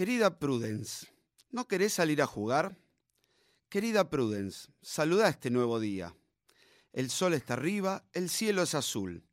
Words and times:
Querida 0.00 0.38
Prudence, 0.38 1.08
¿no 1.50 1.68
querés 1.68 1.92
salir 1.92 2.22
a 2.22 2.26
jugar? 2.26 2.78
Querida 3.68 4.08
Prudence, 4.08 4.70
saluda 4.80 5.28
este 5.28 5.50
nuevo 5.50 5.78
día. 5.78 6.16
El 6.94 7.10
sol 7.10 7.34
está 7.34 7.52
arriba, 7.52 8.08
el 8.14 8.30
cielo 8.30 8.62
es 8.62 8.74
azul. 8.74 9.26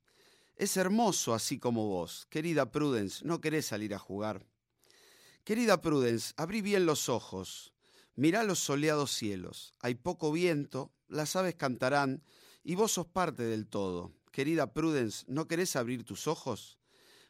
Es 0.58 0.76
hermoso 0.76 1.34
así 1.34 1.58
como 1.58 1.88
vos. 1.88 2.28
Querida 2.30 2.70
Prudence, 2.70 3.24
¿no 3.24 3.40
querés 3.40 3.68
salir 3.68 3.96
a 3.96 3.98
jugar? 3.98 4.46
Querida 5.46 5.82
Prudence, 5.82 6.34
abrí 6.36 6.62
bien 6.62 6.86
los 6.86 7.08
ojos. 7.08 7.74
Mirá 8.16 8.44
los 8.44 8.60
soleados 8.60 9.12
cielos. 9.12 9.74
Hay 9.80 9.96
poco 9.96 10.34
viento, 10.34 10.92
las 11.08 11.38
aves 11.38 11.56
cantarán 11.56 12.24
y 12.62 12.76
vos 12.76 12.92
sos 12.92 13.08
parte 13.08 13.44
del 13.44 13.68
todo. 13.68 14.12
Querida 14.34 14.74
Prudence, 14.74 15.24
¿no 15.30 15.48
querés 15.48 15.78
abrir 15.78 16.04
tus 16.04 16.28
ojos? 16.28 16.78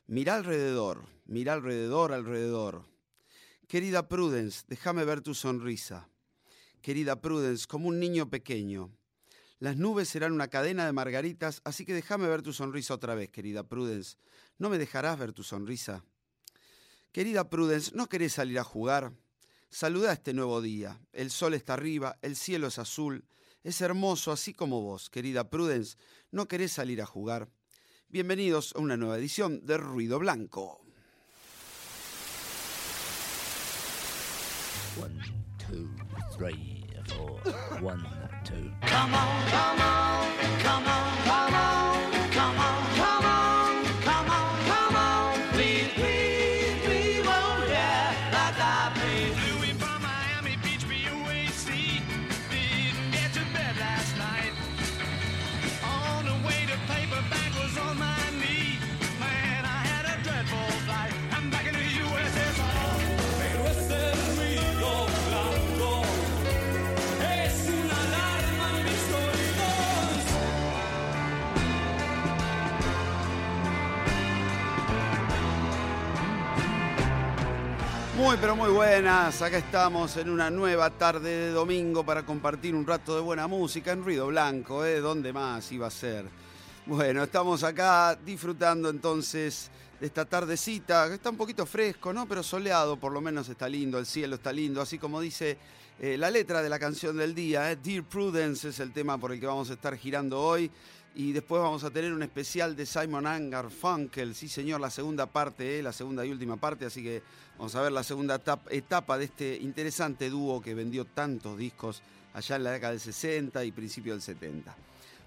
Mirá 0.08 0.34
alrededor, 0.38 1.06
mirá 1.26 1.54
alrededor, 1.54 2.14
alrededor. 2.14 2.97
Querida 3.68 4.08
Prudence, 4.08 4.64
déjame 4.70 5.04
ver 5.04 5.20
tu 5.20 5.34
sonrisa. 5.34 6.10
Querida 6.82 7.20
Prudence, 7.20 7.68
como 7.68 7.90
un 7.90 8.00
niño 8.00 8.30
pequeño. 8.30 8.94
Las 9.60 9.76
nubes 9.76 10.08
serán 10.08 10.32
una 10.32 10.48
cadena 10.48 10.86
de 10.86 10.94
margaritas, 10.94 11.60
así 11.66 11.84
que 11.84 11.94
déjame 11.94 12.30
ver 12.30 12.42
tu 12.42 12.54
sonrisa 12.54 12.94
otra 12.94 13.14
vez, 13.14 13.30
querida 13.30 13.68
Prudence. 13.68 14.16
¿No 14.58 14.70
me 14.70 14.78
dejarás 14.78 15.20
ver 15.20 15.34
tu 15.34 15.44
sonrisa? 15.44 16.06
Querida 17.12 17.50
Prudence, 17.50 17.92
¿no 17.94 18.08
querés 18.08 18.32
salir 18.32 18.58
a 18.58 18.64
jugar? 18.64 19.12
Saluda 19.70 20.14
este 20.14 20.34
nuevo 20.34 20.62
día. 20.62 21.02
El 21.12 21.30
sol 21.30 21.54
está 21.54 21.74
arriba, 21.74 22.18
el 22.22 22.38
cielo 22.38 22.68
es 22.68 22.80
azul. 22.80 23.26
Es 23.66 23.82
hermoso 23.82 24.32
así 24.32 24.54
como 24.54 24.82
vos, 24.82 25.10
querida 25.10 25.50
Prudence. 25.50 25.98
¿No 26.32 26.48
querés 26.48 26.72
salir 26.72 27.02
a 27.02 27.06
jugar? 27.06 27.50
Bienvenidos 28.08 28.74
a 28.78 28.80
una 28.80 28.96
nueva 28.96 29.18
edición 29.18 29.66
de 29.66 29.78
Ruido 29.78 30.20
Blanco. 30.20 30.87
One, 35.00 35.24
two, 35.60 35.90
three, 36.32 36.84
four. 37.08 37.40
One, 37.82 38.06
two. 38.44 38.72
Come 38.82 39.14
on, 39.14 39.48
come 39.50 39.82
on, 39.82 40.60
come 40.60 40.88
on, 40.88 41.17
Pero 78.40 78.56
muy 78.56 78.70
buenas, 78.70 79.42
acá 79.42 79.58
estamos 79.58 80.16
en 80.18 80.30
una 80.30 80.52
nueva 80.52 80.92
tarde 80.92 81.30
de 81.30 81.52
domingo 81.52 82.06
para 82.06 82.24
compartir 82.24 82.76
un 82.76 82.86
rato 82.86 83.16
de 83.16 83.22
buena 83.22 83.48
música 83.48 83.92
en 83.92 84.04
Ruido 84.04 84.28
Blanco, 84.28 84.86
¿eh? 84.86 85.00
¿Dónde 85.00 85.34
más 85.34 85.72
iba 85.72 85.88
a 85.88 85.92
ser? 85.92 86.26
Bueno, 86.86 87.24
estamos 87.24 87.64
acá 87.64 88.16
disfrutando 88.16 88.90
entonces 88.90 89.72
de 90.00 90.06
esta 90.06 90.26
tardecita, 90.26 91.08
que 91.08 91.16
está 91.16 91.32
un 91.32 91.38
poquito 91.38 91.66
fresco, 91.66 92.14
¿no? 92.14 92.28
Pero 92.28 92.44
soleado, 92.44 92.98
por 92.98 93.12
lo 93.12 93.22
menos 93.22 93.50
está 93.50 93.68
lindo, 93.68 93.98
el 93.98 94.06
cielo 94.06 94.36
está 94.36 94.54
lindo, 94.54 94.82
así 94.82 95.00
como 95.00 95.20
dice 95.20 95.58
eh, 96.00 96.16
la 96.16 96.30
letra 96.30 96.62
de 96.62 96.70
la 96.70 96.78
canción 96.78 97.18
del 97.18 97.34
día, 97.34 97.72
¿eh? 97.72 97.78
Dear 97.82 98.04
Prudence 98.04 98.70
es 98.70 98.80
el 98.80 98.94
tema 98.94 99.18
por 99.18 99.32
el 99.32 99.40
que 99.40 99.48
vamos 99.48 99.72
a 99.72 99.74
estar 99.74 99.98
girando 99.98 100.40
hoy. 100.40 100.70
Y 101.20 101.32
después 101.32 101.60
vamos 101.64 101.84
a 101.84 101.90
tener 101.90 102.14
un 102.14 102.22
especial 102.22 102.76
de 102.76 102.86
Simon 102.86 103.26
Angar 103.26 103.72
Funkel, 103.72 104.36
sí 104.36 104.48
señor, 104.48 104.80
la 104.80 104.92
segunda 104.92 105.26
parte, 105.26 105.80
¿eh? 105.80 105.82
la 105.82 105.92
segunda 105.92 106.24
y 106.24 106.30
última 106.32 106.58
parte, 106.58 106.86
así 106.86 107.02
que 107.02 107.24
vamos 107.58 107.74
a 107.74 107.82
ver 107.82 107.92
la 107.92 108.04
segunda 108.04 108.40
etap- 108.40 108.70
etapa 108.70 109.18
de 109.18 109.26
este 109.26 109.58
interesante 109.58 110.30
dúo 110.30 110.62
que 110.62 110.76
vendió 110.76 111.06
tantos 111.06 111.58
discos 111.58 112.04
allá 112.36 112.58
en 112.58 112.64
la 112.66 112.72
década 112.72 112.92
del 112.92 113.00
60 113.00 113.66
y 113.66 113.72
principio 113.72 114.14
del 114.14 114.22
70. 114.22 114.76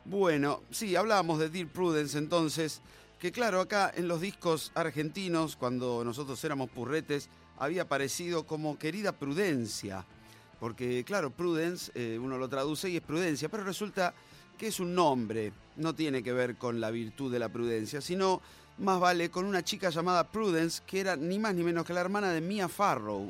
Bueno, 0.04 0.62
sí, 0.70 0.94
hablábamos 0.94 1.40
de 1.40 1.48
Dear 1.50 1.66
Prudence 1.66 2.16
entonces, 2.16 2.82
que 3.18 3.32
claro, 3.32 3.60
acá 3.60 3.92
en 3.92 4.06
los 4.06 4.20
discos 4.20 4.70
argentinos, 4.76 5.56
cuando 5.56 6.04
nosotros 6.04 6.42
éramos 6.44 6.70
purretes, 6.70 7.28
había 7.58 7.82
aparecido 7.82 8.46
como 8.46 8.78
Querida 8.78 9.10
Prudencia, 9.10 10.04
porque 10.60 11.02
claro, 11.02 11.30
Prudence, 11.30 11.90
eh, 11.96 12.16
uno 12.22 12.38
lo 12.38 12.48
traduce 12.48 12.88
y 12.88 12.96
es 12.98 13.02
prudencia, 13.02 13.48
pero 13.48 13.64
resulta 13.64 14.14
que 14.60 14.66
es 14.66 14.78
un 14.78 14.94
nombre, 14.94 15.54
no 15.76 15.94
tiene 15.94 16.22
que 16.22 16.34
ver 16.34 16.56
con 16.56 16.82
la 16.82 16.90
virtud 16.90 17.32
de 17.32 17.38
la 17.38 17.48
prudencia, 17.48 18.02
sino 18.02 18.42
más 18.76 19.00
vale 19.00 19.30
con 19.30 19.46
una 19.46 19.64
chica 19.64 19.88
llamada 19.88 20.30
Prudence, 20.30 20.82
que 20.86 21.00
era 21.00 21.16
ni 21.16 21.38
más 21.38 21.54
ni 21.54 21.64
menos 21.64 21.86
que 21.86 21.94
la 21.94 22.02
hermana 22.02 22.30
de 22.30 22.42
Mia 22.42 22.68
Farrow. 22.68 23.26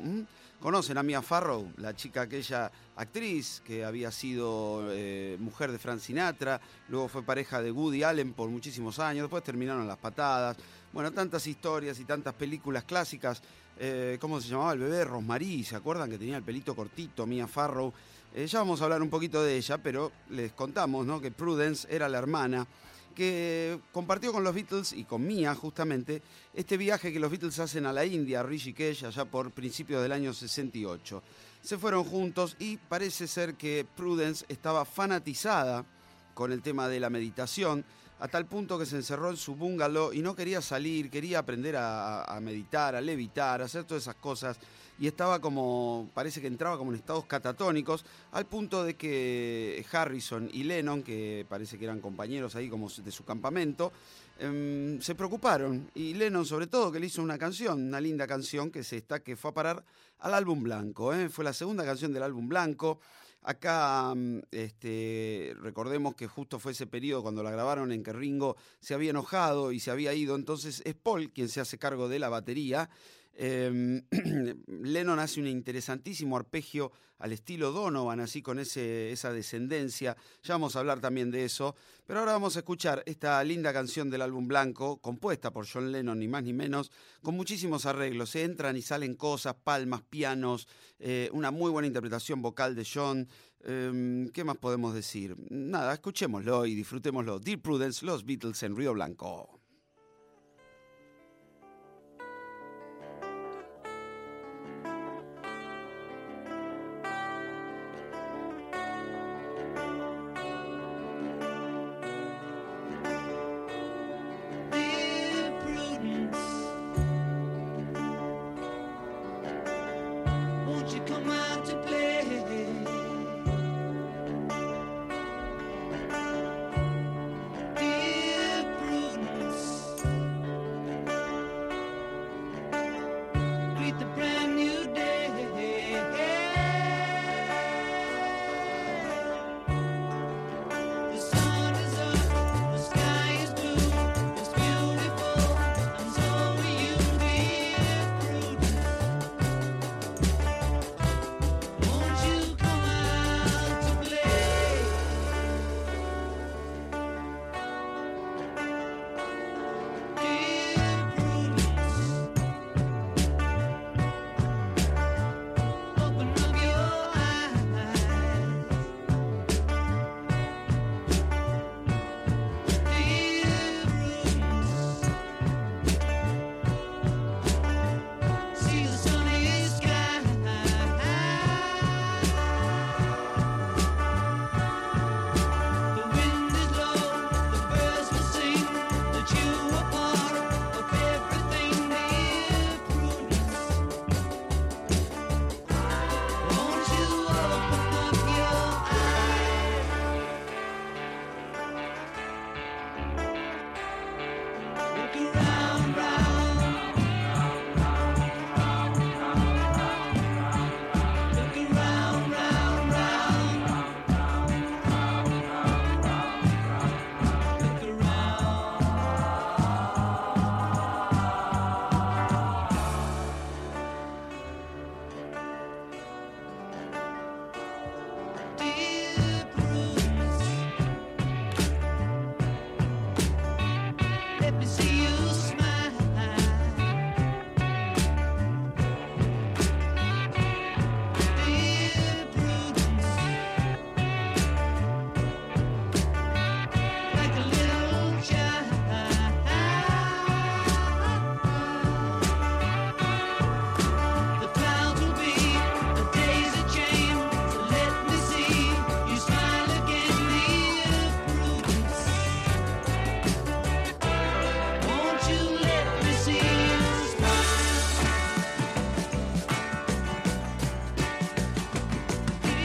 ¿Conocen 0.59 0.97
a 0.97 1.03
Mia 1.03 1.21
Farrow? 1.21 1.71
La 1.77 1.95
chica 1.95 2.23
aquella 2.23 2.69
actriz 2.97 3.61
que 3.65 3.85
había 3.85 4.11
sido 4.11 4.83
eh, 4.89 5.37
mujer 5.39 5.71
de 5.71 5.79
Frank 5.79 5.99
Sinatra, 5.99 6.59
luego 6.89 7.07
fue 7.07 7.23
pareja 7.23 7.61
de 7.61 7.71
Woody 7.71 8.03
Allen 8.03 8.33
por 8.33 8.49
muchísimos 8.49 8.99
años, 8.99 9.23
después 9.23 9.41
terminaron 9.41 9.87
las 9.87 9.99
patadas. 9.99 10.57
Bueno, 10.91 11.13
tantas 11.13 11.47
historias 11.47 11.97
y 12.01 12.03
tantas 12.03 12.33
películas 12.33 12.83
clásicas. 12.83 13.41
Eh, 13.79 14.17
¿Cómo 14.19 14.41
se 14.41 14.49
llamaba 14.49 14.73
el 14.73 14.79
bebé? 14.79 15.05
Rosmarie, 15.05 15.63
¿se 15.63 15.77
acuerdan 15.77 16.09
que 16.09 16.17
tenía 16.17 16.35
el 16.35 16.43
pelito 16.43 16.75
cortito, 16.75 17.25
Mia 17.25 17.47
Farrow? 17.47 17.93
Eh, 18.33 18.47
ya 18.47 18.59
vamos 18.59 18.79
a 18.79 18.85
hablar 18.85 19.01
un 19.01 19.09
poquito 19.09 19.43
de 19.43 19.57
ella, 19.57 19.77
pero 19.77 20.11
les 20.29 20.53
contamos 20.53 21.05
¿no? 21.05 21.19
que 21.19 21.31
Prudence 21.31 21.85
era 21.93 22.07
la 22.07 22.17
hermana 22.17 22.65
que 23.13 23.77
compartió 23.91 24.31
con 24.31 24.41
los 24.43 24.55
Beatles 24.55 24.93
y 24.93 25.03
con 25.03 25.27
Mia 25.27 25.53
justamente 25.53 26.21
este 26.53 26.77
viaje 26.77 27.11
que 27.11 27.19
los 27.19 27.29
Beatles 27.29 27.59
hacen 27.59 27.85
a 27.85 27.91
la 27.91 28.05
India, 28.05 28.39
a 28.39 28.43
Rishikesh, 28.43 29.03
allá 29.03 29.25
por 29.25 29.51
principios 29.51 30.01
del 30.01 30.13
año 30.13 30.33
68. 30.33 31.21
Se 31.61 31.77
fueron 31.77 32.05
juntos 32.05 32.55
y 32.57 32.77
parece 32.77 33.27
ser 33.27 33.55
que 33.55 33.85
Prudence 33.97 34.45
estaba 34.47 34.85
fanatizada 34.85 35.85
con 36.33 36.53
el 36.53 36.61
tema 36.61 36.87
de 36.87 37.01
la 37.01 37.09
meditación, 37.09 37.83
a 38.21 38.27
tal 38.27 38.45
punto 38.45 38.77
que 38.77 38.85
se 38.85 38.97
encerró 38.97 39.31
en 39.31 39.35
su 39.35 39.55
bungalow 39.55 40.13
y 40.13 40.21
no 40.21 40.35
quería 40.35 40.61
salir, 40.61 41.09
quería 41.09 41.39
aprender 41.39 41.75
a, 41.75 42.39
meditar, 42.39 42.95
a 42.95 43.01
levitar, 43.01 43.61
a 43.61 43.65
hacer 43.65 43.83
todas 43.83 44.03
esas 44.03 44.15
cosas. 44.15 44.59
Y 44.99 45.07
estaba 45.07 45.39
como, 45.39 46.07
parece 46.13 46.39
que 46.39 46.45
entraba 46.45 46.77
como 46.77 46.91
en 46.91 46.99
estados 46.99 47.25
catatónicos, 47.25 48.05
al 48.33 48.45
punto 48.45 48.83
de 48.83 48.93
que 48.93 49.83
Harrison 49.91 50.47
y 50.53 50.63
Lennon, 50.63 51.01
que 51.01 51.47
parece 51.49 51.79
que 51.79 51.85
eran 51.85 51.99
compañeros 51.99 52.55
ahí 52.55 52.69
como 52.69 52.89
de 52.91 53.11
su 53.11 53.25
campamento, 53.25 53.91
em, 54.37 55.01
se 55.01 55.15
preocuparon. 55.15 55.89
Y 55.95 56.13
Lennon 56.13 56.45
sobre 56.45 56.67
todo, 56.67 56.91
que 56.91 56.99
le 56.99 57.07
hizo 57.07 57.23
una 57.23 57.39
canción, 57.39 57.87
una 57.87 57.99
linda 57.99 58.27
canción, 58.27 58.69
que 58.69 58.81
es 58.81 58.93
esta, 58.93 59.21
que 59.21 59.35
fue 59.35 59.49
a 59.49 59.53
parar 59.55 59.83
al 60.19 60.35
álbum 60.35 60.61
blanco. 60.61 61.11
¿eh? 61.11 61.27
Fue 61.27 61.43
la 61.43 61.53
segunda 61.53 61.83
canción 61.83 62.13
del 62.13 62.21
álbum 62.21 62.47
blanco. 62.47 62.99
Acá 63.43 64.13
mm, 64.15 64.41
este, 64.51 65.55
recordemos 65.59 66.15
que 66.15 66.27
justo 66.27 66.59
fue 66.59 66.73
ese 66.73 66.85
periodo 66.85 67.23
cuando 67.23 67.41
la 67.41 67.51
grabaron 67.51 67.91
en 67.91 68.03
que 68.03 68.13
Ringo 68.13 68.55
se 68.79 68.93
había 68.93 69.09
enojado 69.09 69.71
y 69.71 69.79
se 69.79 69.89
había 69.89 70.13
ido, 70.13 70.35
entonces 70.35 70.81
es 70.85 70.93
Paul 70.93 71.31
quien 71.31 71.49
se 71.49 71.59
hace 71.59 71.79
cargo 71.79 72.07
de 72.07 72.19
la 72.19 72.29
batería. 72.29 72.89
Eh, 73.33 74.01
Lennon 74.67 75.19
hace 75.19 75.39
un 75.39 75.47
interesantísimo 75.47 76.37
arpegio 76.37 76.91
al 77.21 77.33
estilo 77.33 77.71
Donovan, 77.71 78.19
así 78.19 78.41
con 78.41 78.59
ese, 78.59 79.11
esa 79.11 79.31
descendencia. 79.31 80.17
Ya 80.43 80.55
vamos 80.55 80.75
a 80.75 80.79
hablar 80.79 80.99
también 80.99 81.31
de 81.31 81.45
eso. 81.45 81.75
Pero 82.05 82.19
ahora 82.19 82.33
vamos 82.33 82.55
a 82.55 82.59
escuchar 82.59 83.03
esta 83.05 83.43
linda 83.43 83.71
canción 83.71 84.09
del 84.09 84.21
álbum 84.21 84.47
blanco, 84.47 84.97
compuesta 84.97 85.51
por 85.51 85.67
John 85.67 85.91
Lennon, 85.91 86.19
ni 86.19 86.27
más 86.27 86.43
ni 86.43 86.53
menos, 86.53 86.91
con 87.21 87.35
muchísimos 87.35 87.85
arreglos. 87.85 88.31
Se 88.31 88.43
entran 88.43 88.75
y 88.75 88.81
salen 88.81 89.15
cosas, 89.15 89.55
palmas, 89.63 90.01
pianos, 90.01 90.67
eh, 90.99 91.29
una 91.31 91.51
muy 91.51 91.71
buena 91.71 91.87
interpretación 91.87 92.41
vocal 92.41 92.75
de 92.75 92.87
John. 92.91 93.27
Eh, 93.63 94.29
¿Qué 94.33 94.43
más 94.43 94.57
podemos 94.57 94.93
decir? 94.93 95.35
Nada, 95.49 95.93
escuchémoslo 95.93 96.65
y 96.65 96.73
disfrutémoslo. 96.73 97.39
Dear 97.39 97.59
Prudence, 97.59 98.05
los 98.05 98.25
Beatles 98.25 98.63
en 98.63 98.75
Río 98.75 98.93
Blanco. 98.93 99.60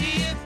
see. 0.07 0.46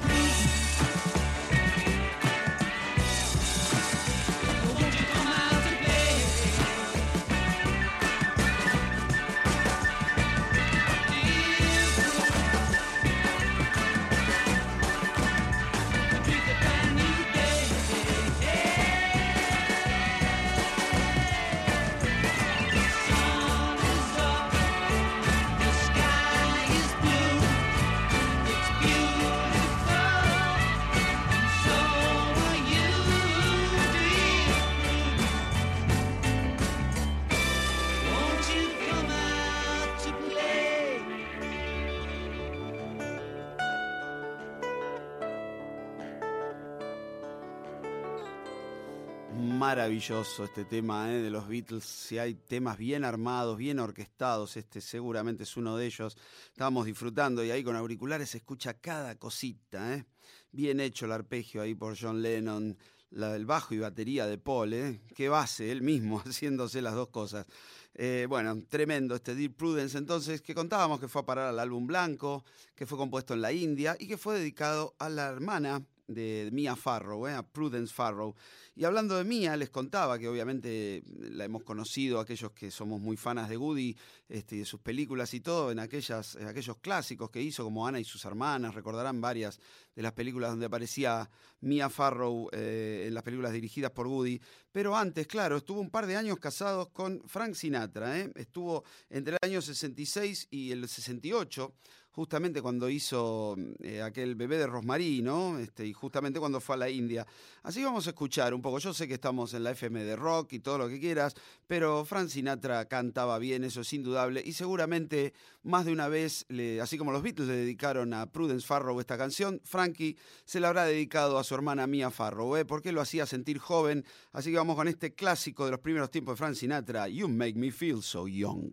Maravilloso 49.71 50.43
este 50.43 50.65
tema 50.65 51.13
¿eh? 51.13 51.23
de 51.23 51.31
los 51.31 51.47
Beatles. 51.47 51.85
Si 51.85 52.19
hay 52.19 52.35
temas 52.35 52.77
bien 52.77 53.05
armados, 53.05 53.57
bien 53.57 53.79
orquestados, 53.79 54.57
este 54.57 54.81
seguramente 54.81 55.45
es 55.45 55.57
uno 55.57 55.77
de 55.77 55.87
ellos. 55.87 56.17
Estábamos 56.51 56.87
disfrutando 56.87 57.45
y 57.45 57.53
ahí 57.53 57.63
con 57.63 57.77
auriculares 57.77 58.31
se 58.31 58.39
escucha 58.39 58.75
cada 58.75 59.15
cosita. 59.15 59.95
¿eh? 59.95 60.07
Bien 60.51 60.81
hecho 60.81 61.07
el 61.07 61.13
arpegio 61.13 61.63
ahí 61.63 61.77
por 61.77 61.97
John 61.97 62.21
Lennon, 62.21 62.77
la, 63.11 63.37
el 63.37 63.47
bajo 63.47 63.73
y 63.73 63.79
batería 63.79 64.27
de 64.27 64.39
Paul. 64.39 64.73
¿eh? 64.73 65.03
Qué 65.15 65.29
base, 65.29 65.71
él 65.71 65.83
mismo 65.83 66.19
haciéndose 66.27 66.83
las 66.83 66.95
dos 66.95 67.11
cosas. 67.11 67.47
Eh, 67.95 68.27
bueno, 68.29 68.61
tremendo 68.69 69.15
este 69.15 69.37
Deep 69.37 69.55
Prudence 69.55 69.97
entonces, 69.97 70.43
que 70.43 70.53
contábamos 70.53 70.99
que 70.99 71.07
fue 71.07 71.23
a 71.23 71.27
parar 71.27 71.47
al 71.47 71.61
álbum 71.61 71.87
blanco, 71.87 72.45
que 72.75 72.87
fue 72.87 72.99
compuesto 72.99 73.35
en 73.35 73.43
la 73.43 73.53
India 73.53 73.97
y 74.01 74.09
que 74.09 74.19
fue 74.19 74.37
dedicado 74.37 74.97
a 74.99 75.09
la 75.09 75.29
hermana 75.29 75.81
de 76.15 76.51
Mia 76.53 76.77
Farrow, 76.77 77.27
¿eh? 77.27 77.35
a 77.35 77.43
Prudence 77.43 77.93
Farrow. 77.93 78.35
Y 78.75 78.85
hablando 78.85 79.17
de 79.17 79.25
Mia, 79.25 79.57
les 79.57 79.71
contaba 79.71 80.19
que 80.19 80.29
obviamente 80.29 81.03
la 81.19 81.45
hemos 81.45 81.63
conocido, 81.63 82.19
aquellos 82.19 82.53
que 82.53 82.71
somos 82.71 83.01
muy 83.01 83.17
fanas 83.17 83.49
de 83.49 83.57
Woody 83.57 83.97
este, 84.29 84.57
de 84.57 84.65
sus 84.65 84.81
películas 84.81 85.35
y 85.35 85.41
todo, 85.41 85.71
en, 85.71 85.79
aquellas, 85.79 86.37
aquellos 86.37 86.79
clásicos 86.79 87.31
que 87.31 87.43
hizo, 87.43 87.65
como 87.65 87.87
Ana 87.87 88.01
y 88.01 88.05
sus 88.05 88.25
hermanas, 88.25 88.75
recordarán 88.75 89.21
varias 89.21 89.61
de 89.95 90.03
las 90.03 90.13
películas 90.13 90.51
donde 90.51 90.67
aparecía 90.67 91.29
Mia 91.61 91.91
Farrow 91.91 92.49
eh, 92.53 93.05
en 93.07 93.15
las 93.15 93.23
películas 93.23 93.53
dirigidas 93.53 93.91
por 93.91 94.07
Woody. 94.07 94.41
Pero 94.73 94.97
antes, 94.97 95.27
claro, 95.27 95.59
estuvo 95.59 95.81
un 95.81 95.91
par 95.91 96.07
de 96.07 96.17
años 96.17 96.39
casados 96.39 96.89
con 96.89 97.23
Frank 97.27 97.55
Sinatra, 97.55 98.19
¿eh? 98.19 98.33
estuvo 98.35 98.85
entre 99.09 99.37
el 99.41 99.49
año 99.49 99.61
66 99.61 100.49
y 100.51 100.73
el 100.73 100.89
68 100.89 101.75
justamente 102.13 102.61
cuando 102.61 102.89
hizo 102.91 103.57
eh, 103.83 104.03
aquel 104.03 104.35
bebé 104.35 104.59
de 104.59 104.67
Rosmarie, 104.67 105.23
¿no? 105.23 105.59
Este, 105.59 105.87
y 105.87 105.93
justamente 105.93 106.41
cuando 106.41 106.61
fue 106.61 106.75
a 106.75 106.79
la 106.79 106.91
India. 106.91 107.27
Así 107.63 107.83
vamos 107.85 108.07
a 108.07 108.11
escuchar 108.11 108.53
un 108.55 108.61
poco. 108.63 108.79
Yo 108.79 108.93
sé 108.93 109.07
que 109.09 109.15
estamos 109.15 109.55
en 109.55 109.63
la 109.65 109.71
FM 109.71 110.03
de 110.05 110.17
rock 110.17 110.53
y 110.55 110.61
todo 110.61 110.79
lo 110.79 110.89
que 110.89 110.99
quieras, 110.99 111.35
pero 111.67 112.05
Frank 112.05 112.29
Sinatra 112.29 112.87
cantaba 112.87 113.39
bien, 113.39 113.65
eso 113.65 113.83
es 113.83 113.93
indudable, 113.93 114.43
y 114.45 114.53
seguramente 114.53 115.33
más 115.63 115.85
de 115.85 115.93
una 115.93 116.09
vez, 116.09 116.47
le- 116.49 116.81
así 116.81 116.99
como 116.99 117.13
los 117.13 117.23
Beatles 117.23 117.49
le 117.49 117.55
dedicaron 117.57 118.13
a 118.15 118.27
Prudence 118.33 118.67
Farrow 118.67 118.99
esta 118.99 119.17
canción, 119.19 119.61
Frankie 119.65 120.17
se 120.45 120.59
la 120.61 120.69
habrá 120.69 120.85
dedicado 120.85 121.39
a 121.39 121.45
su 121.45 121.55
hermana 121.55 121.87
Mia 121.87 122.11
Farrow, 122.11 122.57
¿eh? 122.57 122.65
porque 122.65 122.93
lo 122.93 123.01
hacía 123.01 123.27
sentir 123.27 123.59
joven. 123.59 124.05
Así 124.33 124.51
que 124.51 124.57
vamos 124.57 124.77
con 124.77 124.89
este 124.89 125.15
clásico 125.15 125.65
de 125.65 125.71
los 125.73 125.81
primeros 125.81 126.11
tiempos 126.11 126.35
de 126.35 126.39
Frank 126.39 126.55
Sinatra, 126.55 127.09
You 127.09 127.29
Make 127.29 127.55
Me 127.55 127.71
Feel 127.71 128.03
So 128.03 128.27
Young. 128.27 128.73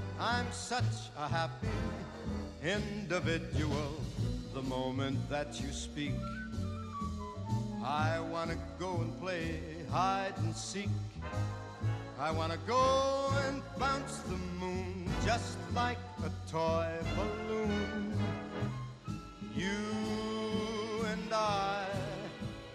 I'm 0.21 0.51
such 0.51 1.09
a 1.17 1.27
happy 1.27 1.67
individual. 2.63 3.95
The 4.53 4.61
moment 4.61 5.17
that 5.31 5.59
you 5.59 5.71
speak, 5.71 6.11
I 7.83 8.19
wanna 8.31 8.55
go 8.77 8.97
and 8.97 9.19
play 9.19 9.59
hide 9.89 10.35
and 10.37 10.55
seek. 10.55 10.91
I 12.19 12.29
wanna 12.29 12.59
go 12.67 13.33
and 13.47 13.63
bounce 13.79 14.19
the 14.19 14.37
moon 14.59 15.09
just 15.25 15.57
like 15.73 15.97
a 16.23 16.51
toy 16.51 16.87
balloon. 17.15 18.13
You 19.55 21.03
and 21.07 21.33
I 21.33 21.87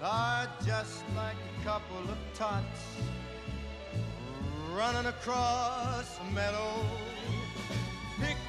are 0.02 0.48
just 0.66 1.04
like 1.14 1.36
a 1.60 1.64
couple 1.64 2.10
of 2.10 2.18
tots 2.34 2.82
running 4.76 5.06
across 5.06 6.18
meadow, 6.34 6.84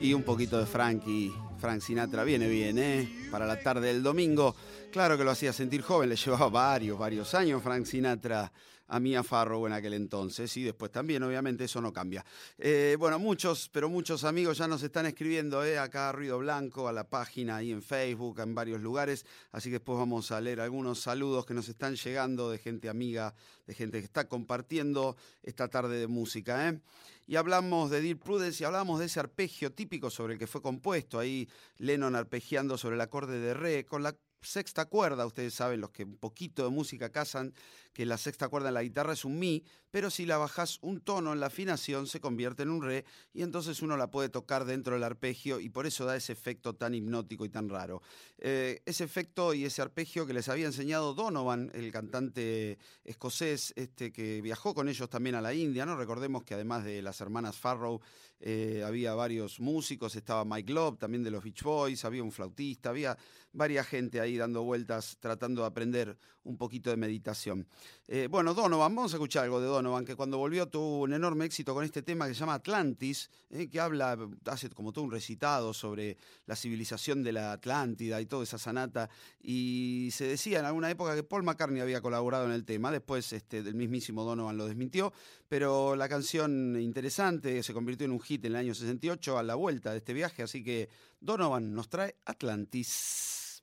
Y 0.00 0.12
un 0.12 0.22
poquito 0.22 0.58
de 0.58 0.66
Frankie, 0.66 1.32
Frank 1.58 1.80
Sinatra 1.80 2.24
viene 2.24 2.46
bien, 2.46 2.78
¿eh? 2.78 3.08
Para 3.30 3.46
la 3.46 3.58
tarde 3.60 3.88
del 3.88 4.02
domingo. 4.02 4.54
Claro 4.92 5.16
que 5.16 5.24
lo 5.24 5.30
hacía 5.30 5.52
sentir 5.52 5.82
joven, 5.82 6.10
le 6.10 6.16
llevaba 6.16 6.48
varios, 6.48 6.98
varios 6.98 7.34
años 7.34 7.62
Frank 7.62 7.86
Sinatra 7.86 8.52
a 8.94 9.00
Mia 9.00 9.24
Farrow 9.24 9.66
en 9.66 9.72
aquel 9.72 9.94
entonces 9.94 10.56
y 10.56 10.62
después 10.62 10.92
también, 10.92 11.20
obviamente, 11.24 11.64
eso 11.64 11.80
no 11.80 11.92
cambia. 11.92 12.24
Eh, 12.58 12.94
bueno, 12.96 13.18
muchos, 13.18 13.68
pero 13.72 13.88
muchos 13.88 14.22
amigos 14.22 14.58
ya 14.58 14.68
nos 14.68 14.84
están 14.84 15.06
escribiendo 15.06 15.64
¿eh? 15.64 15.78
acá 15.78 16.10
a 16.10 16.12
Ruido 16.12 16.38
Blanco, 16.38 16.86
a 16.86 16.92
la 16.92 17.08
página 17.08 17.56
ahí 17.56 17.72
en 17.72 17.82
Facebook, 17.82 18.38
en 18.38 18.54
varios 18.54 18.80
lugares, 18.80 19.26
así 19.50 19.68
que 19.68 19.74
después 19.74 19.98
vamos 19.98 20.30
a 20.30 20.40
leer 20.40 20.60
algunos 20.60 21.00
saludos 21.00 21.44
que 21.44 21.54
nos 21.54 21.68
están 21.68 21.96
llegando 21.96 22.50
de 22.50 22.58
gente 22.58 22.88
amiga, 22.88 23.34
de 23.66 23.74
gente 23.74 23.98
que 23.98 24.04
está 24.04 24.28
compartiendo 24.28 25.16
esta 25.42 25.66
tarde 25.66 25.98
de 25.98 26.06
música. 26.06 26.68
¿eh? 26.68 26.78
y 27.26 27.36
hablamos 27.36 27.90
de 27.90 28.00
Dear 28.00 28.18
Prudence 28.18 28.62
y 28.62 28.66
hablamos 28.66 29.00
de 29.00 29.06
ese 29.06 29.18
arpegio 29.18 29.72
típico 29.72 30.10
sobre 30.10 30.34
el 30.34 30.38
que 30.38 30.46
fue 30.46 30.62
compuesto, 30.62 31.18
ahí 31.18 31.48
Lennon 31.78 32.14
arpegiando 32.14 32.78
sobre 32.78 32.94
el 32.94 33.00
acorde 33.00 33.40
de 33.40 33.54
re, 33.54 33.86
con 33.86 34.02
la 34.02 34.14
sexta 34.44 34.84
cuerda, 34.86 35.26
ustedes 35.26 35.54
saben, 35.54 35.80
los 35.80 35.90
que 35.90 36.04
un 36.04 36.16
poquito 36.16 36.64
de 36.64 36.70
música 36.70 37.10
cazan, 37.10 37.54
que 37.94 38.04
la 38.04 38.18
sexta 38.18 38.48
cuerda 38.48 38.68
en 38.68 38.74
la 38.74 38.82
guitarra 38.82 39.12
es 39.12 39.24
un 39.24 39.38
mi, 39.38 39.64
pero 39.90 40.10
si 40.10 40.26
la 40.26 40.36
bajas 40.36 40.78
un 40.82 41.00
tono 41.00 41.32
en 41.32 41.38
la 41.38 41.46
afinación 41.46 42.08
se 42.08 42.20
convierte 42.20 42.64
en 42.64 42.70
un 42.70 42.82
re 42.82 43.04
y 43.32 43.42
entonces 43.42 43.80
uno 43.80 43.96
la 43.96 44.10
puede 44.10 44.28
tocar 44.28 44.64
dentro 44.64 44.94
del 44.94 45.04
arpegio 45.04 45.60
y 45.60 45.68
por 45.68 45.86
eso 45.86 46.04
da 46.04 46.16
ese 46.16 46.32
efecto 46.32 46.74
tan 46.74 46.94
hipnótico 46.94 47.44
y 47.44 47.48
tan 47.48 47.68
raro. 47.68 48.02
Eh, 48.38 48.82
ese 48.84 49.04
efecto 49.04 49.54
y 49.54 49.64
ese 49.64 49.80
arpegio 49.80 50.26
que 50.26 50.34
les 50.34 50.48
había 50.48 50.66
enseñado 50.66 51.14
Donovan, 51.14 51.70
el 51.74 51.92
cantante 51.92 52.78
escocés 53.04 53.72
este, 53.76 54.12
que 54.12 54.42
viajó 54.42 54.74
con 54.74 54.88
ellos 54.88 55.08
también 55.08 55.36
a 55.36 55.40
la 55.40 55.54
India, 55.54 55.86
¿no? 55.86 55.96
Recordemos 55.96 56.42
que 56.42 56.54
además 56.54 56.84
de 56.84 57.00
las 57.00 57.20
hermanas 57.20 57.56
Farrow 57.56 58.00
eh, 58.40 58.82
había 58.84 59.14
varios 59.14 59.60
músicos, 59.60 60.16
estaba 60.16 60.44
Mike 60.44 60.72
Love, 60.72 60.98
también 60.98 61.22
de 61.22 61.30
los 61.30 61.44
Beach 61.44 61.62
Boys, 61.62 62.04
había 62.04 62.24
un 62.24 62.32
flautista, 62.32 62.90
había 62.90 63.16
varias 63.52 63.86
gente 63.86 64.20
ahí 64.20 64.36
dando 64.36 64.64
vueltas 64.64 65.16
tratando 65.20 65.62
de 65.62 65.68
aprender 65.68 66.18
un 66.42 66.58
poquito 66.58 66.90
de 66.90 66.96
meditación. 66.96 67.66
Eh, 68.06 68.28
bueno, 68.30 68.52
Donovan, 68.52 68.94
vamos 68.94 69.14
a 69.14 69.16
escuchar 69.16 69.44
algo 69.44 69.60
de 69.60 69.66
Donovan, 69.66 70.04
que 70.04 70.14
cuando 70.14 70.36
volvió 70.36 70.68
tuvo 70.68 71.00
un 71.00 71.14
enorme 71.14 71.46
éxito 71.46 71.72
con 71.72 71.84
este 71.84 72.02
tema 72.02 72.28
que 72.28 72.34
se 72.34 72.40
llama 72.40 72.54
Atlantis, 72.54 73.30
eh, 73.50 73.68
que 73.70 73.80
habla, 73.80 74.18
hace 74.44 74.68
como 74.70 74.92
todo 74.92 75.04
un 75.04 75.10
recitado 75.10 75.72
sobre 75.72 76.18
la 76.44 76.54
civilización 76.54 77.22
de 77.22 77.32
la 77.32 77.52
Atlántida 77.52 78.20
y 78.20 78.26
toda 78.26 78.42
esa 78.42 78.58
sanata, 78.58 79.08
y 79.40 80.10
se 80.12 80.26
decía 80.26 80.58
en 80.58 80.66
alguna 80.66 80.90
época 80.90 81.14
que 81.14 81.22
Paul 81.22 81.44
McCartney 81.44 81.80
había 81.80 82.02
colaborado 82.02 82.44
en 82.44 82.52
el 82.52 82.66
tema, 82.66 82.92
después 82.92 83.32
este, 83.32 83.62
del 83.62 83.74
mismísimo 83.74 84.22
Donovan 84.22 84.58
lo 84.58 84.66
desmintió, 84.66 85.14
pero 85.48 85.96
la 85.96 86.08
canción 86.08 86.78
interesante 86.78 87.62
se 87.62 87.72
convirtió 87.72 88.04
en 88.04 88.12
un 88.12 88.20
hit 88.20 88.44
en 88.44 88.52
el 88.52 88.56
año 88.56 88.74
68 88.74 89.38
a 89.38 89.42
la 89.42 89.54
vuelta 89.54 89.92
de 89.92 89.98
este 89.98 90.12
viaje, 90.12 90.42
así 90.42 90.62
que 90.62 90.90
Donovan 91.20 91.72
nos 91.74 91.88
trae 91.88 92.16
Atlantis. 92.26 93.62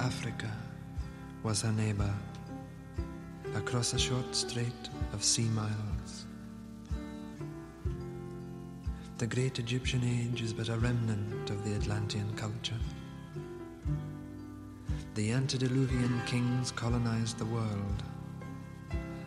Africa 0.00 0.50
was 1.42 1.60
her 1.60 1.72
neighbor, 1.72 2.10
across 3.54 3.92
a 3.92 3.98
short 3.98 4.34
strait 4.34 4.88
of 5.12 5.22
sea 5.22 5.48
miles. 5.50 6.24
The 9.18 9.26
great 9.26 9.58
Egyptian 9.58 10.02
age 10.02 10.40
is 10.40 10.54
but 10.54 10.70
a 10.70 10.78
remnant 10.78 11.50
of 11.50 11.62
the 11.66 11.74
Atlantean 11.74 12.34
culture. 12.34 12.80
The 15.16 15.32
antediluvian 15.32 16.22
kings 16.24 16.72
colonized 16.72 17.36
the 17.36 17.44
world. 17.44 18.02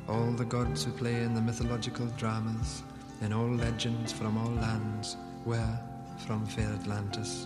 All 0.09 0.31
the 0.31 0.45
gods 0.45 0.83
who 0.83 0.91
play 0.91 1.21
in 1.21 1.35
the 1.35 1.41
mythological 1.41 2.07
dramas, 2.17 2.81
in 3.21 3.31
all 3.31 3.47
legends 3.47 4.11
from 4.11 4.39
all 4.39 4.53
lands, 4.53 5.17
were 5.45 5.79
from 6.25 6.47
fair 6.47 6.69
Atlantis. 6.69 7.45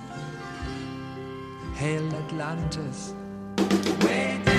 Hail 1.81 2.13
Atlantis! 2.13 3.15
Way 4.03 4.50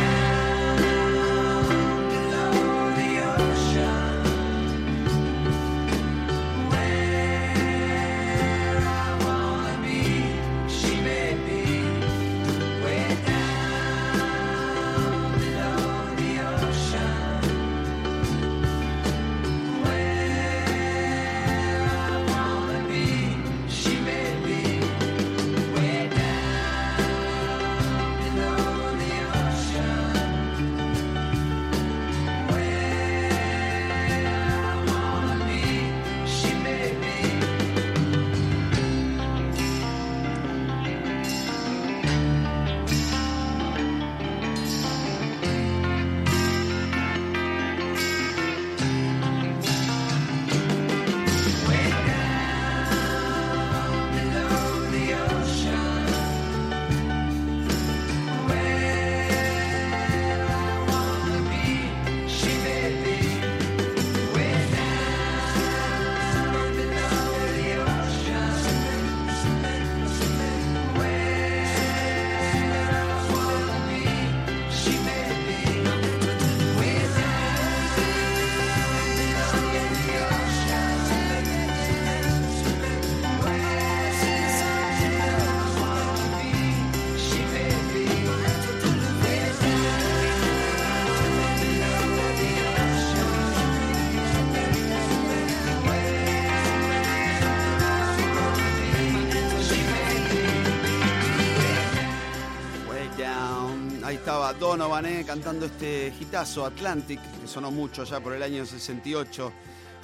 Donovan 104.62 105.24
cantando 105.24 105.66
este 105.66 106.14
hitazo 106.20 106.64
Atlantic, 106.64 107.18
que 107.40 107.48
sonó 107.48 107.72
mucho 107.72 108.04
ya 108.04 108.20
por 108.20 108.32
el 108.32 108.44
año 108.44 108.64
68. 108.64 109.52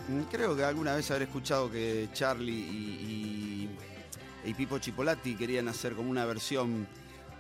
Mm, 0.09 0.23
Creo 0.23 0.57
que 0.57 0.65
alguna 0.65 0.97
vez 0.97 1.09
habré 1.13 1.27
escuchado 1.27 1.71
que 1.71 2.09
Charlie 2.13 2.53
y, 2.53 3.71
y, 4.45 4.55
Pipo 4.55 4.81
Chipolati 4.81 5.37
querían 5.37 5.69
hacer 5.69 5.95
como 5.95 6.11
una 6.11 6.25
versión 6.25 6.89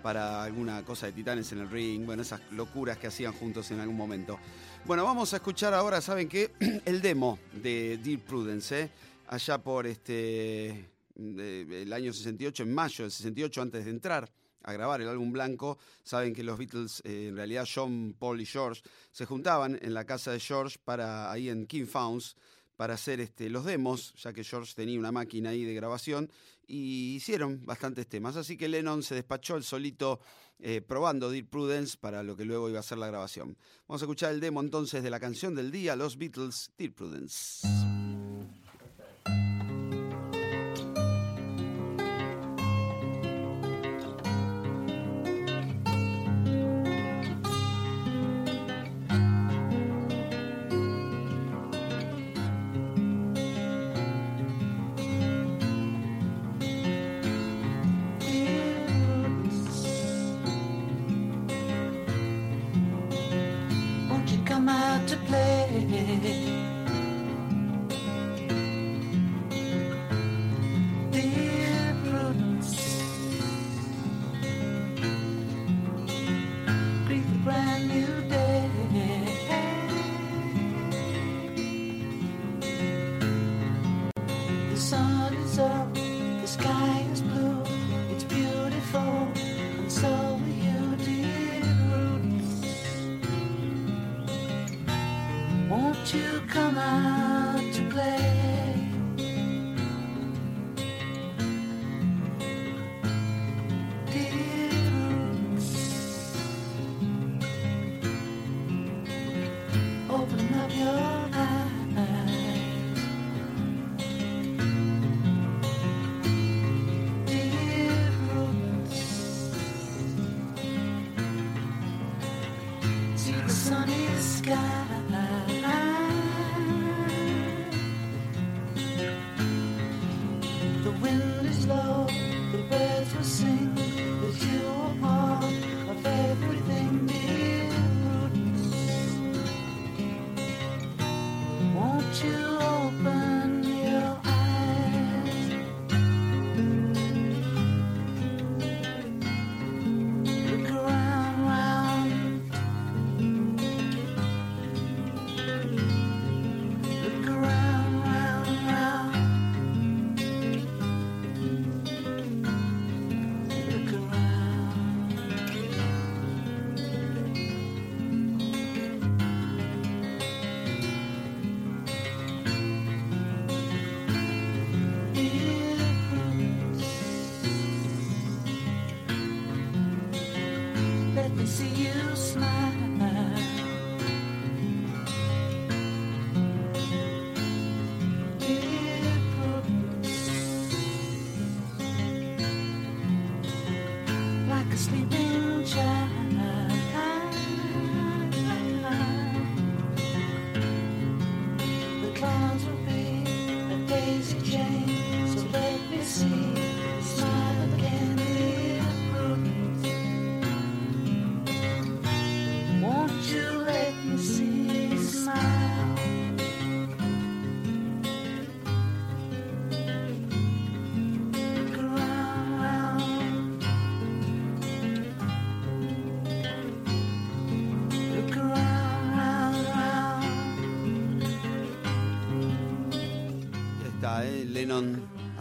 para 0.01 0.45
alguna 0.45 0.85
cosa 0.85 1.07
de 1.07 1.13
Titanes 1.13 1.51
en 1.51 1.59
el 1.59 1.69
Ring, 1.69 2.07
bueno, 2.07 2.23
esas 2.23 2.41
locuras 2.53 2.99
que 2.99 3.09
hacían 3.09 3.33
juntos 3.33 3.69
en 3.73 3.81
algún 3.81 3.97
momento. 3.97 4.39
Bueno, 4.85 5.03
vamos 5.03 5.33
a 5.33 5.39
escuchar 5.39 5.75
ahora, 5.75 6.01
¿saben 6.01 6.29
qué? 6.29 6.53
El 6.85 7.03
demo 7.03 7.41
de 7.53 7.99
Deep 8.01 8.27
Prudence, 8.27 8.81
¿eh? 8.81 8.91
allá 9.27 9.59
por 9.59 9.89
este 9.89 10.89
el 11.17 11.93
año 11.93 12.13
68, 12.13 12.63
en 12.63 12.73
mayo 12.73 13.03
del 13.03 13.11
68, 13.11 13.61
antes 13.61 13.85
de 13.87 13.91
entrar 13.91 14.31
a 14.63 14.73
grabar 14.73 15.01
el 15.01 15.09
álbum 15.09 15.33
blanco, 15.33 15.79
saben 16.03 16.35
que 16.35 16.43
los 16.43 16.59
Beatles, 16.59 17.03
eh, 17.05 17.29
en 17.29 17.37
realidad 17.37 17.67
John, 17.73 18.15
Paul 18.19 18.41
y 18.41 18.47
George, 18.47 18.83
se 19.13 19.27
juntaban 19.27 19.79
en 19.83 19.95
la 19.95 20.05
casa 20.05 20.33
de 20.33 20.41
George 20.41 20.79
para 20.85 21.31
ahí 21.31 21.49
en 21.49 21.67
King 21.67 21.87
Founds 21.87 22.37
para 22.77 22.95
hacer 22.95 23.21
este, 23.21 23.51
los 23.51 23.65
demos, 23.65 24.15
ya 24.15 24.33
que 24.33 24.45
George 24.45 24.73
tenía 24.77 24.99
una 25.01 25.11
máquina 25.11 25.51
ahí 25.51 25.65
de 25.65 25.75
grabación, 25.75 26.31
y 26.69 27.17
hicieron 27.17 27.67
bastantes 27.67 28.07
temas. 28.07 28.37
Así 28.37 28.57
que 28.57 28.69
Lennon 28.69 29.03
se 29.03 29.17
despachó 29.17 29.57
el 29.57 29.65
solito 29.65 30.21
eh, 30.61 30.81
probando 30.81 31.31
Dear 31.31 31.47
Prudence 31.47 31.97
para 31.99 32.23
lo 32.23 32.37
que 32.37 32.45
luego 32.45 32.69
iba 32.69 32.79
a 32.79 32.85
ser 32.85 32.99
la 32.99 33.09
grabación. 33.09 33.57
Vamos 33.89 34.03
a 34.03 34.05
escuchar 34.05 34.33
el 34.33 34.41
demo 34.41 34.61
entonces 34.61 35.03
de 35.03 35.11
la 35.11 35.19
canción 35.19 35.57
del 35.57 35.73
día, 35.73 35.97
Los 35.97 36.19
Beatles, 36.19 36.71
Dear 36.79 36.93
Prudence. 36.93 37.67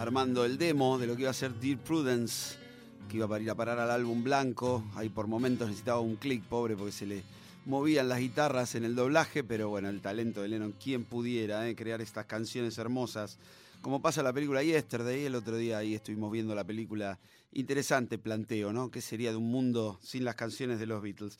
Armando 0.08 0.46
el 0.46 0.58
demo 0.58 0.98
de 0.98 1.06
lo 1.06 1.18
que 1.18 1.24
iba 1.24 1.32
a 1.32 1.34
ser 1.34 1.54
Dear 1.56 1.80
Prudence, 1.80 2.56
que 3.10 3.18
iba 3.18 3.36
a 3.36 3.40
ir 3.42 3.50
a 3.50 3.56
parar 3.56 3.78
al 3.78 3.92
álbum 3.92 4.24
blanco. 4.24 4.82
Ahí 4.96 5.10
por 5.10 5.28
momentos 5.28 5.68
necesitaba 5.68 6.00
un 6.00 6.16
clic, 6.16 6.44
pobre, 6.44 6.78
porque 6.78 6.94
se 6.94 7.06
le 7.06 7.24
movían 7.66 8.08
las 8.08 8.20
guitarras 8.20 8.76
en 8.76 8.86
el 8.86 8.96
doblaje, 8.96 9.44
pero 9.44 9.68
bueno, 9.68 9.90
el 9.90 10.00
talento 10.00 10.42
de 10.42 10.48
Lennon, 10.48 10.72
quien 10.82 11.04
pudiera 11.04 11.68
eh, 11.68 11.76
crear 11.76 12.00
estas 12.00 12.26
canciones 12.26 12.78
hermosas. 12.78 13.38
Como 13.82 14.02
pasa 14.02 14.24
la 14.24 14.32
película 14.32 14.64
Yesterday, 14.64 15.26
el 15.26 15.36
otro 15.36 15.58
día 15.58 15.80
ahí 15.80 15.96
estuvimos 15.96 16.32
viendo 16.32 16.56
la 16.56 16.64
película. 16.64 17.20
Interesante 17.52 18.18
planteo, 18.18 18.72
¿no? 18.72 18.90
¿Qué 18.90 19.02
sería 19.02 19.32
de 19.32 19.38
un 19.38 19.52
mundo 19.52 20.00
sin 20.02 20.24
las 20.24 20.36
canciones 20.36 20.80
de 20.80 20.86
los 20.86 21.02
Beatles? 21.02 21.38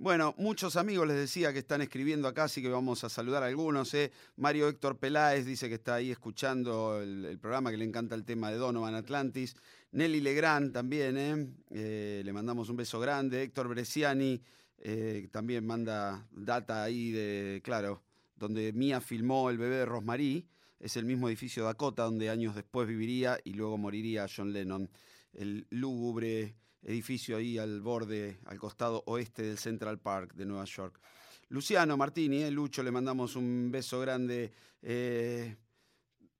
Bueno, 0.00 0.34
muchos 0.38 0.76
amigos 0.76 1.06
les 1.06 1.18
decía 1.18 1.52
que 1.52 1.58
están 1.58 1.82
escribiendo 1.82 2.26
acá, 2.26 2.44
así 2.44 2.62
que 2.62 2.70
vamos 2.70 3.04
a 3.04 3.10
saludar 3.10 3.42
a 3.42 3.46
algunos. 3.48 3.92
¿eh? 3.92 4.10
Mario 4.36 4.66
Héctor 4.66 4.96
Peláez 4.96 5.44
dice 5.44 5.68
que 5.68 5.74
está 5.74 5.96
ahí 5.96 6.10
escuchando 6.10 7.02
el, 7.02 7.38
programa, 7.38 7.70
que 7.70 7.76
le 7.76 7.84
encanta 7.84 8.14
el 8.14 8.24
tema 8.24 8.50
de 8.50 8.56
Donovan 8.56 8.94
Atlantis. 8.94 9.54
Nelly 9.92 10.22
Legrand 10.22 10.72
también, 10.72 11.18
¿eh? 11.18 11.46
Eh, 11.68 12.22
le 12.24 12.32
mandamos 12.32 12.70
un 12.70 12.78
beso 12.78 12.98
grande. 12.98 13.42
Héctor 13.42 13.68
Bresciani 13.68 14.40
eh, 14.78 15.28
también 15.30 15.66
manda 15.66 16.26
data 16.30 16.82
ahí 16.82 17.10
de, 17.10 17.60
claro, 17.62 18.02
donde 18.36 18.72
Mía 18.72 19.02
filmó 19.02 19.50
El 19.50 19.58
bebé 19.58 19.76
de 19.76 19.84
Rosmarie. 19.84 20.46
Es 20.78 20.96
el 20.96 21.04
mismo 21.04 21.28
edificio 21.28 21.64
Dakota 21.64 22.04
donde 22.04 22.30
años 22.30 22.54
después 22.54 22.88
viviría 22.88 23.38
y 23.44 23.52
luego 23.52 23.76
moriría 23.76 24.24
John 24.34 24.54
Lennon. 24.54 24.88
El 25.34 25.66
lúgubre 25.68 26.56
edificio 26.82 27.36
ahí 27.36 27.58
al 27.58 27.80
borde, 27.80 28.38
al 28.46 28.58
costado 28.58 29.02
oeste 29.06 29.42
del 29.42 29.58
Central 29.58 29.98
Park 29.98 30.34
de 30.34 30.46
Nueva 30.46 30.64
York. 30.64 31.00
Luciano 31.48 31.96
Martini, 31.96 32.42
eh, 32.42 32.50
Lucho, 32.50 32.82
le 32.82 32.90
mandamos 32.90 33.34
un 33.34 33.70
beso 33.70 33.98
grande. 34.00 34.52
Eh, 34.82 35.56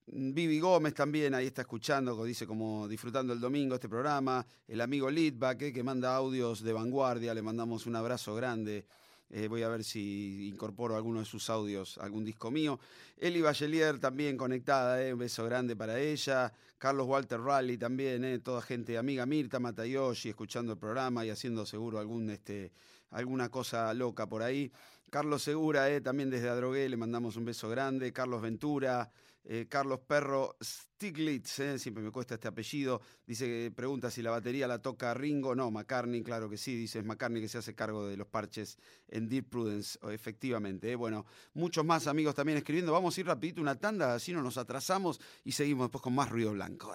Vivi 0.07 0.61
Gómez 0.61 0.95
también 0.95 1.35
ahí 1.35 1.47
está 1.47 1.63
escuchando, 1.63 2.25
dice 2.25 2.47
como 2.47 2.89
disfrutando 2.89 3.33
el 3.33 3.41
domingo 3.41 3.75
este 3.75 3.89
programa. 3.89 4.45
El 4.67 4.81
amigo 4.81 5.11
Lidback, 5.11 5.63
eh, 5.63 5.73
que 5.73 5.83
manda 5.83 6.15
audios 6.15 6.63
de 6.63 6.73
vanguardia, 6.73 7.35
le 7.35 7.43
mandamos 7.43 7.87
un 7.87 7.97
abrazo 7.97 8.35
grande. 8.35 8.87
Eh, 9.33 9.47
voy 9.47 9.63
a 9.63 9.69
ver 9.69 9.85
si 9.85 10.49
incorporo 10.49 10.97
alguno 10.97 11.21
de 11.21 11.25
sus 11.25 11.49
audios, 11.51 11.99
algún 11.99 12.25
disco 12.25 12.51
mío. 12.51 12.81
Eli 13.17 13.41
Bachelier 13.41 14.01
también 14.01 14.37
conectada, 14.37 15.01
eh, 15.03 15.13
un 15.13 15.21
beso 15.21 15.45
grande 15.45 15.77
para 15.77 16.01
ella. 16.01 16.53
Carlos 16.79 17.07
Walter 17.07 17.41
Rally 17.41 17.79
también, 17.79 18.25
eh, 18.25 18.41
toda 18.41 18.61
gente 18.61 18.99
amiga. 18.99 19.27
Mirta 19.27 19.61
Matayoshi 19.61 20.31
escuchando 20.31 20.73
el 20.73 20.79
programa 20.79 21.25
y 21.25 21.31
haciendo 21.31 21.65
seguro 21.65 22.01
algún, 22.01 22.29
este, 22.31 22.73
alguna 23.11 23.49
cosa 23.51 23.95
loca 23.95 24.27
por 24.27 24.43
ahí. 24.43 24.73
Carlos 25.11 25.43
Segura, 25.43 25.89
también 26.03 26.31
desde 26.31 26.49
Adrogué, 26.49 26.89
le 26.89 26.97
mandamos 26.97 27.37
un 27.37 27.45
beso 27.45 27.69
grande. 27.69 28.13
Carlos 28.13 28.43
Ventura, 28.43 29.11
eh, 29.45 29.67
Carlos 29.69 30.01
Perro 30.07 30.57
Stiglitz, 30.63 31.59
eh, 31.61 31.79
siempre 31.79 32.03
me 32.03 32.11
cuesta 32.11 32.35
este 32.35 32.49
apellido, 32.49 33.01
dice 33.27 33.47
que 33.47 33.73
pregunta 33.75 34.11
si 34.11 34.23
la 34.23 34.31
batería 34.31 34.67
la 34.67 34.81
toca 34.81 35.15
Ringo, 35.15 35.55
no, 35.55 35.71
McCartney, 35.71 36.23
claro 36.23 36.49
que 36.49 36.57
sí, 36.57 36.77
dice 36.77 36.99
es 36.99 37.05
McCartney 37.05 37.41
que 37.43 37.49
se 37.49 37.59
hace 37.59 37.75
cargo 37.75 38.07
de 38.07 38.17
los 38.17 38.27
parches 38.27 38.79
en 39.09 39.29
Deep 39.29 39.49
Prudence, 39.49 39.99
efectivamente, 40.11 40.93
eh. 40.93 40.97
bueno, 40.97 41.27
muchos 41.55 41.85
más 41.85 42.07
amigos 42.07 42.35
también 42.35 42.59
escribiendo, 42.59 42.93
vamos 42.93 43.17
a 43.17 43.21
ir 43.21 43.27
rapidito 43.27 43.61
una 43.61 43.79
tanda, 43.79 44.15
así 44.15 44.33
no 44.33 44.43
nos 44.43 44.59
atrasamos 44.59 45.21
y 45.45 45.53
seguimos 45.53 45.87
después 45.87 46.03
con 46.03 46.15
más 46.15 46.29
ruido 46.29 46.53
blanco. 46.53 46.95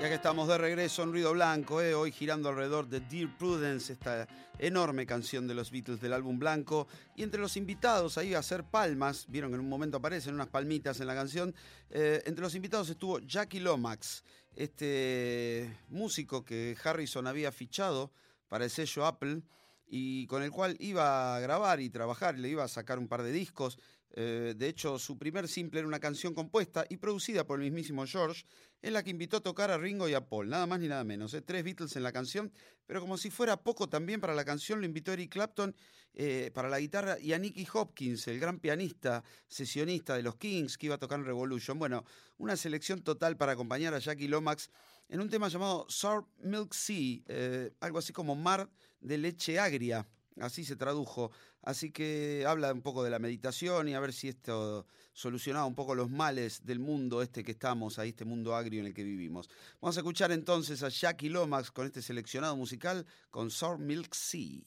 Ya 0.00 0.08
que 0.08 0.14
estamos 0.14 0.48
de 0.48 0.56
regreso 0.56 1.02
en 1.02 1.12
Ruido 1.12 1.34
Blanco, 1.34 1.82
eh, 1.82 1.92
hoy 1.92 2.10
girando 2.10 2.48
alrededor 2.48 2.88
de 2.88 3.00
Dear 3.00 3.36
Prudence, 3.36 3.92
esta 3.92 4.26
enorme 4.58 5.04
canción 5.04 5.46
de 5.46 5.52
los 5.52 5.70
Beatles 5.70 6.00
del 6.00 6.14
álbum 6.14 6.38
blanco. 6.38 6.88
Y 7.14 7.22
entre 7.22 7.38
los 7.38 7.58
invitados 7.58 8.16
ahí 8.16 8.32
a 8.32 8.38
hacer 8.38 8.64
palmas, 8.64 9.26
vieron 9.28 9.50
que 9.50 9.56
en 9.56 9.60
un 9.60 9.68
momento 9.68 9.98
aparecen 9.98 10.32
unas 10.32 10.48
palmitas 10.48 11.00
en 11.00 11.06
la 11.06 11.14
canción. 11.14 11.54
eh, 11.90 12.22
entre 12.24 12.40
los 12.40 12.54
invitados 12.54 12.88
estuvo 12.88 13.18
Jackie 13.18 13.60
Lomax, 13.60 14.24
este 14.56 15.76
músico 15.90 16.46
que 16.46 16.74
Harrison 16.82 17.26
había 17.26 17.52
fichado 17.52 18.10
para 18.48 18.64
el 18.64 18.70
sello 18.70 19.04
Apple 19.04 19.42
y 19.86 20.26
con 20.28 20.42
el 20.42 20.50
cual 20.50 20.76
iba 20.80 21.36
a 21.36 21.40
grabar 21.40 21.78
y 21.78 21.90
trabajar, 21.90 22.38
le 22.38 22.48
iba 22.48 22.64
a 22.64 22.68
sacar 22.68 22.98
un 22.98 23.06
par 23.06 23.22
de 23.22 23.32
discos. 23.32 23.76
Eh, 24.12 24.54
de 24.56 24.68
hecho, 24.68 24.98
su 24.98 25.18
primer 25.18 25.46
simple 25.46 25.80
era 25.80 25.88
una 25.88 26.00
canción 26.00 26.34
compuesta 26.34 26.84
y 26.88 26.96
producida 26.96 27.46
por 27.46 27.58
el 27.58 27.64
mismísimo 27.64 28.06
George, 28.06 28.44
en 28.82 28.92
la 28.94 29.02
que 29.02 29.10
invitó 29.10 29.38
a 29.38 29.40
tocar 29.40 29.70
a 29.70 29.78
Ringo 29.78 30.08
y 30.08 30.14
a 30.14 30.26
Paul, 30.26 30.48
nada 30.48 30.66
más 30.66 30.80
ni 30.80 30.88
nada 30.88 31.04
menos. 31.04 31.34
¿eh? 31.34 31.42
Tres 31.42 31.64
Beatles 31.64 31.96
en 31.96 32.02
la 32.02 32.12
canción, 32.12 32.52
pero 32.86 33.00
como 33.00 33.18
si 33.18 33.30
fuera 33.30 33.62
poco 33.62 33.88
también 33.88 34.20
para 34.20 34.34
la 34.34 34.44
canción, 34.44 34.80
lo 34.80 34.86
invitó 34.86 35.12
Eric 35.12 35.32
Clapton 35.32 35.74
eh, 36.14 36.50
para 36.54 36.68
la 36.68 36.80
guitarra 36.80 37.18
y 37.20 37.32
a 37.32 37.38
Nicky 37.38 37.66
Hopkins, 37.72 38.26
el 38.28 38.40
gran 38.40 38.58
pianista, 38.58 39.22
sesionista 39.46 40.16
de 40.16 40.22
los 40.22 40.36
Kings, 40.36 40.76
que 40.76 40.86
iba 40.86 40.96
a 40.96 40.98
tocar 40.98 41.18
en 41.20 41.26
Revolution. 41.26 41.78
Bueno, 41.78 42.04
una 42.38 42.56
selección 42.56 43.02
total 43.02 43.36
para 43.36 43.52
acompañar 43.52 43.94
a 43.94 43.98
Jackie 43.98 44.28
Lomax 44.28 44.70
en 45.08 45.20
un 45.20 45.28
tema 45.28 45.48
llamado 45.48 45.86
Sour 45.88 46.26
Milk 46.38 46.72
Sea, 46.72 47.20
eh, 47.26 47.72
algo 47.80 47.98
así 47.98 48.12
como 48.12 48.34
mar 48.34 48.70
de 49.00 49.18
leche 49.18 49.58
agria. 49.58 50.06
Así 50.40 50.64
se 50.64 50.76
tradujo. 50.76 51.30
Así 51.62 51.90
que 51.90 52.44
habla 52.46 52.72
un 52.72 52.82
poco 52.82 53.02
de 53.02 53.10
la 53.10 53.18
meditación 53.18 53.88
y 53.88 53.94
a 53.94 54.00
ver 54.00 54.12
si 54.12 54.28
esto 54.28 54.86
solucionaba 55.12 55.66
un 55.66 55.74
poco 55.74 55.94
los 55.94 56.10
males 56.10 56.64
del 56.64 56.78
mundo 56.78 57.22
este 57.22 57.44
que 57.44 57.52
estamos, 57.52 57.98
ahí 57.98 58.10
este 58.10 58.24
mundo 58.24 58.54
agrio 58.54 58.80
en 58.80 58.86
el 58.86 58.94
que 58.94 59.02
vivimos. 59.02 59.50
Vamos 59.80 59.96
a 59.96 60.00
escuchar 60.00 60.32
entonces 60.32 60.82
a 60.82 60.88
Jackie 60.88 61.28
Lomax 61.28 61.70
con 61.70 61.86
este 61.86 62.02
seleccionado 62.02 62.56
musical 62.56 63.06
con 63.30 63.50
Sour 63.50 63.78
Milk 63.78 64.14
Sea. 64.14 64.62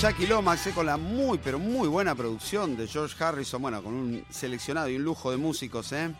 Jackie 0.00 0.26
Lomax 0.26 0.68
con 0.74 0.86
la 0.86 0.96
muy, 0.96 1.38
pero 1.38 1.58
muy 1.58 1.88
buena 1.88 2.14
producción 2.14 2.76
de 2.76 2.86
George 2.86 3.22
Harrison, 3.22 3.62
bueno, 3.62 3.82
con 3.82 3.94
un 3.94 4.24
seleccionado 4.28 4.88
y 4.88 4.96
un 4.96 5.04
lujo 5.04 5.30
de 5.30 5.36
músicos, 5.36 5.92
¿eh? 5.92 6.14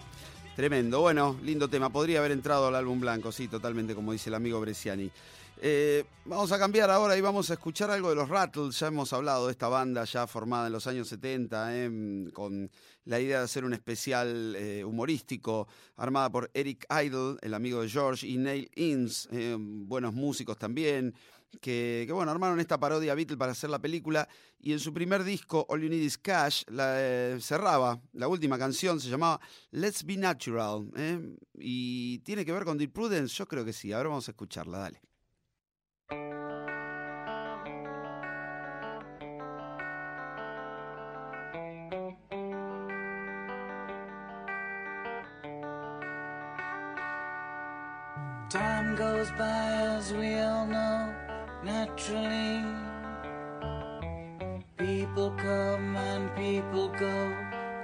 Tremendo, 0.57 1.01
bueno, 1.01 1.37
lindo 1.43 1.69
tema. 1.69 1.91
Podría 1.91 2.21
haber 2.21 2.33
entrado 2.33 2.69
al 2.69 2.77
álbum 2.77 3.01
blanco, 3.01 3.33
sí, 3.33 3.49
totalmente, 3.49 3.95
como 3.95 4.13
dice 4.13 4.31
el 4.31 4.35
amigo 4.35 4.61
Bresciani. 4.61 5.11
Eh, 5.61 6.05
vamos 6.25 6.53
a 6.53 6.59
cambiar 6.59 6.91
ahora 6.91 7.17
y 7.17 7.21
vamos 7.21 7.51
a 7.51 7.55
escuchar 7.55 7.91
algo 7.91 8.11
de 8.11 8.17
los 8.17 8.29
Rattles. 8.29 8.79
Ya 8.79 8.89
hemos 8.89 9.13
hablado 9.13 9.47
de 9.47 9.53
esta 9.53 9.69
banda 9.69 10.05
ya 10.05 10.27
formada 10.27 10.67
en 10.67 10.73
los 10.73 10.87
años 10.87 11.09
70, 11.09 11.77
eh, 11.77 12.31
con 12.33 12.71
la 13.07 13.21
idea 13.21 13.39
de 13.39 13.45
hacer 13.45 13.65
un 13.65 13.73
especial 13.73 14.55
eh, 14.57 14.85
humorístico, 14.85 15.69
armada 15.97 16.31
por 16.31 16.51
Eric 16.55 16.87
Idle, 16.91 17.37
el 17.43 17.55
amigo 17.55 17.83
de 17.83 17.89
George, 17.89 18.27
y 18.27 18.37
Neil 18.37 18.71
Innes, 18.77 19.29
buenos 19.59 20.15
músicos 20.15 20.57
también, 20.59 21.15
que, 21.61 22.09
bueno, 22.13 22.31
armaron 22.31 22.61
esta 22.61 22.79
parodia 22.79 23.15
Beatle 23.15 23.37
para 23.37 23.53
hacer 23.53 23.71
la 23.71 23.79
película. 23.81 24.29
Y 24.59 24.73
en 24.73 24.81
su 24.81 24.93
primer 24.93 25.25
disco, 25.25 25.67
All 25.69 25.83
You 25.83 25.89
Need 25.89 26.03
Is 26.03 26.19
Cash, 26.19 26.63
la, 26.69 26.95
eh, 26.99 27.39
cerraba, 27.41 28.01
la 28.13 28.29
última 28.29 28.59
canción 28.59 29.01
se 29.01 29.09
llamaba 29.09 29.41
Let's 29.71 30.05
Be 30.05 30.17
Natural. 30.17 30.91
¿eh? 30.97 31.37
Y 31.55 32.19
tiene 32.21 32.45
que 32.45 32.53
ver 32.53 32.65
con 32.65 32.79
Deep 32.79 32.93
Prudence, 32.93 33.35
yo 33.35 33.47
creo 33.47 33.65
que 33.65 33.73
sí. 33.73 33.93
Ahora 33.93 34.11
vamos 34.11 34.29
a 34.29 34.31
escucharla, 34.31 34.79
dale. 34.79 35.01
Time 48.55 48.95
goes 48.95 49.33
by 49.33 49.97
as 49.97 50.13
we 50.13 50.39
all 50.39 50.65
know, 50.65 51.04
naturally. 51.65 52.63
People 54.77 55.31
come 55.39 55.97
and 55.97 56.35
people 56.37 56.89
go, 56.89 57.37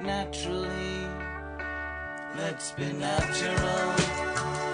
naturally. 0.02 1.06
Let's 2.36 2.72
be 2.72 2.92
natural. 2.92 4.69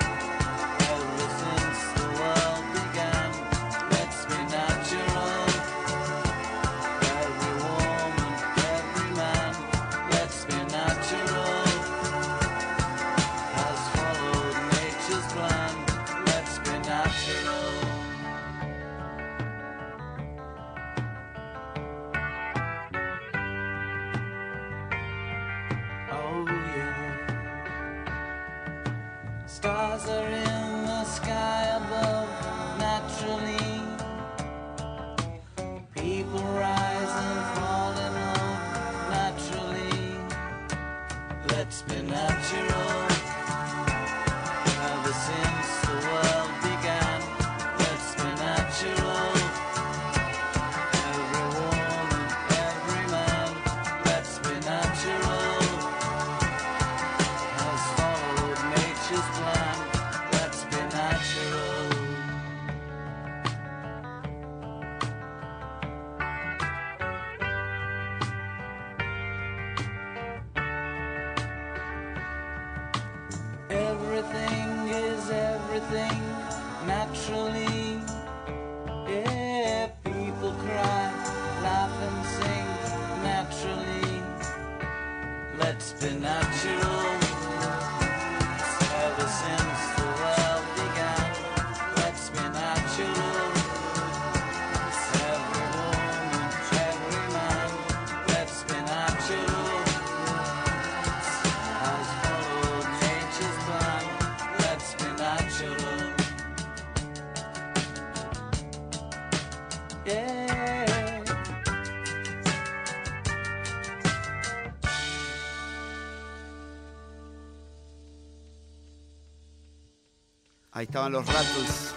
Ahí 120.77 120.85
estaban 120.85 121.11
los 121.11 121.25
Rattles. 121.25 121.95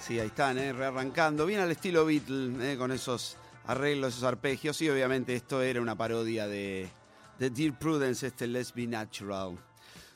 Sí, 0.00 0.18
ahí 0.18 0.28
están, 0.28 0.56
¿eh? 0.56 0.72
rearrancando. 0.72 1.44
Bien 1.44 1.60
al 1.60 1.70
estilo 1.70 2.06
Beatle, 2.06 2.72
¿eh? 2.72 2.78
con 2.78 2.90
esos 2.92 3.36
arreglos, 3.66 4.14
esos 4.14 4.24
arpegios. 4.24 4.80
Y 4.80 4.88
obviamente 4.88 5.34
esto 5.34 5.60
era 5.60 5.78
una 5.82 5.94
parodia 5.94 6.48
de, 6.48 6.88
de 7.38 7.50
Dear 7.50 7.78
Prudence, 7.78 8.26
este 8.26 8.46
Let's 8.46 8.72
Be 8.72 8.86
Natural. 8.86 9.58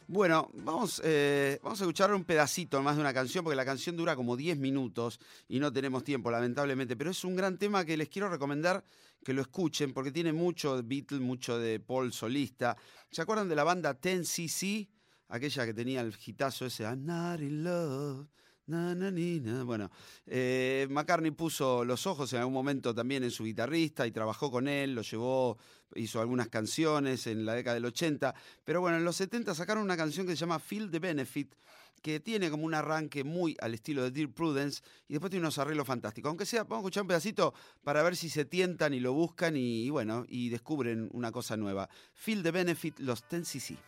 Bueno, 0.08 0.50
vamos, 0.64 1.02
eh, 1.04 1.60
vamos 1.62 1.78
a 1.78 1.84
escuchar 1.84 2.14
un 2.14 2.24
pedacito 2.24 2.80
más 2.80 2.96
de 2.96 3.02
una 3.02 3.12
canción, 3.12 3.44
porque 3.44 3.56
la 3.56 3.66
canción 3.66 3.98
dura 3.98 4.16
como 4.16 4.34
10 4.34 4.56
minutos 4.56 5.20
y 5.46 5.60
no 5.60 5.70
tenemos 5.70 6.04
tiempo, 6.04 6.30
lamentablemente. 6.30 6.96
Pero 6.96 7.10
es 7.10 7.22
un 7.22 7.36
gran 7.36 7.58
tema 7.58 7.84
que 7.84 7.98
les 7.98 8.08
quiero 8.08 8.30
recomendar 8.30 8.82
que 9.22 9.34
lo 9.34 9.42
escuchen, 9.42 9.92
porque 9.92 10.10
tiene 10.10 10.32
mucho 10.32 10.76
de 10.76 10.82
Beatle, 10.84 11.20
mucho 11.20 11.58
de 11.58 11.80
Paul 11.80 12.14
solista. 12.14 12.78
¿Se 13.10 13.20
acuerdan 13.20 13.50
de 13.50 13.56
la 13.56 13.64
banda 13.64 14.00
10cc? 14.00 14.88
Aquella 15.32 15.64
que 15.64 15.72
tenía 15.72 16.02
el 16.02 16.14
hitazo 16.14 16.66
ese, 16.66 16.84
I'm 16.84 17.06
not 17.06 17.40
in 17.40 17.64
love. 17.64 18.28
Na, 18.66 18.94
na, 18.94 19.10
ni, 19.10 19.40
na. 19.40 19.64
Bueno, 19.64 19.90
eh, 20.26 20.86
McCartney 20.90 21.30
puso 21.30 21.86
los 21.86 22.06
ojos 22.06 22.30
en 22.34 22.40
algún 22.40 22.52
momento 22.52 22.94
también 22.94 23.24
en 23.24 23.30
su 23.30 23.44
guitarrista 23.44 24.06
y 24.06 24.12
trabajó 24.12 24.50
con 24.50 24.68
él, 24.68 24.94
lo 24.94 25.00
llevó, 25.00 25.56
hizo 25.94 26.20
algunas 26.20 26.48
canciones 26.50 27.26
en 27.26 27.46
la 27.46 27.54
década 27.54 27.74
del 27.74 27.86
80, 27.86 28.34
pero 28.62 28.82
bueno, 28.82 28.98
en 28.98 29.06
los 29.06 29.16
70 29.16 29.54
sacaron 29.54 29.82
una 29.82 29.96
canción 29.96 30.26
que 30.26 30.32
se 30.32 30.40
llama 30.40 30.58
Feel 30.58 30.90
the 30.90 30.98
Benefit, 30.98 31.54
que 32.02 32.20
tiene 32.20 32.50
como 32.50 32.66
un 32.66 32.74
arranque 32.74 33.24
muy 33.24 33.56
al 33.62 33.72
estilo 33.72 34.02
de 34.02 34.10
Dear 34.10 34.28
Prudence 34.28 34.82
y 35.08 35.14
después 35.14 35.30
tiene 35.30 35.46
unos 35.46 35.56
arreglos 35.56 35.86
fantásticos. 35.86 36.28
Aunque 36.28 36.44
sea, 36.44 36.64
vamos 36.64 36.76
a 36.76 36.80
escuchar 36.80 37.04
un 37.04 37.08
pedacito 37.08 37.54
para 37.82 38.02
ver 38.02 38.16
si 38.16 38.28
se 38.28 38.44
tientan 38.44 38.92
y 38.92 39.00
lo 39.00 39.14
buscan 39.14 39.56
y, 39.56 39.86
y 39.86 39.88
bueno, 39.88 40.26
y 40.28 40.50
descubren 40.50 41.08
una 41.12 41.32
cosa 41.32 41.56
nueva. 41.56 41.88
Feel 42.12 42.42
the 42.42 42.50
Benefit, 42.50 42.98
los 42.98 43.24
10cc. 43.24 43.78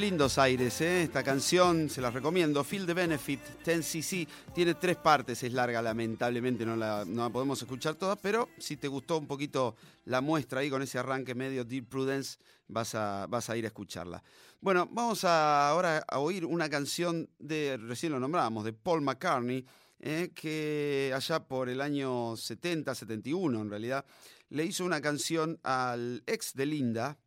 Lindos 0.00 0.38
aires, 0.38 0.80
¿eh? 0.80 1.02
Esta 1.02 1.22
canción 1.22 1.90
se 1.90 2.00
las 2.00 2.14
recomiendo. 2.14 2.64
Feel 2.64 2.86
the 2.86 2.94
Benefit, 2.94 3.40
10cc. 3.66 4.26
Tiene 4.54 4.74
tres 4.74 4.96
partes, 4.96 5.42
es 5.42 5.52
larga, 5.52 5.82
lamentablemente 5.82 6.64
no 6.64 6.74
la, 6.74 7.04
no 7.06 7.30
podemos 7.30 7.60
escuchar 7.60 7.96
todas, 7.96 8.18
pero 8.18 8.48
si 8.58 8.78
te 8.78 8.88
gustó 8.88 9.18
un 9.18 9.26
poquito 9.26 9.76
la 10.06 10.22
muestra 10.22 10.60
ahí 10.60 10.70
con 10.70 10.80
ese 10.80 10.98
arranque 10.98 11.34
medio 11.34 11.64
Deep 11.66 11.86
Prudence, 11.86 12.38
vas 12.66 12.94
a, 12.94 13.26
vas 13.28 13.50
a 13.50 13.58
ir 13.58 13.64
a 13.64 13.68
escucharla. 13.68 14.22
Bueno, 14.62 14.88
vamos 14.90 15.24
ahora 15.24 16.02
a 16.08 16.18
oír 16.18 16.46
una 16.46 16.70
canción 16.70 17.28
de, 17.38 17.76
recién 17.76 18.12
lo 18.12 18.20
nombrábamos, 18.20 18.64
de 18.64 18.72
Paul 18.72 19.02
McCartney, 19.02 19.66
¿eh? 20.00 20.30
que 20.34 21.12
allá 21.14 21.40
por 21.40 21.68
el 21.68 21.82
año 21.82 22.36
70, 22.36 22.94
71 22.94 23.60
en 23.60 23.68
realidad, 23.68 24.06
le 24.48 24.64
hizo 24.64 24.84
una 24.84 25.00
canción 25.00 25.60
al 25.62 26.22
ex 26.26 26.54
de 26.54 26.66
Linda. 26.66 27.18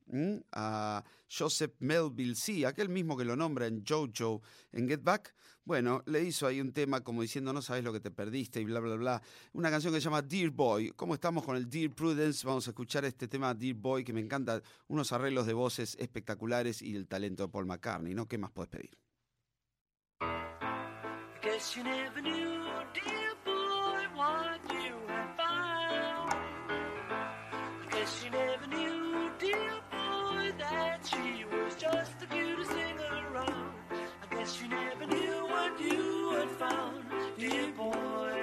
A 0.52 1.04
Joseph 1.30 1.74
Melville 1.80 2.36
C., 2.36 2.66
aquel 2.66 2.90
mismo 2.90 3.18
que 3.18 3.26
lo 3.26 3.36
nombra 3.36 3.68
en 3.68 3.84
Jojo 3.86 4.42
en 4.72 4.88
Get 4.88 5.04
Back. 5.04 5.34
Bueno, 5.66 6.04
le 6.08 6.22
hizo 6.22 6.46
ahí 6.46 6.60
un 6.60 6.74
tema 6.74 7.02
como 7.02 7.22
diciendo 7.22 7.54
no 7.54 7.62
sabes 7.62 7.84
lo 7.84 7.94
que 7.94 8.02
te 8.02 8.12
perdiste 8.12 8.60
y 8.60 8.66
bla, 8.66 8.80
bla, 8.82 8.96
bla. 8.96 9.22
Una 9.54 9.72
canción 9.72 9.94
que 9.94 10.02
se 10.02 10.06
llama 10.06 10.22
Dear 10.22 10.50
Boy. 10.50 10.92
¿Cómo 10.92 11.14
estamos 11.14 11.44
con 11.44 11.56
el 11.56 11.70
Dear 11.70 11.92
Prudence? 11.92 12.46
Vamos 12.46 12.68
a 12.68 12.72
escuchar 12.72 13.06
este 13.06 13.28
tema 13.28 13.54
Dear 13.54 13.76
Boy 13.76 14.04
que 14.04 14.12
me 14.12 14.20
encanta. 14.20 14.62
Unos 14.88 15.14
arreglos 15.14 15.46
de 15.46 15.54
voces 15.54 15.96
espectaculares 16.00 16.82
y 16.82 16.96
el 16.96 17.08
talento 17.08 17.44
de 17.44 17.50
Paul 17.50 17.66
McCartney, 17.66 18.14
¿no? 18.14 18.28
¿Qué 18.28 18.38
más 18.38 18.52
puedes 18.52 18.70
pedir? 18.70 18.92
Guess 21.42 21.78
she 31.06 31.44
was 31.52 31.76
just 31.76 32.18
the 32.20 32.26
cutest 32.28 32.72
thing 32.72 32.98
around. 33.00 33.74
I 33.92 34.36
guess 34.36 34.62
you 34.62 34.70
never 34.70 35.06
knew 35.06 35.46
what 35.48 35.80
you 35.80 36.32
had 36.32 36.50
found, 36.52 37.04
dear 37.38 37.68
boy. 37.72 38.43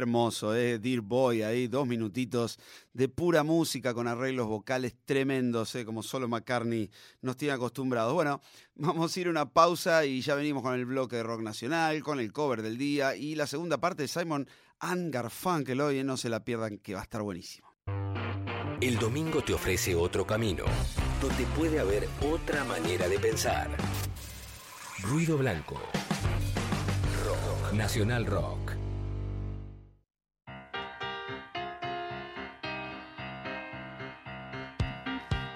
Hermoso, 0.00 0.56
¿eh? 0.56 0.78
Dear 0.78 1.02
Boy, 1.02 1.42
ahí 1.42 1.68
dos 1.68 1.86
minutitos 1.86 2.58
de 2.94 3.08
pura 3.08 3.42
música 3.42 3.92
con 3.92 4.08
arreglos 4.08 4.46
vocales 4.46 4.96
tremendos, 5.04 5.74
¿eh? 5.74 5.84
como 5.84 6.02
solo 6.02 6.26
McCartney 6.26 6.90
nos 7.20 7.36
tiene 7.36 7.52
acostumbrados. 7.52 8.14
Bueno, 8.14 8.40
vamos 8.74 9.14
a 9.14 9.20
ir 9.20 9.26
a 9.26 9.30
una 9.30 9.50
pausa 9.50 10.06
y 10.06 10.22
ya 10.22 10.34
venimos 10.34 10.62
con 10.62 10.74
el 10.74 10.86
bloque 10.86 11.16
de 11.16 11.22
rock 11.22 11.42
nacional, 11.42 12.02
con 12.02 12.18
el 12.18 12.32
cover 12.32 12.62
del 12.62 12.78
día 12.78 13.14
y 13.14 13.34
la 13.34 13.46
segunda 13.46 13.78
parte 13.78 14.02
de 14.02 14.08
Simon 14.08 14.48
and 14.78 15.12
Garfunkel 15.12 15.80
hoy, 15.82 15.98
¿eh? 15.98 16.04
no 16.04 16.16
se 16.16 16.30
la 16.30 16.42
pierdan 16.42 16.78
que 16.78 16.94
va 16.94 17.00
a 17.00 17.04
estar 17.04 17.20
buenísimo. 17.20 17.68
El 18.80 18.98
domingo 18.98 19.44
te 19.44 19.52
ofrece 19.52 19.94
otro 19.94 20.26
camino, 20.26 20.64
donde 21.20 21.44
puede 21.54 21.78
haber 21.78 22.08
otra 22.22 22.64
manera 22.64 23.06
de 23.06 23.18
pensar. 23.18 23.68
Ruido 25.02 25.36
Blanco. 25.36 25.78
Rock. 27.26 27.74
Nacional 27.74 28.24
Rock. 28.24 28.69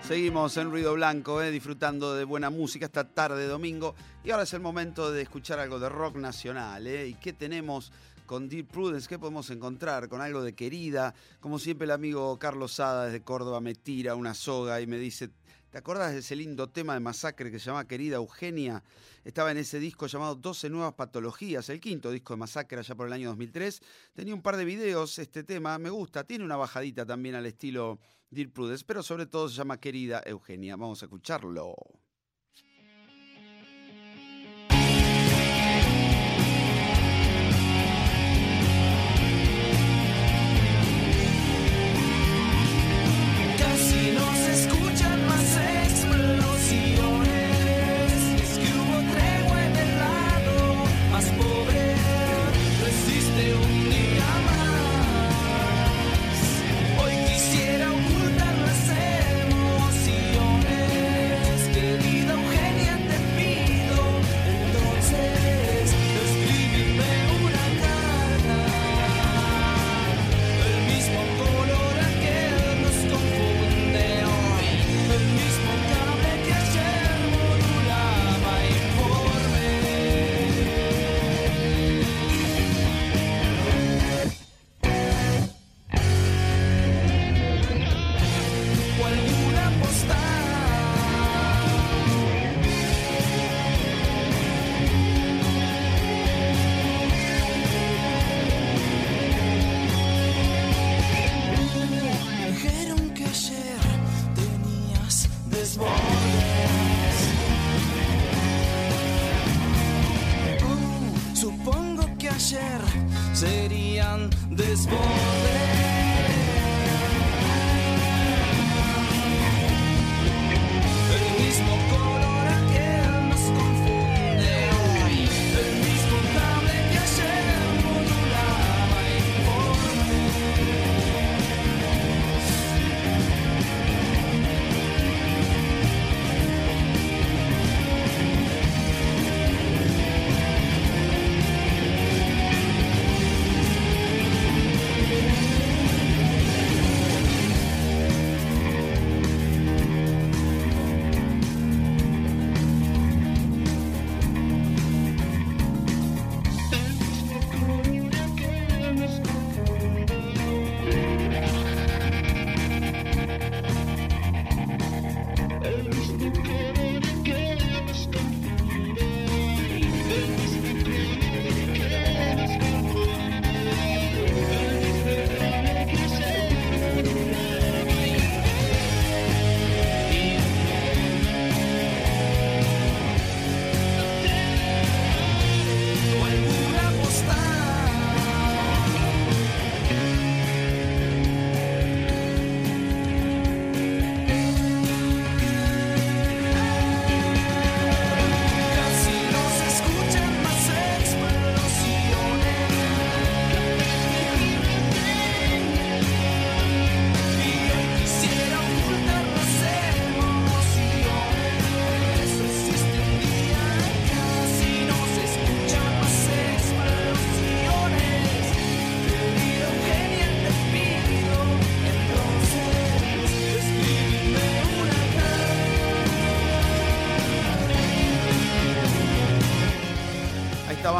Seguimos 0.06 0.54
en 0.58 0.70
Ruido 0.70 0.92
Blanco, 0.92 1.40
¿eh? 1.40 1.50
disfrutando 1.50 2.14
de 2.14 2.24
buena 2.24 2.50
música 2.50 2.84
esta 2.84 3.08
tarde 3.08 3.40
de 3.40 3.48
domingo. 3.48 3.94
Y 4.22 4.32
ahora 4.32 4.42
es 4.42 4.52
el 4.52 4.60
momento 4.60 5.10
de 5.10 5.22
escuchar 5.22 5.58
algo 5.58 5.78
de 5.78 5.88
rock 5.88 6.16
nacional. 6.16 6.86
¿eh? 6.86 7.08
¿Y 7.08 7.14
qué 7.14 7.32
tenemos 7.32 7.90
con 8.26 8.46
Deep 8.46 8.68
Prudence? 8.68 9.08
¿Qué 9.08 9.18
podemos 9.18 9.48
encontrar? 9.48 10.10
Con 10.10 10.20
algo 10.20 10.42
de 10.42 10.54
querida. 10.54 11.14
Como 11.40 11.58
siempre, 11.58 11.86
el 11.86 11.90
amigo 11.90 12.38
Carlos 12.38 12.74
Sada 12.74 13.06
desde 13.06 13.22
Córdoba 13.22 13.62
me 13.62 13.74
tira 13.74 14.14
una 14.14 14.34
soga 14.34 14.78
y 14.82 14.86
me 14.86 14.98
dice: 14.98 15.30
¿Te 15.70 15.78
acordás 15.78 16.12
de 16.12 16.18
ese 16.18 16.36
lindo 16.36 16.68
tema 16.68 16.92
de 16.92 17.00
Masacre 17.00 17.50
que 17.50 17.58
se 17.58 17.64
llama 17.64 17.88
Querida 17.88 18.16
Eugenia? 18.16 18.84
Estaba 19.24 19.52
en 19.52 19.56
ese 19.56 19.80
disco 19.80 20.06
llamado 20.06 20.34
12 20.34 20.68
Nuevas 20.68 20.92
Patologías, 20.92 21.70
el 21.70 21.80
quinto 21.80 22.10
disco 22.10 22.34
de 22.34 22.40
Masacre 22.40 22.78
allá 22.78 22.94
por 22.94 23.06
el 23.06 23.12
año 23.14 23.30
2003. 23.30 23.80
Tenía 24.12 24.34
un 24.34 24.42
par 24.42 24.58
de 24.58 24.66
videos 24.66 25.18
este 25.18 25.44
tema, 25.44 25.78
me 25.78 25.88
gusta. 25.88 26.24
Tiene 26.24 26.44
una 26.44 26.56
bajadita 26.56 27.06
también 27.06 27.34
al 27.36 27.46
estilo 27.46 27.98
Pero 28.86 29.02
sobre 29.02 29.26
todo 29.26 29.48
se 29.48 29.56
llama 29.56 29.78
Querida 29.80 30.22
Eugenia. 30.26 30.76
Vamos 30.76 31.02
a 31.02 31.06
escucharlo. 31.06 31.74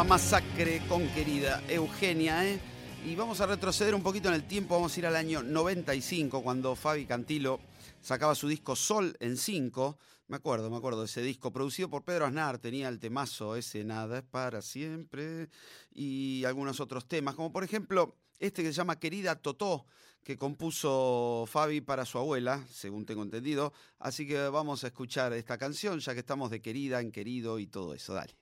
Masacre 0.07 0.83
con 0.87 1.07
querida 1.09 1.63
Eugenia, 1.67 2.47
¿eh? 2.47 2.59
Y 3.07 3.15
vamos 3.15 3.41
a 3.41 3.47
retroceder 3.47 3.95
un 3.95 4.03
poquito 4.03 4.29
en 4.29 4.35
el 4.35 4.43
tiempo, 4.47 4.75
vamos 4.75 4.95
a 4.95 4.99
ir 4.99 5.05
al 5.07 5.15
año 5.15 5.41
95, 5.41 6.43
cuando 6.43 6.75
Fabi 6.75 7.05
Cantilo 7.05 7.59
sacaba 8.01 8.35
su 8.35 8.47
disco 8.47 8.75
Sol 8.75 9.17
en 9.19 9.35
5. 9.35 9.97
Me 10.27 10.37
acuerdo, 10.37 10.69
me 10.69 10.77
acuerdo 10.77 10.99
de 10.99 11.07
ese 11.07 11.23
disco, 11.23 11.51
producido 11.51 11.89
por 11.89 12.03
Pedro 12.03 12.27
Aznar, 12.27 12.59
tenía 12.59 12.87
el 12.87 12.99
temazo 12.99 13.55
ese 13.55 13.83
Nada 13.83 14.19
es 14.19 14.23
para 14.23 14.61
siempre 14.61 15.49
y 15.91 16.43
algunos 16.45 16.79
otros 16.79 17.07
temas, 17.07 17.33
como 17.33 17.51
por 17.51 17.63
ejemplo 17.63 18.15
este 18.37 18.61
que 18.61 18.69
se 18.69 18.75
llama 18.75 18.99
Querida 18.99 19.35
Totó, 19.35 19.87
que 20.23 20.37
compuso 20.37 21.45
Fabi 21.47 21.81
para 21.81 22.05
su 22.05 22.19
abuela, 22.19 22.63
según 22.71 23.07
tengo 23.07 23.23
entendido. 23.23 23.73
Así 23.97 24.27
que 24.27 24.37
vamos 24.49 24.83
a 24.83 24.87
escuchar 24.87 25.33
esta 25.33 25.57
canción, 25.57 25.99
ya 25.99 26.13
que 26.13 26.19
estamos 26.19 26.51
de 26.51 26.61
querida 26.61 27.01
en 27.01 27.11
querido 27.11 27.57
y 27.57 27.65
todo 27.65 27.95
eso. 27.95 28.13
Dale. 28.13 28.35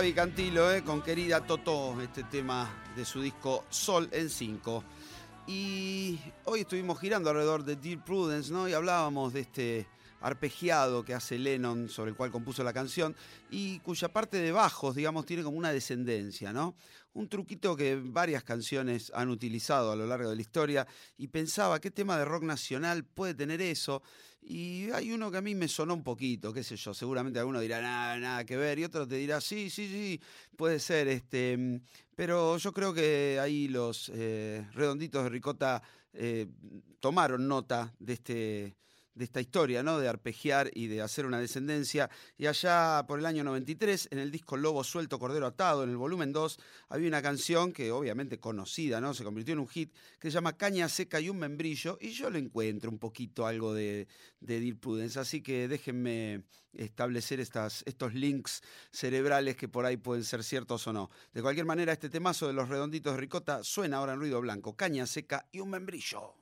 Fabi 0.00 0.14
Cantilo 0.14 0.72
eh, 0.72 0.82
con 0.82 1.02
Querida 1.02 1.44
Totó, 1.44 2.00
este 2.00 2.24
tema 2.24 2.66
de 2.96 3.04
su 3.04 3.20
disco 3.20 3.66
Sol 3.68 4.08
en 4.12 4.30
5. 4.30 4.82
Y 5.46 6.18
hoy 6.46 6.60
estuvimos 6.60 6.98
girando 6.98 7.28
alrededor 7.28 7.64
de 7.64 7.76
Dear 7.76 8.02
Prudence, 8.02 8.50
¿no? 8.50 8.66
Y 8.66 8.72
hablábamos 8.72 9.34
de 9.34 9.40
este 9.40 9.86
arpegiado 10.22 11.04
que 11.04 11.12
hace 11.12 11.38
Lennon, 11.38 11.90
sobre 11.90 12.12
el 12.12 12.16
cual 12.16 12.30
compuso 12.30 12.64
la 12.64 12.72
canción, 12.72 13.14
y 13.50 13.80
cuya 13.80 14.10
parte 14.10 14.38
de 14.38 14.52
bajos, 14.52 14.94
digamos, 14.94 15.26
tiene 15.26 15.42
como 15.42 15.58
una 15.58 15.70
descendencia, 15.70 16.50
¿no? 16.50 16.74
Un 17.12 17.28
truquito 17.28 17.76
que 17.76 17.96
varias 17.96 18.44
canciones 18.44 19.10
han 19.14 19.30
utilizado 19.30 19.92
a 19.92 19.96
lo 19.96 20.06
largo 20.06 20.30
de 20.30 20.36
la 20.36 20.42
historia, 20.42 20.86
y 21.16 21.28
pensaba, 21.28 21.80
¿qué 21.80 21.90
tema 21.90 22.16
de 22.18 22.24
rock 22.24 22.44
nacional 22.44 23.04
puede 23.04 23.34
tener 23.34 23.60
eso? 23.60 24.02
Y 24.42 24.90
hay 24.92 25.12
uno 25.12 25.30
que 25.30 25.36
a 25.36 25.42
mí 25.42 25.54
me 25.54 25.68
sonó 25.68 25.94
un 25.94 26.02
poquito, 26.02 26.52
qué 26.52 26.62
sé 26.62 26.76
yo, 26.76 26.94
seguramente 26.94 27.38
alguno 27.38 27.60
dirá 27.60 27.82
nada, 27.82 28.18
nada 28.18 28.44
que 28.44 28.56
ver, 28.56 28.78
y 28.78 28.84
otro 28.84 29.06
te 29.06 29.16
dirá, 29.16 29.40
sí, 29.40 29.68
sí, 29.70 29.86
sí, 29.88 30.20
puede 30.56 30.78
ser, 30.78 31.08
este, 31.08 31.80
pero 32.14 32.56
yo 32.56 32.72
creo 32.72 32.94
que 32.94 33.38
ahí 33.40 33.68
los 33.68 34.10
eh, 34.14 34.66
redonditos 34.72 35.24
de 35.24 35.28
Ricota 35.28 35.82
eh, 36.12 36.46
tomaron 37.00 37.46
nota 37.46 37.94
de 37.98 38.12
este 38.12 38.76
de 39.20 39.24
esta 39.24 39.40
historia, 39.42 39.82
¿no? 39.82 39.98
De 39.98 40.08
arpegiar 40.08 40.70
y 40.72 40.86
de 40.86 41.02
hacer 41.02 41.26
una 41.26 41.38
descendencia. 41.38 42.08
Y 42.38 42.46
allá 42.46 43.04
por 43.06 43.18
el 43.18 43.26
año 43.26 43.44
93, 43.44 44.08
en 44.10 44.18
el 44.18 44.30
disco 44.30 44.56
Lobo 44.56 44.82
Suelto, 44.82 45.18
Cordero 45.18 45.46
Atado, 45.46 45.84
en 45.84 45.90
el 45.90 45.98
volumen 45.98 46.32
2, 46.32 46.58
había 46.88 47.06
una 47.06 47.20
canción 47.20 47.74
que 47.74 47.92
obviamente 47.92 48.40
conocida, 48.40 48.98
¿no? 48.98 49.12
Se 49.12 49.22
convirtió 49.22 49.52
en 49.52 49.58
un 49.58 49.68
hit, 49.68 49.92
que 50.18 50.30
se 50.30 50.34
llama 50.34 50.56
Caña 50.56 50.88
Seca 50.88 51.20
y 51.20 51.28
un 51.28 51.38
Membrillo, 51.38 51.98
y 52.00 52.12
yo 52.12 52.30
le 52.30 52.38
encuentro 52.38 52.90
un 52.90 52.98
poquito 52.98 53.46
algo 53.46 53.74
de, 53.74 54.08
de 54.40 54.58
Dear 54.58 54.78
Prudence, 54.78 55.20
así 55.20 55.42
que 55.42 55.68
déjenme 55.68 56.44
establecer 56.72 57.40
estas, 57.40 57.82
estos 57.84 58.14
links 58.14 58.62
cerebrales 58.90 59.54
que 59.54 59.68
por 59.68 59.84
ahí 59.84 59.98
pueden 59.98 60.24
ser 60.24 60.42
ciertos 60.42 60.86
o 60.86 60.94
no. 60.94 61.10
De 61.34 61.42
cualquier 61.42 61.66
manera, 61.66 61.92
este 61.92 62.08
temazo 62.08 62.46
de 62.46 62.54
los 62.54 62.70
redonditos 62.70 63.12
de 63.12 63.20
ricota 63.20 63.62
suena 63.64 63.98
ahora 63.98 64.14
en 64.14 64.20
ruido 64.20 64.40
blanco, 64.40 64.74
caña 64.74 65.06
seca 65.06 65.46
y 65.52 65.60
un 65.60 65.68
membrillo. 65.68 66.36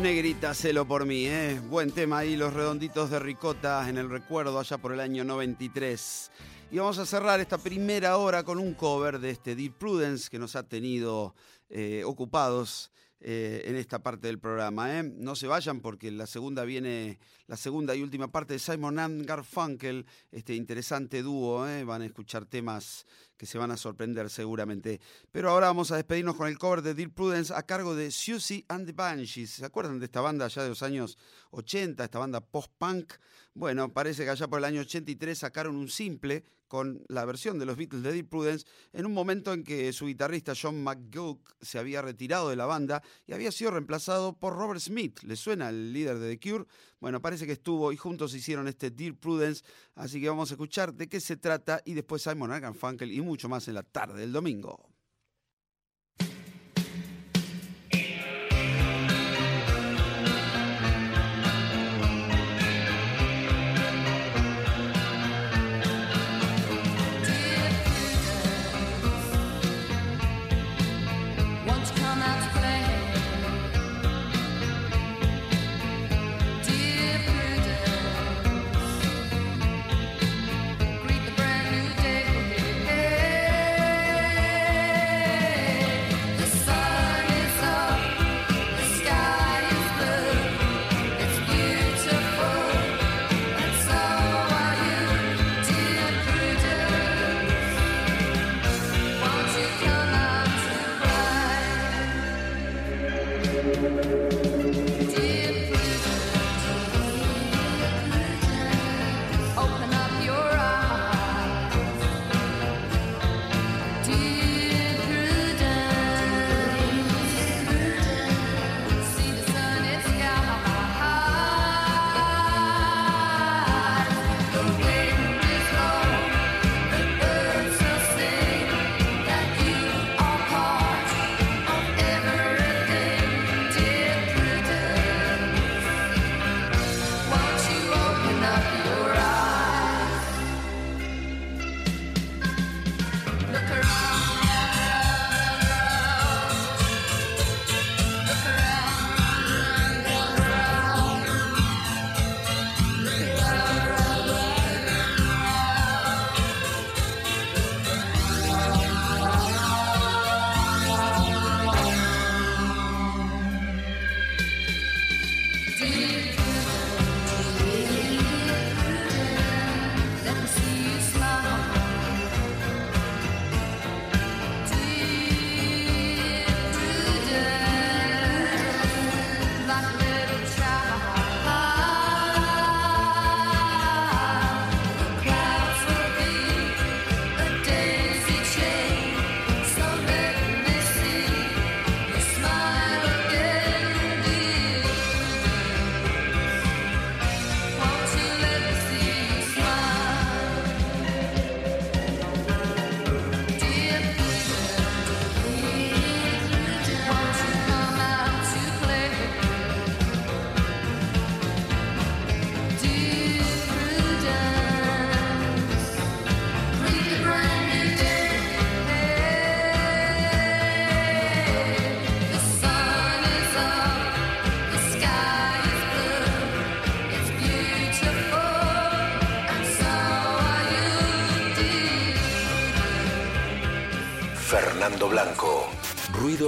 Negrita, 0.00 0.54
celo 0.54 0.86
por 0.86 1.04
mí, 1.04 1.26
¿eh? 1.26 1.60
Buen 1.68 1.92
tema 1.92 2.18
ahí, 2.18 2.34
los 2.34 2.54
redonditos 2.54 3.10
de 3.10 3.18
ricota 3.18 3.86
en 3.88 3.98
el 3.98 4.08
recuerdo 4.08 4.58
allá 4.58 4.78
por 4.78 4.92
el 4.92 5.00
año 5.00 5.22
93. 5.22 6.30
Y 6.70 6.78
vamos 6.78 6.98
a 6.98 7.04
cerrar 7.04 7.40
esta 7.40 7.58
primera 7.58 8.16
hora 8.16 8.42
con 8.42 8.58
un 8.58 8.72
cover 8.72 9.18
de 9.18 9.30
este 9.30 9.54
Deep 9.54 9.74
Prudence 9.74 10.30
que 10.30 10.38
nos 10.38 10.56
ha 10.56 10.62
tenido 10.62 11.34
eh, 11.68 12.02
ocupados 12.04 12.90
eh, 13.24 13.62
en 13.66 13.76
esta 13.76 14.02
parte 14.02 14.26
del 14.26 14.40
programa. 14.40 14.98
¿eh? 14.98 15.04
No 15.04 15.36
se 15.36 15.46
vayan 15.46 15.80
porque 15.80 16.10
la 16.10 16.26
segunda 16.26 16.64
viene, 16.64 17.20
la 17.46 17.56
segunda 17.56 17.94
y 17.94 18.02
última 18.02 18.26
parte 18.32 18.54
de 18.54 18.58
Simon 18.58 18.98
and 18.98 19.24
Garfunkel, 19.24 20.06
este 20.32 20.56
interesante 20.56 21.22
dúo. 21.22 21.68
¿eh? 21.68 21.84
Van 21.84 22.02
a 22.02 22.06
escuchar 22.06 22.46
temas 22.46 23.06
que 23.42 23.46
se 23.46 23.58
van 23.58 23.72
a 23.72 23.76
sorprender 23.76 24.30
seguramente. 24.30 25.00
Pero 25.32 25.50
ahora 25.50 25.66
vamos 25.66 25.90
a 25.90 25.96
despedirnos 25.96 26.36
con 26.36 26.46
el 26.46 26.58
cover 26.58 26.80
de 26.80 26.94
Dear 26.94 27.10
Prudence 27.10 27.52
a 27.52 27.64
cargo 27.64 27.96
de 27.96 28.12
Susie 28.12 28.64
and 28.68 28.86
the 28.86 28.92
Banshees. 28.92 29.50
¿Se 29.50 29.64
acuerdan 29.64 29.98
de 29.98 30.04
esta 30.04 30.20
banda 30.20 30.46
ya 30.46 30.62
de 30.62 30.68
los 30.68 30.84
años 30.84 31.18
80, 31.50 32.04
esta 32.04 32.20
banda 32.20 32.40
post-punk? 32.40 33.14
Bueno, 33.54 33.92
parece 33.92 34.24
que 34.24 34.30
allá 34.30 34.48
por 34.48 34.60
el 34.60 34.64
año 34.64 34.80
83 34.80 35.38
sacaron 35.38 35.76
un 35.76 35.88
simple 35.88 36.42
con 36.68 37.04
la 37.08 37.26
versión 37.26 37.58
de 37.58 37.66
los 37.66 37.76
Beatles 37.76 38.02
de 38.02 38.10
Dear 38.10 38.24
Prudence 38.24 38.66
en 38.94 39.04
un 39.04 39.12
momento 39.12 39.52
en 39.52 39.62
que 39.62 39.92
su 39.92 40.06
guitarrista 40.06 40.54
John 40.60 40.82
McGough 40.82 41.38
se 41.60 41.78
había 41.78 42.00
retirado 42.00 42.48
de 42.48 42.56
la 42.56 42.64
banda 42.64 43.02
y 43.26 43.34
había 43.34 43.52
sido 43.52 43.72
reemplazado 43.72 44.38
por 44.38 44.54
Robert 44.54 44.80
Smith. 44.80 45.20
¿Le 45.24 45.36
suena 45.36 45.68
el 45.68 45.92
líder 45.92 46.18
de 46.18 46.34
The 46.34 46.50
Cure? 46.50 46.64
Bueno, 46.98 47.20
parece 47.20 47.44
que 47.44 47.52
estuvo 47.52 47.92
y 47.92 47.98
juntos 47.98 48.34
hicieron 48.34 48.68
este 48.68 48.90
Dear 48.90 49.16
Prudence, 49.16 49.62
así 49.96 50.18
que 50.18 50.30
vamos 50.30 50.50
a 50.50 50.54
escuchar 50.54 50.94
de 50.94 51.10
qué 51.10 51.20
se 51.20 51.36
trata 51.36 51.82
y 51.84 51.92
después 51.92 52.22
Simon 52.22 52.74
Funkel 52.74 53.12
y 53.12 53.20
mucho 53.20 53.50
más 53.50 53.68
en 53.68 53.74
la 53.74 53.82
tarde 53.82 54.20
del 54.20 54.32
domingo. 54.32 54.91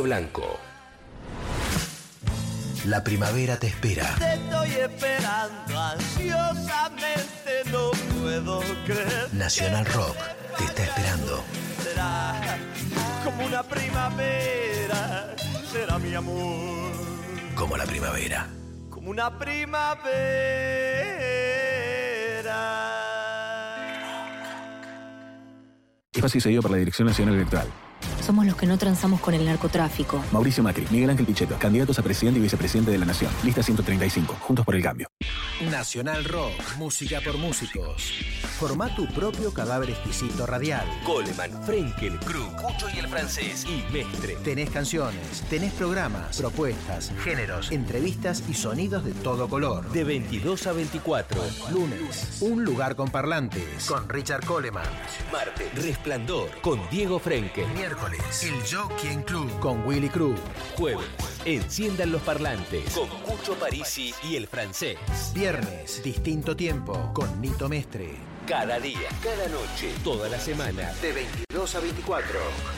Blanco. 0.04 0.60
La 2.84 3.02
primavera 3.02 3.56
te 3.58 3.68
espera. 3.68 4.14
Te 4.18 4.34
estoy 4.34 4.70
esperando 4.72 5.80
ansiosamente, 5.80 7.62
no 7.72 7.90
puedo 8.20 8.60
creer. 8.84 9.32
Nacional 9.32 9.86
Rock 9.86 10.14
te 10.58 10.64
está 10.64 10.82
esperando. 10.84 11.42
Será 11.82 12.34
como 13.24 13.46
una 13.46 13.62
primavera, 13.62 15.34
será 15.72 15.98
mi 15.98 16.14
amor. 16.14 16.92
Como 17.54 17.78
la 17.78 17.86
primavera. 17.86 18.46
Como 18.90 19.08
una 19.08 19.38
primavera. 19.38 20.04
Espacio 26.12 26.42
seguido 26.42 26.60
por 26.60 26.72
la 26.72 26.76
Dirección 26.76 27.08
Nacional 27.08 27.36
Electoral. 27.36 27.83
Somos 28.24 28.46
los 28.46 28.56
que 28.56 28.64
no 28.64 28.78
transamos 28.78 29.20
con 29.20 29.34
el 29.34 29.44
narcotráfico. 29.44 30.24
Mauricio 30.32 30.62
Macri, 30.62 30.86
Miguel 30.90 31.10
Ángel 31.10 31.26
Pichetto, 31.26 31.58
candidatos 31.58 31.98
a 31.98 32.02
presidente 32.02 32.40
y 32.40 32.42
vicepresidente 32.42 32.90
de 32.90 32.96
la 32.96 33.04
Nación. 33.04 33.30
Lista 33.42 33.62
135, 33.62 34.36
Juntos 34.40 34.64
por 34.64 34.74
el 34.74 34.82
Cambio. 34.82 35.08
Nacional 35.70 36.24
Rock, 36.24 36.54
música 36.78 37.20
por 37.20 37.36
músicos. 37.36 38.14
Forma 38.58 38.94
tu 38.94 39.06
propio 39.08 39.52
cadáver 39.52 39.90
exquisito 39.90 40.46
radial. 40.46 40.86
Coleman, 41.04 41.50
Frenkel, 41.64 42.18
Krug, 42.20 42.54
Cucho 42.54 42.86
y 42.94 43.00
el 43.00 43.08
francés. 43.08 43.64
Y 43.64 43.84
Mestre. 43.92 44.36
Tenés 44.44 44.70
canciones, 44.70 45.42
tenés 45.50 45.72
programas, 45.72 46.38
propuestas, 46.38 47.12
géneros, 47.24 47.72
entrevistas 47.72 48.44
y 48.48 48.54
sonidos 48.54 49.04
de 49.04 49.12
todo 49.12 49.48
color. 49.48 49.90
De 49.90 50.04
22 50.04 50.68
a 50.68 50.72
24. 50.72 51.42
Lunes, 51.72 52.38
un 52.42 52.64
lugar 52.64 52.94
con 52.94 53.10
parlantes. 53.10 53.86
Con 53.86 54.08
Richard 54.08 54.44
Coleman. 54.46 54.86
Martes, 55.32 55.74
Resplandor. 55.82 56.48
Con 56.60 56.80
Diego 56.90 57.18
Frenkel. 57.18 57.66
Miércoles, 57.74 58.44
El 58.44 58.54
Jockey 58.64 59.16
Club. 59.24 59.58
Con 59.58 59.84
Willy 59.84 60.08
Cruz. 60.08 60.38
Jueves, 60.76 61.04
Enciendan 61.44 62.12
los 62.12 62.22
parlantes. 62.22 62.94
Con 62.94 63.08
Cucho 63.08 63.54
Parisi 63.54 64.14
y 64.22 64.36
el 64.36 64.46
francés. 64.46 64.96
Viernes, 65.34 66.02
Distinto 66.02 66.56
Tiempo. 66.56 67.10
Con 67.12 67.40
Nito 67.40 67.68
Mestre. 67.68 68.33
Cada 68.46 68.78
día, 68.78 69.08
cada 69.22 69.48
noche, 69.48 69.90
toda 70.02 70.28
la 70.28 70.38
semana. 70.38 70.92
De 71.00 71.12
22 71.12 71.74
a 71.76 71.80
24. 71.80 72.28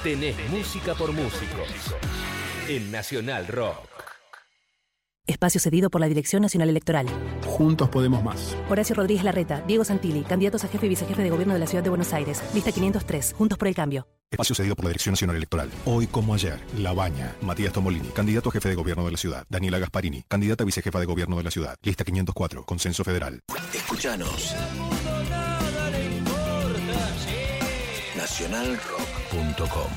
Tenés 0.05 0.37
música 0.51 0.95
por 0.95 1.13
músico. 1.13 1.63
en 2.69 2.91
Nacional 2.93 3.47
Rock. 3.49 3.79
Espacio 5.27 5.61
cedido 5.61 5.91
por 5.91 6.01
la 6.01 6.07
Dirección 6.07 6.43
Nacional 6.43 6.69
Electoral. 6.69 7.07
Juntos 7.45 7.89
podemos 7.89 8.23
más. 8.23 8.57
Horacio 8.71 8.95
Rodríguez 8.95 9.25
Larreta, 9.25 9.61
Diego 9.67 9.85
Santilli, 9.85 10.23
candidatos 10.23 10.63
a 10.63 10.69
jefe 10.69 10.87
y 10.87 10.89
vicejefe 10.91 11.23
de 11.23 11.31
gobierno 11.31 11.55
de 11.55 11.59
la 11.59 11.67
Ciudad 11.67 11.83
de 11.83 11.91
Buenos 11.91 12.13
Aires. 12.13 12.43
Lista 12.55 12.71
503, 12.71 13.35
Juntos 13.37 13.59
por 13.59 13.67
el 13.67 13.75
Cambio. 13.75 14.07
Espacio 14.31 14.55
cedido 14.55 14.77
por 14.77 14.85
la 14.85 14.91
Dirección 14.91 15.15
Nacional 15.15 15.37
Electoral. 15.37 15.71
Hoy 15.85 16.07
como 16.07 16.35
ayer, 16.35 16.61
La 16.79 16.93
Baña, 16.93 17.35
Matías 17.41 17.73
Tomolini, 17.73 18.09
candidato 18.09 18.51
a 18.51 18.53
jefe 18.53 18.69
de 18.69 18.77
gobierno 18.77 19.05
de 19.05 19.11
la 19.13 19.19
ciudad. 19.19 19.45
Daniela 19.49 19.81
Gasparini, 19.81 20.23
candidata 20.29 20.63
a 20.63 20.67
vicejefa 20.67 21.01
de 21.01 21.07
gobierno 21.07 21.37
de 21.37 21.43
la 21.43 21.51
ciudad. 21.51 21.77
Lista 21.83 22.05
504, 22.05 22.65
Consenso 22.65 23.03
Federal. 23.03 23.41
Escuchanos. 23.75 24.55
Nacionalrock.com 28.39 29.91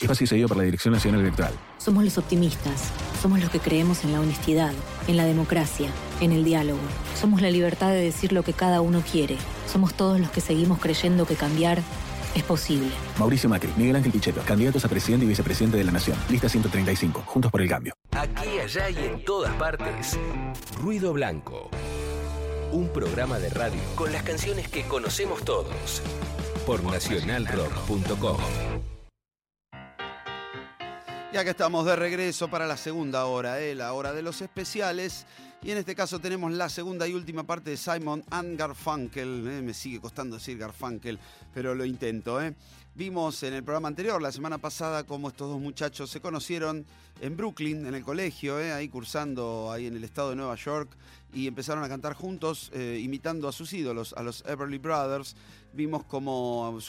Espacio 0.00 0.26
cedido 0.26 0.48
por 0.48 0.56
la 0.56 0.62
Dirección 0.62 0.94
Nacional 0.94 1.20
Electoral. 1.20 1.52
Somos 1.76 2.02
los 2.02 2.16
optimistas, 2.16 2.90
somos 3.20 3.40
los 3.40 3.50
que 3.50 3.58
creemos 3.58 4.04
en 4.04 4.12
la 4.12 4.20
honestidad, 4.20 4.72
en 5.06 5.18
la 5.18 5.26
democracia, 5.26 5.90
en 6.22 6.32
el 6.32 6.44
diálogo. 6.44 6.80
Somos 7.20 7.42
la 7.42 7.50
libertad 7.50 7.90
de 7.90 8.00
decir 8.00 8.32
lo 8.32 8.42
que 8.42 8.54
cada 8.54 8.80
uno 8.80 9.02
quiere. 9.02 9.36
Somos 9.70 9.92
todos 9.92 10.18
los 10.18 10.30
que 10.30 10.40
seguimos 10.40 10.78
creyendo 10.78 11.26
que 11.26 11.34
cambiar 11.34 11.82
es 12.34 12.42
posible. 12.42 12.88
Mauricio 13.18 13.50
Macri, 13.50 13.70
Miguel 13.76 13.96
Ángel 13.96 14.12
Pichetto, 14.12 14.40
candidatos 14.40 14.86
a 14.86 14.88
presidente 14.88 15.26
y 15.26 15.28
vicepresidente 15.28 15.76
de 15.76 15.84
la 15.84 15.92
Nación. 15.92 16.16
Lista 16.30 16.48
135, 16.48 17.22
Juntos 17.26 17.52
por 17.52 17.60
el 17.60 17.68
Cambio. 17.68 17.92
Aquí, 18.12 18.60
allá 18.64 18.88
y 18.88 18.96
en 18.96 19.22
todas 19.26 19.54
partes. 19.56 20.18
Ruido 20.80 21.12
Blanco. 21.12 21.68
Un 22.72 22.88
programa 22.88 23.38
de 23.38 23.50
radio 23.50 23.80
con 23.94 24.10
las 24.10 24.22
canciones 24.22 24.68
que 24.68 24.84
conocemos 24.84 25.44
todos. 25.44 26.00
Por 26.70 26.84
nacionalrock.com. 26.84 28.36
Y 31.32 31.36
acá 31.36 31.50
estamos 31.50 31.84
de 31.84 31.96
regreso 31.96 32.46
para 32.46 32.68
la 32.68 32.76
segunda 32.76 33.24
hora, 33.24 33.60
¿eh? 33.60 33.74
la 33.74 33.92
hora 33.92 34.12
de 34.12 34.22
los 34.22 34.40
especiales. 34.40 35.26
Y 35.62 35.72
en 35.72 35.78
este 35.78 35.96
caso 35.96 36.20
tenemos 36.20 36.52
la 36.52 36.68
segunda 36.68 37.08
y 37.08 37.14
última 37.14 37.42
parte 37.42 37.70
de 37.70 37.76
Simon 37.76 38.22
and 38.30 38.56
Garfunkel. 38.56 39.48
¿eh? 39.48 39.62
Me 39.62 39.74
sigue 39.74 40.00
costando 40.00 40.36
decir 40.36 40.58
Garfunkel, 40.58 41.18
pero 41.52 41.74
lo 41.74 41.84
intento. 41.84 42.40
¿eh? 42.40 42.54
Vimos 42.96 43.44
en 43.44 43.54
el 43.54 43.62
programa 43.62 43.86
anterior, 43.86 44.20
la 44.20 44.32
semana 44.32 44.58
pasada, 44.58 45.04
cómo 45.04 45.28
estos 45.28 45.48
dos 45.48 45.60
muchachos 45.60 46.10
se 46.10 46.20
conocieron 46.20 46.84
en 47.20 47.36
Brooklyn, 47.36 47.86
en 47.86 47.94
el 47.94 48.02
colegio, 48.02 48.58
¿eh? 48.58 48.72
ahí 48.72 48.88
cursando 48.88 49.70
ahí 49.70 49.86
en 49.86 49.96
el 49.96 50.02
estado 50.02 50.30
de 50.30 50.36
Nueva 50.36 50.56
York, 50.56 50.90
y 51.32 51.46
empezaron 51.46 51.84
a 51.84 51.88
cantar 51.88 52.14
juntos, 52.14 52.68
eh, 52.74 53.00
imitando 53.00 53.46
a 53.46 53.52
sus 53.52 53.72
ídolos, 53.72 54.12
a 54.14 54.24
los 54.24 54.44
Everly 54.44 54.78
Brothers. 54.78 55.36
Vimos 55.72 56.04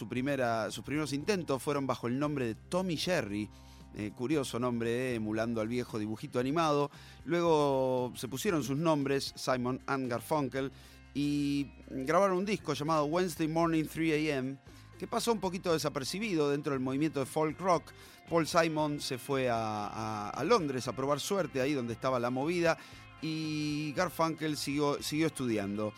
primera, 0.09 0.71
sus 0.71 0.83
primeros 0.83 1.13
intentos 1.13 1.61
fueron 1.61 1.85
bajo 1.85 2.07
el 2.07 2.17
nombre 2.17 2.45
de 2.45 2.55
Tommy 2.55 2.97
Jerry. 2.97 3.47
Eh, 3.93 4.11
curioso 4.15 4.57
nombre, 4.57 5.15
emulando 5.15 5.61
al 5.61 5.67
viejo 5.67 5.99
dibujito 5.99 6.39
animado. 6.39 6.89
Luego 7.25 8.11
se 8.15 8.27
pusieron 8.27 8.63
sus 8.63 8.77
nombres, 8.77 9.33
Simon 9.35 9.81
and 9.85 10.09
Garfunkel, 10.09 10.71
y 11.13 11.67
grabaron 11.89 12.37
un 12.37 12.45
disco 12.45 12.73
llamado 12.73 13.05
Wednesday 13.05 13.47
Morning 13.47 13.83
3 13.83 14.33
AM, 14.33 14.57
que 15.01 15.07
pasó 15.07 15.31
un 15.31 15.39
poquito 15.39 15.73
desapercibido 15.73 16.51
dentro 16.51 16.73
del 16.73 16.79
movimiento 16.79 17.19
de 17.21 17.25
folk 17.25 17.59
rock. 17.59 17.85
Paul 18.29 18.45
Simon 18.45 19.01
se 19.01 19.17
fue 19.17 19.49
a, 19.51 20.43
Londres 20.45 20.87
a 20.87 20.93
probar 20.93 21.19
suerte, 21.19 21.59
ahí 21.59 21.73
donde 21.73 21.93
estaba 21.93 22.19
la 22.19 22.29
movida, 22.29 22.77
y 23.19 23.93
Garfunkel 23.93 24.55
siguió, 24.55 25.01
siguió 25.01 25.25
estudiando. 25.25 25.91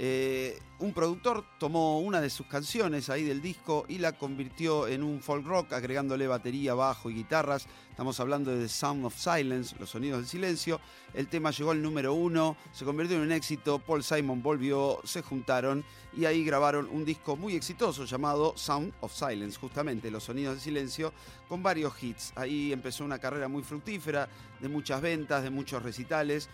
Eh, 0.00 0.56
un 0.78 0.94
productor 0.94 1.44
tomó 1.58 1.98
una 1.98 2.20
de 2.20 2.30
sus 2.30 2.46
canciones 2.46 3.10
ahí 3.10 3.24
del 3.24 3.42
disco 3.42 3.84
y 3.88 3.98
la 3.98 4.12
convirtió 4.12 4.86
en 4.86 5.02
un 5.02 5.20
folk 5.20 5.44
rock, 5.44 5.72
agregándole 5.72 6.28
batería, 6.28 6.74
bajo 6.74 7.10
y 7.10 7.14
guitarras. 7.14 7.66
Estamos 7.90 8.20
hablando 8.20 8.52
de 8.52 8.62
The 8.62 8.68
Sound 8.68 9.04
of 9.04 9.18
Silence, 9.18 9.74
los 9.80 9.90
sonidos 9.90 10.20
del 10.20 10.28
silencio. 10.28 10.80
El 11.14 11.26
tema 11.26 11.50
llegó 11.50 11.72
al 11.72 11.82
número 11.82 12.14
uno, 12.14 12.56
se 12.70 12.84
convirtió 12.84 13.16
en 13.16 13.24
un 13.24 13.32
éxito. 13.32 13.80
Paul 13.80 14.04
Simon 14.04 14.40
volvió, 14.40 15.00
se 15.02 15.20
juntaron 15.20 15.84
y 16.16 16.26
ahí 16.26 16.44
grabaron 16.44 16.88
un 16.92 17.04
disco 17.04 17.34
muy 17.34 17.56
exitoso 17.56 18.04
llamado 18.04 18.52
Sound 18.56 18.92
of 19.00 19.12
Silence, 19.12 19.58
justamente 19.58 20.12
los 20.12 20.22
sonidos 20.22 20.54
del 20.54 20.62
silencio, 20.62 21.12
con 21.48 21.60
varios 21.60 22.00
hits. 22.00 22.32
Ahí 22.36 22.72
empezó 22.72 23.04
una 23.04 23.18
carrera 23.18 23.48
muy 23.48 23.64
fructífera, 23.64 24.28
de 24.60 24.68
muchas 24.68 25.00
ventas, 25.00 25.42
de 25.42 25.50
muchos 25.50 25.82
recitales. 25.82 26.48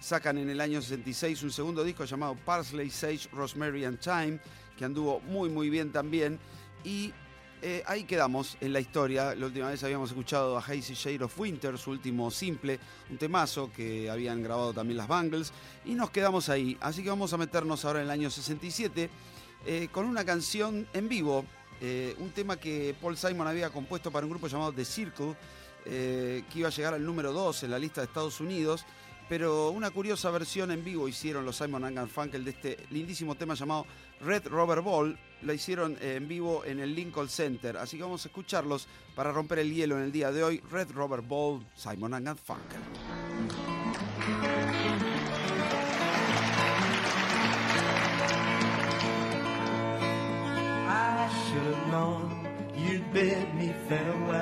Sacan 0.00 0.38
en 0.38 0.48
el 0.48 0.60
año 0.60 0.80
66 0.80 1.42
un 1.42 1.50
segundo 1.50 1.82
disco 1.82 2.04
llamado 2.04 2.36
Parsley, 2.44 2.90
Sage, 2.90 3.28
Rosemary 3.32 3.84
and 3.84 3.98
Thyme, 3.98 4.38
que 4.76 4.84
anduvo 4.84 5.20
muy 5.20 5.48
muy 5.48 5.70
bien 5.70 5.90
también. 5.90 6.38
Y 6.84 7.12
eh, 7.60 7.82
ahí 7.86 8.04
quedamos 8.04 8.56
en 8.60 8.72
la 8.72 8.78
historia. 8.80 9.34
La 9.34 9.46
última 9.46 9.68
vez 9.68 9.82
habíamos 9.82 10.10
escuchado 10.10 10.56
a 10.56 10.60
Hazy 10.60 10.94
Shade 10.94 11.24
of 11.24 11.38
Winter, 11.38 11.76
su 11.76 11.90
último 11.90 12.30
simple, 12.30 12.78
un 13.10 13.18
temazo 13.18 13.72
que 13.72 14.08
habían 14.08 14.42
grabado 14.42 14.72
también 14.72 14.96
las 14.96 15.08
Bangles. 15.08 15.52
Y 15.84 15.94
nos 15.94 16.10
quedamos 16.10 16.48
ahí. 16.48 16.76
Así 16.80 17.02
que 17.02 17.08
vamos 17.10 17.32
a 17.32 17.36
meternos 17.36 17.84
ahora 17.84 17.98
en 17.98 18.04
el 18.04 18.10
año 18.12 18.30
67 18.30 19.10
eh, 19.66 19.88
con 19.90 20.04
una 20.06 20.24
canción 20.24 20.86
en 20.92 21.08
vivo. 21.08 21.44
eh, 21.80 22.14
un 22.18 22.30
tema 22.30 22.56
que 22.56 22.94
Paul 23.00 23.16
Simon 23.16 23.46
había 23.46 23.70
compuesto 23.70 24.10
para 24.10 24.26
un 24.26 24.30
grupo 24.30 24.46
llamado 24.46 24.72
The 24.72 24.84
Circle, 24.84 25.34
que 25.84 26.44
iba 26.54 26.68
a 26.68 26.70
llegar 26.70 26.92
al 26.92 27.04
número 27.04 27.32
2 27.32 27.62
en 27.62 27.70
la 27.70 27.78
lista 27.78 28.02
de 28.02 28.06
Estados 28.08 28.40
Unidos. 28.40 28.84
Pero 29.28 29.70
una 29.70 29.90
curiosa 29.90 30.30
versión 30.30 30.70
en 30.70 30.82
vivo 30.82 31.06
hicieron 31.06 31.44
los 31.44 31.56
Simon 31.56 31.94
Garfunkel 31.94 32.44
de 32.44 32.50
este 32.50 32.78
lindísimo 32.90 33.34
tema 33.34 33.54
llamado 33.54 33.86
Red 34.20 34.46
Rubber 34.46 34.80
Ball. 34.80 35.18
La 35.42 35.52
hicieron 35.54 35.96
eh, 36.00 36.14
en 36.16 36.26
vivo 36.26 36.64
en 36.64 36.80
el 36.80 36.94
Lincoln 36.94 37.28
Center. 37.28 37.76
Así 37.76 37.96
que 37.96 38.02
vamos 38.02 38.24
a 38.24 38.28
escucharlos 38.28 38.88
para 39.14 39.30
romper 39.30 39.58
el 39.58 39.72
hielo 39.72 39.96
en 39.98 40.04
el 40.04 40.12
día 40.12 40.32
de 40.32 40.42
hoy. 40.42 40.62
Red 40.70 40.92
Rubber 40.92 41.20
Ball, 41.20 41.64
Simon 41.74 42.12
Garfunkel. 42.24 42.80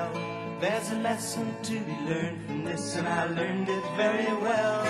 I. 0.09 0.36
There's 0.59 0.89
a 0.91 0.95
lesson 0.95 1.53
to 1.63 1.79
be 1.79 1.93
learned 2.09 2.43
from 2.47 2.63
this, 2.65 2.95
and 2.95 3.07
I 3.07 3.25
learned 3.27 3.69
it 3.69 3.83
very 3.95 4.33
well. 4.41 4.83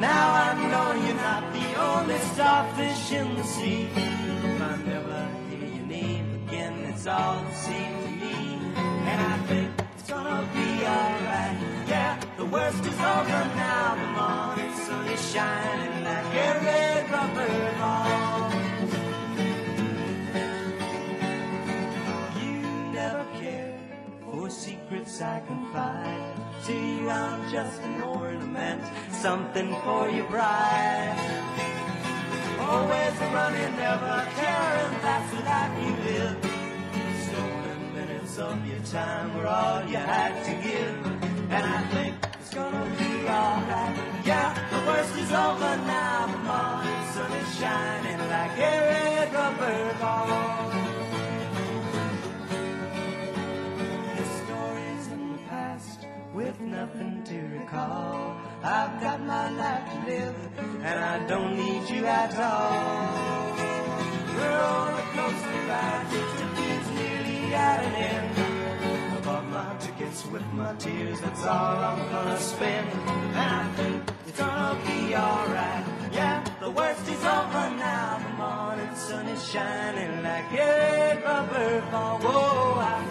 Now 0.00 0.26
I 0.34 0.54
know 0.70 1.06
you're 1.06 1.14
not 1.14 1.52
the 1.52 1.68
only 1.80 2.18
starfish 2.34 3.12
in 3.12 3.36
the 3.36 3.44
sea. 3.44 3.88
If 3.94 4.60
I 4.60 4.76
never 4.84 5.28
hear 5.48 5.68
your 5.68 5.86
name 5.86 6.48
again, 6.48 6.74
it's 6.86 7.06
all 7.06 7.40
the 7.44 7.54
same 7.54 7.94
to 8.02 8.10
me. 8.24 8.58
And 8.76 9.20
I 9.32 9.38
think 9.46 9.70
it's 9.94 10.10
gonna 10.10 10.42
be 10.52 10.84
alright. 10.84 11.56
Yeah, 11.86 12.20
the 12.36 12.46
worst 12.46 12.80
is 12.80 12.98
over 13.14 13.42
now. 13.54 13.94
The 14.02 14.08
morning 14.18 14.76
sun 14.84 15.06
is 15.06 15.32
shining 15.32 16.02
like 16.02 16.34
red 16.34 17.08
rubber 17.08 17.78
ball. 17.78 18.25
For 24.46 24.52
secrets 24.52 25.20
I 25.20 25.40
confide. 25.40 26.34
To 26.66 26.72
you, 26.72 27.10
I'm 27.10 27.50
just 27.50 27.80
an 27.82 28.02
ornament, 28.02 28.82
something 29.10 29.74
for 29.84 30.08
your 30.08 30.28
bride. 30.28 31.16
Always 32.60 33.14
running, 33.34 33.76
never 33.76 34.16
caring, 34.38 34.92
that's 35.02 35.30
the 35.32 35.40
life 35.50 35.74
you 35.84 35.92
live. 36.06 36.36
Stolen 37.26 37.94
minutes 37.94 38.38
of 38.38 38.66
your 38.66 38.82
time 38.92 39.36
were 39.36 39.48
all 39.48 39.82
you 39.84 39.96
had 39.96 40.34
to 40.44 40.52
give. 40.66 40.96
And 41.50 41.64
I 41.76 41.80
think 41.94 42.14
it's 42.40 42.54
gonna 42.54 42.86
be 42.98 43.12
alright. 43.28 43.96
Yeah, 44.24 44.50
the 44.70 44.80
worst 44.86 45.14
is 45.22 45.32
over 45.32 45.74
now. 45.90 46.26
The 46.32 46.38
morning 46.50 47.02
sun 47.14 47.32
is 47.32 47.58
shining 47.58 48.20
like 48.28 48.58
red 48.58 49.32
rubber 49.32 49.98
ball. 50.00 50.45
With 56.36 56.60
nothing 56.60 57.22
to 57.24 57.38
recall. 57.58 58.36
I've 58.62 59.00
got 59.00 59.22
my 59.22 59.48
life 59.52 59.90
to 59.90 59.98
live, 60.10 60.36
and 60.84 61.04
I 61.12 61.26
don't 61.26 61.56
need 61.56 61.88
you 61.88 62.04
at 62.04 62.36
all. 62.36 63.56
The 64.36 65.02
coaster 65.16 65.62
ride 65.72 66.06
is 66.12 66.86
nearly 67.00 67.54
at 67.54 67.80
an 67.88 67.94
end. 67.94 69.16
I 69.16 69.20
bought 69.24 69.46
my 69.48 69.76
tickets 69.78 70.26
with 70.26 70.44
my 70.52 70.74
tears, 70.74 71.18
that's 71.22 71.42
all 71.46 71.78
I'm 71.90 72.10
gonna 72.10 72.38
spend. 72.38 72.88
And 72.88 73.38
I 73.38 73.72
think 73.76 74.10
it's 74.26 74.38
gonna 74.38 74.78
be 74.84 75.16
alright. 75.16 75.84
Yeah, 76.12 76.44
the 76.60 76.70
worst 76.70 77.08
is 77.08 77.24
over 77.24 77.66
now. 77.80 78.20
The 78.24 78.32
morning 78.44 78.94
sun 78.94 79.26
is 79.28 79.42
shining 79.48 80.22
like 80.22 80.52
a 80.52 81.18
rubber 81.24 81.80
ball. 81.90 82.18
Whoa, 82.18 82.80
I 82.92 83.05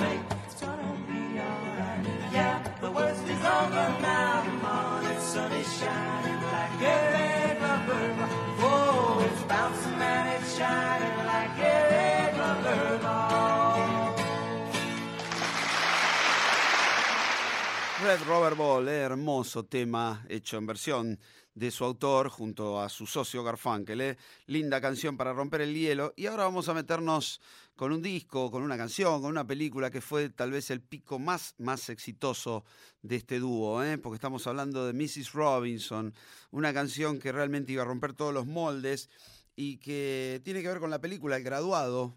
red 18.06 18.28
rubber 18.28 18.56
ball. 18.56 18.88
Hermoso 18.88 19.66
tema 19.66 20.24
hecho 20.30 20.58
en 20.58 20.68
versión 20.68 21.20
de 21.56 21.72
su 21.72 21.84
autor 21.84 22.30
junto 22.30 22.80
a 22.80 22.88
su 22.88 23.08
socio 23.08 23.44
Garfunkel. 23.44 24.02
eh. 24.02 24.18
Linda 24.46 24.80
canción 24.80 25.18
para 25.18 25.34
romper 25.34 25.62
el 25.62 25.74
hielo. 25.74 26.14
Y 26.16 26.28
ahora 26.28 26.44
vamos 26.44 26.70
a 26.70 26.74
meternos 26.74 27.42
con 27.76 27.92
un 27.92 28.02
disco, 28.02 28.50
con 28.50 28.64
una 28.64 28.78
canción, 28.78 29.22
con 29.22 29.32
una 29.32 29.46
película 29.46 29.92
que 29.92 30.02
fue 30.02 30.30
tal 30.30 30.52
vez 30.52 30.72
el 30.72 30.82
pico 30.82 31.20
más, 31.20 31.56
más 31.58 31.90
exitoso 31.90 32.64
de 33.02 33.18
este 33.18 33.40
dúo, 33.40 33.84
eh, 33.84 33.98
porque 33.98 34.16
estamos 34.16 34.48
hablando 34.48 34.86
de 34.86 34.94
Mrs. 34.94 35.34
Robinson, 35.34 36.14
una 36.52 36.74
canción 36.74 37.20
que 37.20 37.32
realmente 37.32 37.74
iba 37.74 37.84
a 37.84 37.86
romper 37.86 38.14
todos 38.14 38.34
los 38.34 38.46
moldes 38.46 39.10
y 39.58 39.78
que 39.78 40.42
tiene 40.44 40.62
que 40.62 40.68
ver 40.68 40.80
con 40.80 40.90
la 40.90 41.00
película 41.00 41.38
El 41.38 41.44
Graduado, 41.44 42.14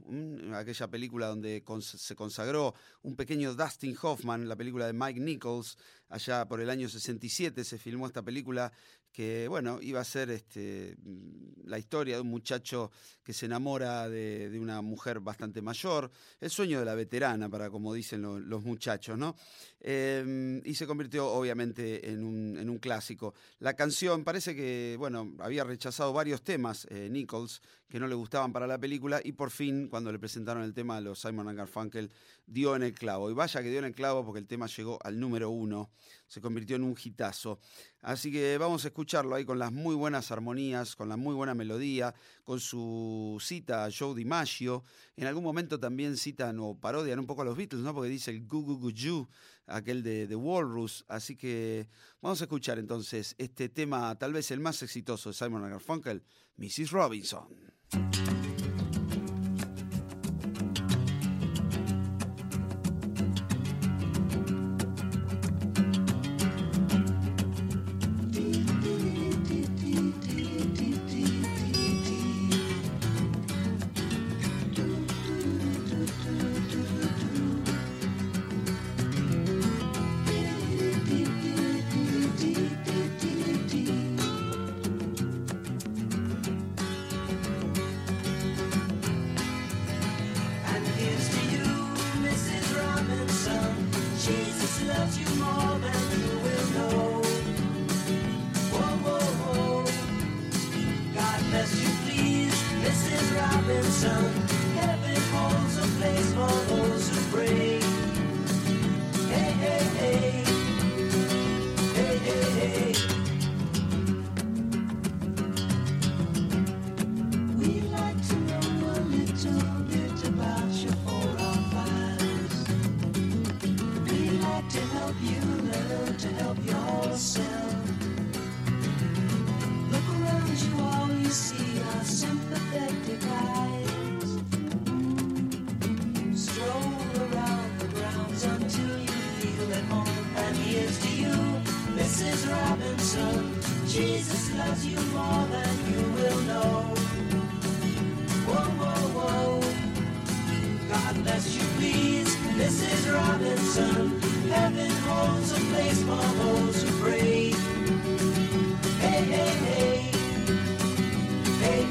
aquella 0.54 0.88
película 0.88 1.28
donde 1.28 1.62
se 1.80 2.16
consagró 2.16 2.74
un 3.02 3.14
pequeño 3.14 3.54
Dustin 3.54 3.96
Hoffman, 4.00 4.48
la 4.48 4.56
película 4.56 4.86
de 4.86 4.92
Mike 4.92 5.20
Nichols, 5.20 5.78
allá 6.08 6.46
por 6.48 6.60
el 6.60 6.70
año 6.70 6.88
67 6.88 7.62
se 7.64 7.78
filmó 7.78 8.06
esta 8.06 8.22
película 8.22 8.72
que, 9.18 9.48
bueno, 9.48 9.80
iba 9.82 9.98
a 10.00 10.04
ser 10.04 10.30
este, 10.30 10.94
mm, 11.02 11.66
la 11.66 11.76
historia 11.76 12.14
de 12.14 12.20
un 12.20 12.28
muchacho 12.28 12.92
que 13.24 13.32
se 13.32 13.46
enamora 13.46 14.08
de, 14.08 14.48
de 14.48 14.60
una 14.60 14.80
mujer 14.80 15.18
bastante 15.18 15.60
mayor, 15.60 16.08
el 16.40 16.50
sueño 16.50 16.78
de 16.78 16.84
la 16.84 16.94
veterana, 16.94 17.48
para 17.48 17.68
como 17.68 17.92
dicen 17.92 18.22
lo- 18.22 18.38
los 18.38 18.62
muchachos, 18.62 19.18
¿no? 19.18 19.34
Eh, 19.80 20.62
y 20.64 20.74
se 20.74 20.86
convirtió 20.86 21.26
obviamente 21.32 22.08
en 22.10 22.22
un, 22.22 22.56
en 22.58 22.70
un 22.70 22.78
clásico. 22.78 23.34
La 23.58 23.74
canción 23.74 24.22
parece 24.22 24.54
que, 24.54 24.94
bueno, 24.98 25.34
había 25.40 25.64
rechazado 25.64 26.12
varios 26.12 26.42
temas, 26.42 26.86
eh, 26.88 27.08
Nichols, 27.10 27.60
que 27.88 27.98
no 27.98 28.06
le 28.06 28.14
gustaban 28.14 28.52
para 28.52 28.68
la 28.68 28.78
película, 28.78 29.20
y 29.24 29.32
por 29.32 29.50
fin, 29.50 29.88
cuando 29.88 30.12
le 30.12 30.18
presentaron 30.20 30.62
el 30.62 30.74
tema 30.74 30.98
a 30.98 31.00
los 31.00 31.18
Simon 31.20 31.56
Garfunkel, 31.56 32.12
dio 32.46 32.76
en 32.76 32.84
el 32.84 32.92
clavo. 32.94 33.30
Y 33.30 33.34
vaya 33.34 33.62
que 33.62 33.68
dio 33.70 33.80
en 33.80 33.86
el 33.86 33.94
clavo 33.94 34.24
porque 34.24 34.38
el 34.38 34.46
tema 34.46 34.66
llegó 34.68 34.98
al 35.02 35.18
número 35.18 35.50
uno, 35.50 35.90
se 36.28 36.40
convirtió 36.40 36.76
en 36.76 36.84
un 36.84 36.94
hitazo. 37.02 37.58
Así 38.02 38.30
que 38.30 38.56
vamos 38.58 38.84
a 38.84 38.88
escucharlo 38.88 39.34
ahí 39.34 39.44
con 39.44 39.58
las 39.58 39.72
muy 39.72 39.96
buenas 39.96 40.30
armonías, 40.30 40.94
con 40.94 41.08
la 41.08 41.16
muy 41.16 41.34
buena 41.34 41.54
melodía, 41.54 42.14
con 42.44 42.60
su 42.60 43.38
cita 43.40 43.86
a 43.86 43.90
Joe 43.90 44.14
DiMaggio. 44.14 44.84
En 45.16 45.26
algún 45.26 45.42
momento 45.42 45.80
también 45.80 46.16
citan 46.16 46.60
o 46.60 46.78
parodian 46.78 47.18
un 47.18 47.26
poco 47.26 47.42
a 47.42 47.44
los 47.46 47.56
Beatles, 47.56 47.82
¿no? 47.82 47.92
Porque 47.94 48.10
dice 48.10 48.30
el 48.30 48.46
Gu 48.46 48.62
Gu 48.62 48.78
Gu 48.78 48.90
Yu, 48.92 49.28
aquel 49.66 50.02
de, 50.02 50.26
de 50.26 50.36
Walrus. 50.36 51.04
Así 51.08 51.34
que 51.34 51.88
vamos 52.20 52.40
a 52.40 52.44
escuchar 52.44 52.78
entonces 52.78 53.34
este 53.38 53.68
tema, 53.68 54.16
tal 54.18 54.32
vez 54.32 54.50
el 54.50 54.60
más 54.60 54.82
exitoso 54.82 55.30
de 55.30 55.34
Simon 55.34 55.68
Garfunkel, 55.68 56.22
Mrs. 56.56 56.90
Robinson. 56.90 57.48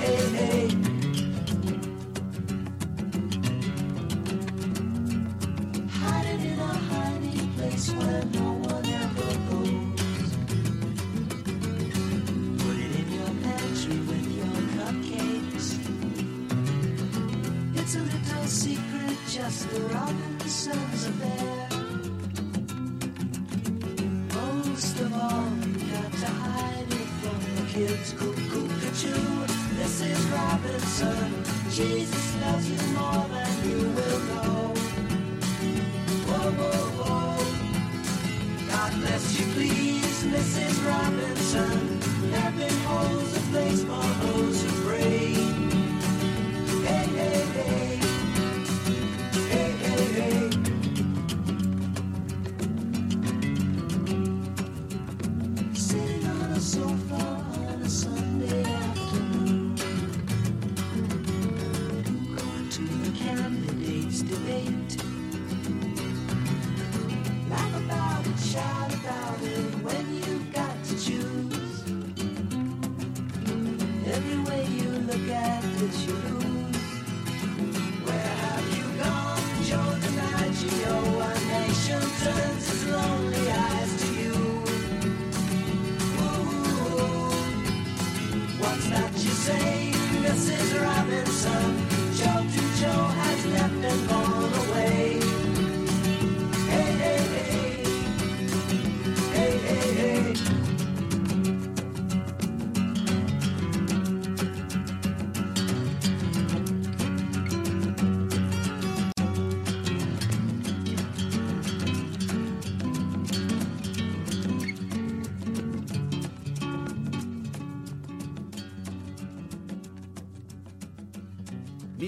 Hey, 0.08 0.47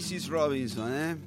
Mrs. 0.09 0.29
Robinson, 0.29 0.91
¿eh? 0.91 1.17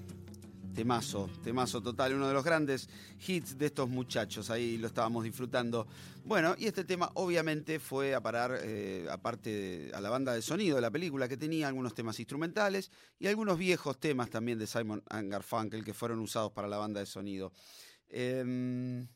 Temazo, 0.74 1.30
temazo 1.44 1.80
total, 1.80 2.14
uno 2.14 2.26
de 2.26 2.34
los 2.34 2.42
grandes 2.42 2.88
hits 3.24 3.56
de 3.56 3.66
estos 3.66 3.88
muchachos, 3.88 4.50
ahí 4.50 4.76
lo 4.76 4.88
estábamos 4.88 5.22
disfrutando. 5.22 5.86
Bueno, 6.24 6.56
y 6.58 6.66
este 6.66 6.82
tema 6.82 7.08
obviamente 7.14 7.78
fue 7.78 8.12
a 8.12 8.20
parar, 8.20 8.58
eh, 8.60 9.06
aparte 9.08 9.50
de- 9.50 9.94
a 9.94 10.00
la 10.00 10.10
banda 10.10 10.34
de 10.34 10.42
sonido 10.42 10.74
de 10.74 10.82
la 10.82 10.90
película, 10.90 11.28
que 11.28 11.36
tenía 11.36 11.68
algunos 11.68 11.94
temas 11.94 12.18
instrumentales 12.18 12.90
y 13.20 13.28
algunos 13.28 13.56
viejos 13.56 14.00
temas 14.00 14.30
también 14.30 14.58
de 14.58 14.66
Simon 14.66 15.00
Garfunkel 15.08 15.84
que 15.84 15.94
fueron 15.94 16.18
usados 16.18 16.50
para 16.50 16.66
la 16.66 16.78
banda 16.78 16.98
de 16.98 17.06
sonido. 17.06 17.52
Em, 18.08 19.06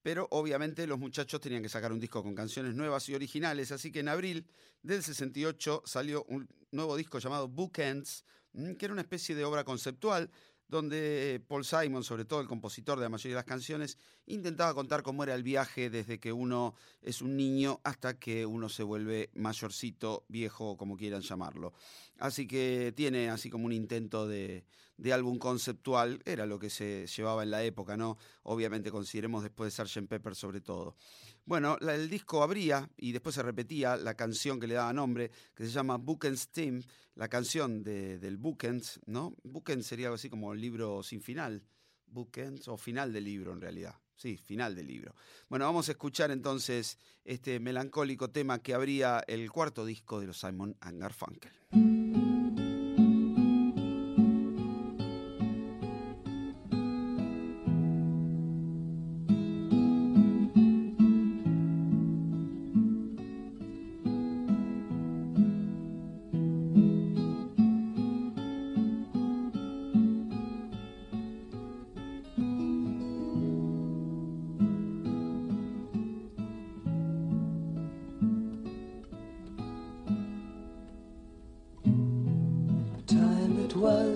pero 0.00 0.28
obviamente 0.30 0.86
los 0.86 1.00
muchachos 1.00 1.40
tenían 1.40 1.62
que 1.64 1.68
sacar 1.68 1.90
un 1.90 1.98
disco 1.98 2.22
con 2.22 2.36
canciones 2.36 2.76
nuevas 2.76 3.08
y 3.08 3.16
originales, 3.16 3.72
así 3.72 3.90
que 3.90 3.98
en 3.98 4.08
abril 4.10 4.46
del 4.80 5.02
68 5.02 5.82
salió 5.86 6.24
un 6.28 6.48
nuevo 6.70 6.96
disco 6.96 7.18
llamado 7.18 7.48
Bookends, 7.48 8.24
que 8.52 8.84
era 8.84 8.92
una 8.92 9.02
especie 9.02 9.34
de 9.34 9.44
obra 9.44 9.64
conceptual 9.64 10.30
donde 10.72 11.42
Paul 11.48 11.66
Simon, 11.66 12.02
sobre 12.02 12.24
todo 12.24 12.40
el 12.40 12.48
compositor 12.48 12.98
de 12.98 13.04
la 13.04 13.10
mayoría 13.10 13.36
de 13.36 13.40
las 13.40 13.44
canciones, 13.44 13.98
intentaba 14.24 14.72
contar 14.72 15.02
cómo 15.02 15.22
era 15.22 15.34
el 15.34 15.42
viaje 15.42 15.90
desde 15.90 16.18
que 16.18 16.32
uno 16.32 16.74
es 17.02 17.20
un 17.20 17.36
niño 17.36 17.80
hasta 17.84 18.18
que 18.18 18.46
uno 18.46 18.70
se 18.70 18.82
vuelve 18.82 19.30
mayorcito, 19.34 20.24
viejo, 20.28 20.78
como 20.78 20.96
quieran 20.96 21.20
llamarlo. 21.20 21.74
Así 22.18 22.46
que 22.48 22.94
tiene 22.96 23.28
así 23.28 23.50
como 23.50 23.66
un 23.66 23.72
intento 23.72 24.26
de, 24.26 24.64
de 25.02 25.12
álbum 25.12 25.36
conceptual, 25.36 26.22
era 26.24 26.46
lo 26.46 26.60
que 26.60 26.70
se 26.70 27.06
llevaba 27.08 27.42
en 27.42 27.50
la 27.50 27.64
época, 27.64 27.96
¿no? 27.96 28.16
Obviamente 28.44 28.92
consideremos 28.92 29.42
después 29.42 29.76
de 29.76 29.84
Sgt. 29.84 30.06
Pepper 30.08 30.36
sobre 30.36 30.60
todo. 30.60 30.94
Bueno, 31.44 31.76
el 31.80 32.08
disco 32.08 32.44
abría 32.44 32.88
y 32.96 33.10
después 33.10 33.34
se 33.34 33.42
repetía 33.42 33.96
la 33.96 34.14
canción 34.14 34.60
que 34.60 34.68
le 34.68 34.74
daba 34.74 34.92
nombre, 34.92 35.32
que 35.56 35.64
se 35.64 35.70
llama 35.70 35.96
Bookends 35.98 36.50
Team, 36.50 36.82
la 37.16 37.26
canción 37.28 37.82
de- 37.82 38.20
del 38.20 38.36
Bookends, 38.36 39.00
¿no? 39.06 39.34
Bookends 39.42 39.86
sería 39.86 40.12
así 40.12 40.30
como 40.30 40.54
libro 40.54 41.02
sin 41.02 41.20
final. 41.20 41.64
Bookends 42.06 42.68
o 42.68 42.76
final 42.76 43.12
del 43.12 43.24
libro 43.24 43.52
en 43.52 43.60
realidad. 43.60 43.96
Sí, 44.14 44.36
final 44.36 44.76
del 44.76 44.86
libro. 44.86 45.16
Bueno, 45.48 45.64
vamos 45.64 45.88
a 45.88 45.92
escuchar 45.92 46.30
entonces 46.30 46.96
este 47.24 47.58
melancólico 47.58 48.30
tema 48.30 48.60
que 48.60 48.72
abría 48.74 49.18
el 49.26 49.50
cuarto 49.50 49.84
disco 49.84 50.20
de 50.20 50.28
los 50.28 50.38
Simon 50.38 50.76
and 50.80 51.00
Garfunkel. 51.00 51.50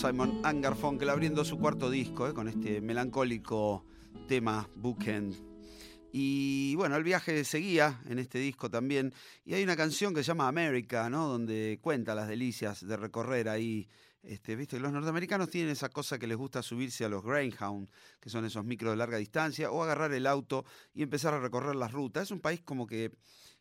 Simon 0.00 0.40
and 0.44 0.64
Garfunkel 0.64 1.10
abriendo 1.10 1.44
su 1.44 1.58
cuarto 1.58 1.90
disco 1.90 2.26
eh, 2.26 2.32
con 2.32 2.48
este 2.48 2.80
melancólico 2.80 3.84
tema 4.26 4.66
Bookend. 4.74 5.36
Y 6.10 6.74
bueno, 6.76 6.96
el 6.96 7.04
viaje 7.04 7.44
seguía 7.44 8.00
en 8.08 8.18
este 8.18 8.38
disco 8.38 8.70
también. 8.70 9.12
Y 9.44 9.52
hay 9.52 9.62
una 9.62 9.76
canción 9.76 10.14
que 10.14 10.22
se 10.22 10.28
llama 10.28 10.48
America, 10.48 11.10
¿no? 11.10 11.28
Donde 11.28 11.78
cuenta 11.82 12.14
las 12.14 12.28
delicias 12.28 12.86
de 12.86 12.96
recorrer 12.96 13.50
ahí. 13.50 13.90
Este, 14.22 14.56
Viste, 14.56 14.80
los 14.80 14.90
norteamericanos 14.90 15.50
tienen 15.50 15.70
esa 15.70 15.90
cosa 15.90 16.18
que 16.18 16.26
les 16.26 16.38
gusta 16.38 16.62
subirse 16.62 17.04
a 17.04 17.10
los 17.10 17.22
Greyhound, 17.22 17.90
que 18.20 18.30
son 18.30 18.46
esos 18.46 18.64
micros 18.64 18.92
de 18.92 18.96
larga 18.96 19.18
distancia, 19.18 19.70
o 19.70 19.82
agarrar 19.82 20.14
el 20.14 20.26
auto 20.26 20.64
y 20.94 21.02
empezar 21.02 21.34
a 21.34 21.40
recorrer 21.40 21.76
las 21.76 21.92
rutas. 21.92 22.22
Es 22.22 22.30
un 22.30 22.40
país 22.40 22.62
como 22.62 22.86
que 22.86 23.12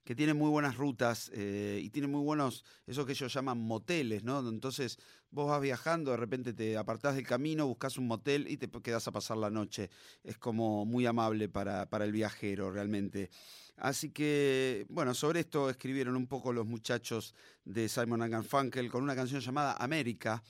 que 0.10 0.15
tiene 0.15 0.34
muy 0.34 0.49
buenas 0.49 0.76
rutas 0.76 1.30
eh, 1.36 1.80
y 1.84 1.91
tiene 1.91 2.07
muy 2.07 2.23
buenos, 2.23 2.65
eso 2.88 3.06
que 3.06 3.11
ellos 3.11 3.31
llaman 3.31 3.60
moteles, 3.60 4.23
¿no? 4.23 4.40
Entonces 4.49 4.98
vos 5.30 5.48
vas 5.48 5.61
viajando, 5.61 6.10
de 6.10 6.18
repente 6.18 6.52
te 6.52 6.77
apartás 6.77 7.14
del 7.14 7.27
camino, 7.27 7.68
buscas 7.68 7.95
un 7.99 8.07
motel 8.07 8.48
y 8.49 8.57
te 8.57 8.68
quedas 8.81 9.07
a 9.07 9.11
pasar 9.11 9.38
la 9.38 9.52
noche. 9.52 9.91
Es 10.23 10.40
como 10.40 10.84
muy 10.84 11.06
amable 11.06 11.48
para, 11.48 11.88
para 11.91 12.06
el 12.06 12.11
viajero 12.11 12.72
realmente. 12.72 13.30
Así 13.77 14.10
que, 14.10 14.88
bueno, 14.90 15.14
sobre 15.14 15.41
esto 15.41 15.69
escribieron 15.69 16.15
un 16.15 16.26
poco 16.26 16.53
los 16.53 16.65
muchachos 16.65 17.36
de 17.64 17.88
Simon 17.88 18.27
Garfunkel 18.31 18.90
con 18.90 19.03
una 19.03 19.15
canción 19.15 19.41
llamada 19.41 19.73
América, 19.73 20.41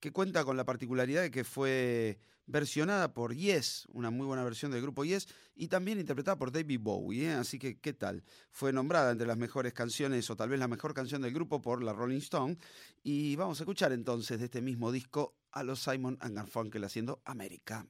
que 0.00 0.10
cuenta 0.10 0.44
con 0.44 0.56
la 0.56 0.64
particularidad 0.64 1.22
de 1.22 1.30
que 1.30 1.44
fue 1.44 2.18
versionada 2.46 3.12
por 3.12 3.34
Yes, 3.34 3.86
una 3.92 4.10
muy 4.10 4.26
buena 4.26 4.44
versión 4.44 4.72
del 4.72 4.82
grupo 4.82 5.04
Yes, 5.04 5.28
y 5.54 5.68
también 5.68 5.98
interpretada 5.98 6.36
por 6.36 6.52
David 6.52 6.80
Bowie. 6.80 7.26
¿eh? 7.26 7.32
Así 7.34 7.58
que, 7.58 7.78
¿qué 7.78 7.92
tal? 7.92 8.24
Fue 8.50 8.72
nombrada 8.72 9.12
entre 9.12 9.26
las 9.26 9.36
mejores 9.36 9.72
canciones, 9.72 10.28
o 10.30 10.36
tal 10.36 10.48
vez 10.48 10.58
la 10.58 10.68
mejor 10.68 10.94
canción 10.94 11.22
del 11.22 11.32
grupo 11.32 11.60
por 11.60 11.82
la 11.82 11.92
Rolling 11.92 12.18
Stone. 12.18 12.58
Y 13.02 13.36
vamos 13.36 13.60
a 13.60 13.64
escuchar 13.64 13.92
entonces 13.92 14.38
de 14.38 14.46
este 14.46 14.62
mismo 14.62 14.92
disco 14.92 15.36
a 15.50 15.62
los 15.62 15.80
Simon 15.80 16.18
and 16.20 16.36
Garfunkel 16.36 16.84
haciendo 16.84 17.22
América. 17.24 17.86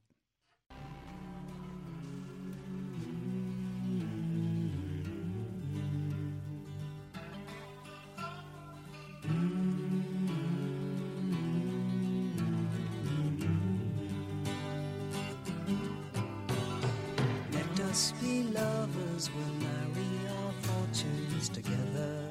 Suppose 17.94 19.30
we'll 19.36 19.54
marry 19.54 20.08
our 20.28 20.52
fortunes 20.62 21.48
together. 21.50 22.28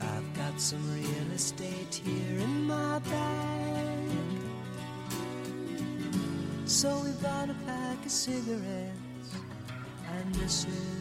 I've 0.00 0.34
got 0.34 0.60
some 0.60 0.82
real 0.94 1.32
estate 1.32 1.94
here 2.04 2.38
in 2.38 2.64
my 2.64 2.98
bag. 2.98 4.08
So 6.66 6.98
we 6.98 7.10
bought 7.22 7.50
a 7.50 7.56
pack 7.66 8.04
of 8.04 8.10
cigarettes 8.10 9.34
and 10.12 10.34
Mrs. 10.36 10.99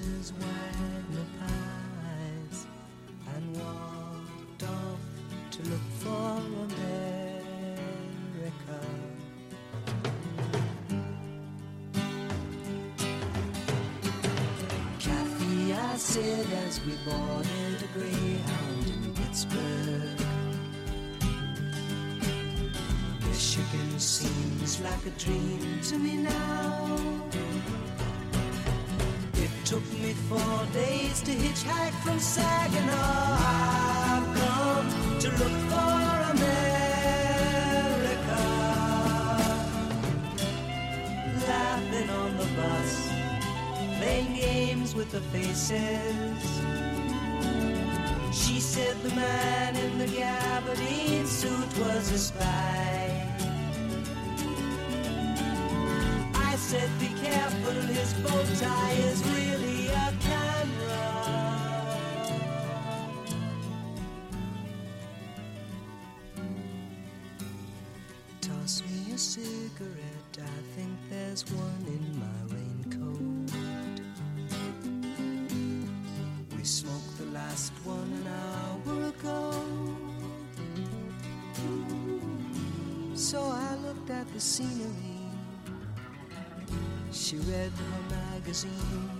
said 16.09 16.47
as 16.65 16.83
we 16.87 16.93
boarded 17.05 17.83
a 17.83 17.87
Greyhound 17.93 18.87
in 18.87 19.13
Pittsburgh. 19.13 20.19
Michigan 23.27 23.99
seems 23.99 24.81
like 24.81 25.05
a 25.05 25.11
dream 25.19 25.79
to 25.83 25.99
me 25.99 26.17
now. 26.17 26.97
It 29.35 29.51
took 29.65 29.85
me 30.01 30.13
four 30.27 30.65
days 30.73 31.21
to 31.21 31.31
hitchhike 31.31 31.93
from 32.03 32.19
Saginaw. 32.19 33.59
The 45.11 45.19
faces. 45.31 46.61
She 48.31 48.59
said 48.59 48.95
the 49.01 49.09
man 49.15 49.75
in 49.75 49.97
the 49.97 50.05
gabardine 50.05 51.25
suit 51.25 51.77
was 51.79 52.11
a 52.11 52.17
spy. 52.19 53.25
I 56.35 56.55
said, 56.57 56.89
be 56.99 57.07
careful, 57.23 57.81
his 57.93 58.13
bow 58.15 58.43
tie 58.59 58.97
is 59.09 59.23
really 59.33 59.87
a 59.87 60.13
camera. 60.27 61.09
Toss 68.41 68.83
me 68.83 69.13
a 69.13 69.17
cigarette, 69.17 70.37
I 70.37 70.61
think 70.75 70.91
there's 71.09 71.43
one 71.51 71.85
in 71.87 71.98
the 84.39 84.45
scenery. 84.45 85.27
She 87.11 87.35
read 87.35 87.71
her 87.71 88.15
magazine, 88.15 89.18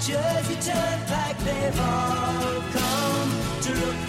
Jersey 0.00 0.54
Turnpike, 0.54 1.38
they've 1.40 1.78
all 1.78 2.62
come 2.72 3.30
to 3.60 3.74
look 3.74 3.99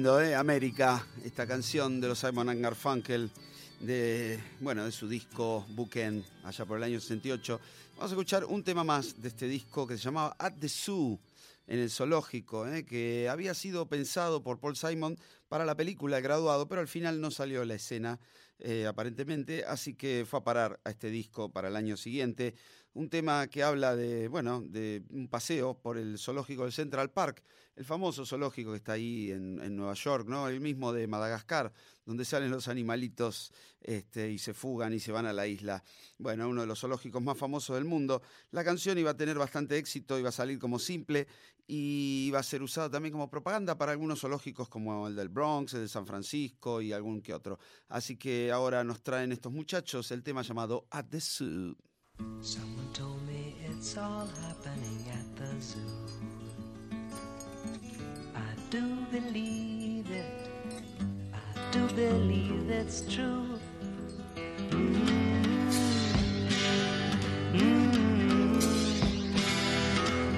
Lindo, 0.00 0.18
¿eh? 0.18 0.34
América, 0.34 1.06
esta 1.26 1.46
canción 1.46 2.00
de 2.00 2.08
los 2.08 2.18
Simon 2.18 2.62
Garfunkel, 2.62 3.30
de, 3.80 4.40
bueno, 4.60 4.86
de 4.86 4.92
su 4.92 5.06
disco 5.06 5.66
Bookend, 5.68 6.24
allá 6.42 6.64
por 6.64 6.78
el 6.78 6.84
año 6.84 6.98
68. 6.98 7.60
Vamos 7.96 8.10
a 8.10 8.14
escuchar 8.14 8.46
un 8.46 8.64
tema 8.64 8.82
más 8.82 9.20
de 9.20 9.28
este 9.28 9.46
disco 9.46 9.86
que 9.86 9.98
se 9.98 10.04
llamaba 10.04 10.34
At 10.38 10.54
the 10.58 10.70
Zoo, 10.70 11.20
en 11.66 11.80
el 11.80 11.90
zoológico, 11.90 12.66
¿eh? 12.66 12.86
que 12.86 13.28
había 13.28 13.52
sido 13.52 13.90
pensado 13.90 14.42
por 14.42 14.58
Paul 14.58 14.74
Simon 14.74 15.18
para 15.50 15.66
la 15.66 15.74
película 15.74 16.16
El 16.16 16.22
Graduado, 16.22 16.66
pero 16.66 16.80
al 16.80 16.88
final 16.88 17.20
no 17.20 17.30
salió 17.30 17.62
la 17.66 17.74
escena, 17.74 18.18
eh, 18.58 18.86
aparentemente, 18.86 19.66
así 19.66 19.92
que 19.92 20.24
fue 20.26 20.38
a 20.38 20.44
parar 20.44 20.80
a 20.82 20.88
este 20.88 21.10
disco 21.10 21.50
para 21.50 21.68
el 21.68 21.76
año 21.76 21.98
siguiente. 21.98 22.54
Un 22.92 23.08
tema 23.08 23.46
que 23.46 23.62
habla 23.62 23.94
de, 23.94 24.26
bueno, 24.26 24.62
de 24.62 25.04
un 25.10 25.28
paseo 25.28 25.78
por 25.80 25.96
el 25.96 26.18
zoológico 26.18 26.64
del 26.64 26.72
Central 26.72 27.10
Park, 27.10 27.44
el 27.76 27.84
famoso 27.84 28.26
zoológico 28.26 28.72
que 28.72 28.78
está 28.78 28.92
ahí 28.92 29.30
en, 29.30 29.60
en 29.62 29.76
Nueva 29.76 29.94
York, 29.94 30.26
¿no? 30.28 30.48
El 30.48 30.60
mismo 30.60 30.92
de 30.92 31.06
Madagascar, 31.06 31.72
donde 32.04 32.24
salen 32.24 32.50
los 32.50 32.66
animalitos 32.66 33.52
este, 33.80 34.30
y 34.30 34.38
se 34.38 34.54
fugan 34.54 34.92
y 34.92 34.98
se 34.98 35.12
van 35.12 35.26
a 35.26 35.32
la 35.32 35.46
isla. 35.46 35.84
Bueno, 36.18 36.48
uno 36.48 36.62
de 36.62 36.66
los 36.66 36.80
zoológicos 36.80 37.22
más 37.22 37.38
famosos 37.38 37.76
del 37.76 37.84
mundo. 37.84 38.22
La 38.50 38.64
canción 38.64 38.98
iba 38.98 39.12
a 39.12 39.16
tener 39.16 39.38
bastante 39.38 39.78
éxito, 39.78 40.18
iba 40.18 40.30
a 40.30 40.32
salir 40.32 40.58
como 40.58 40.78
simple 40.80 41.28
y 41.68 42.24
iba 42.26 42.40
a 42.40 42.42
ser 42.42 42.62
usada 42.62 42.90
también 42.90 43.12
como 43.12 43.30
propaganda 43.30 43.78
para 43.78 43.92
algunos 43.92 44.20
zoológicos 44.20 44.68
como 44.68 45.06
el 45.06 45.14
del 45.14 45.28
Bronx, 45.28 45.74
el 45.74 45.82
de 45.82 45.88
San 45.88 46.06
Francisco 46.06 46.82
y 46.82 46.92
algún 46.92 47.22
que 47.22 47.32
otro. 47.32 47.60
Así 47.88 48.16
que 48.16 48.50
ahora 48.50 48.82
nos 48.82 49.02
traen 49.02 49.30
estos 49.30 49.52
muchachos 49.52 50.10
el 50.10 50.24
tema 50.24 50.42
llamado 50.42 50.88
At 50.90 51.06
the 51.10 51.20
Zoo. 51.20 51.76
Someone 52.42 52.88
told 52.92 53.20
me 53.26 53.54
it's 53.68 53.96
all 53.98 54.26
happening 54.46 55.04
at 55.12 55.36
the 55.36 55.60
zoo. 55.60 55.78
I 58.34 58.52
do 58.70 58.96
believe 59.10 60.10
it. 60.10 60.48
I 61.34 61.72
do 61.72 61.86
believe 61.88 62.70
it's 62.70 63.02
true. 63.02 63.58
Mm. 64.70 65.30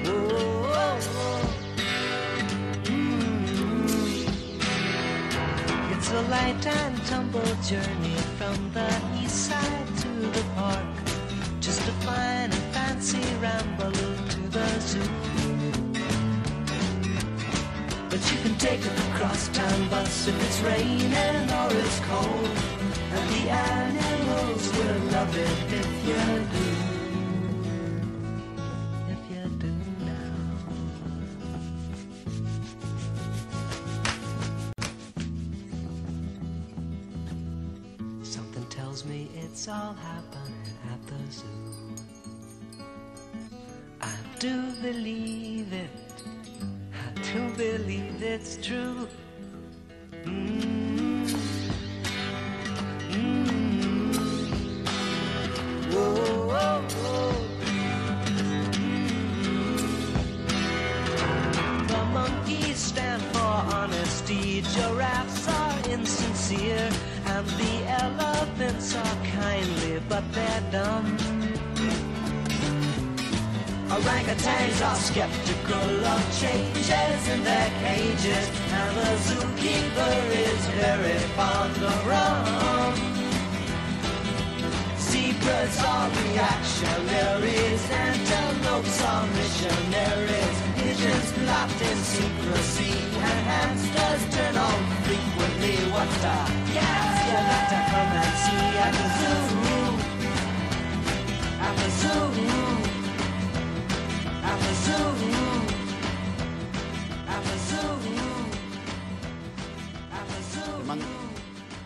Oh, 0.07 0.11
oh, 0.11 0.99
oh. 1.17 1.43
Mm. 2.85 4.27
It's 5.97 6.11
a 6.11 6.23
light 6.23 6.67
and 6.67 6.97
tumble 7.07 7.55
journey 7.63 8.12
raining 20.65 21.51
or 21.61 21.69
it's 21.83 22.01
cold. 22.01 22.57
And 23.17 23.27
the 23.35 23.51
animals 23.51 24.63
will 24.77 25.01
love 25.13 25.37
Orangutans 74.63 74.81
are 74.87 74.97
skeptical 74.97 76.07
of 76.07 76.41
changes 76.41 77.29
in 77.29 77.43
their 77.43 77.71
cages, 77.81 78.49
and 78.71 78.97
the 78.97 79.17
zookeeper 79.27 80.15
is 80.31 80.67
very 80.79 81.19
fond 81.37 81.77
of 81.83 82.07
rum. 82.07 82.95
Zebras 84.99 85.79
are 85.83 86.11
reactionaries, 86.11 87.91
antelopes 87.91 89.03
are 89.03 89.27
missionaries, 89.27 90.57
pigeons 90.77 91.33
plot 91.33 91.71
in 91.83 91.99
secrecy, 91.99 92.95
and 93.19 93.41
hamsters 93.51 94.23
turn 94.35 94.57
on 94.57 94.81
frequently. 95.03 95.77
What 95.93 96.09
the 96.23 96.37
cats 96.73 97.19
you 97.27 97.39
got 97.51 97.67
to 97.73 97.79
come 97.91 98.13
and 98.23 98.35
see 98.43 98.67
at 98.79 98.93
the 99.01 99.09
zoo, 99.19 99.43
at 101.61 101.75
the 101.77 101.91
zoo. 101.91 102.82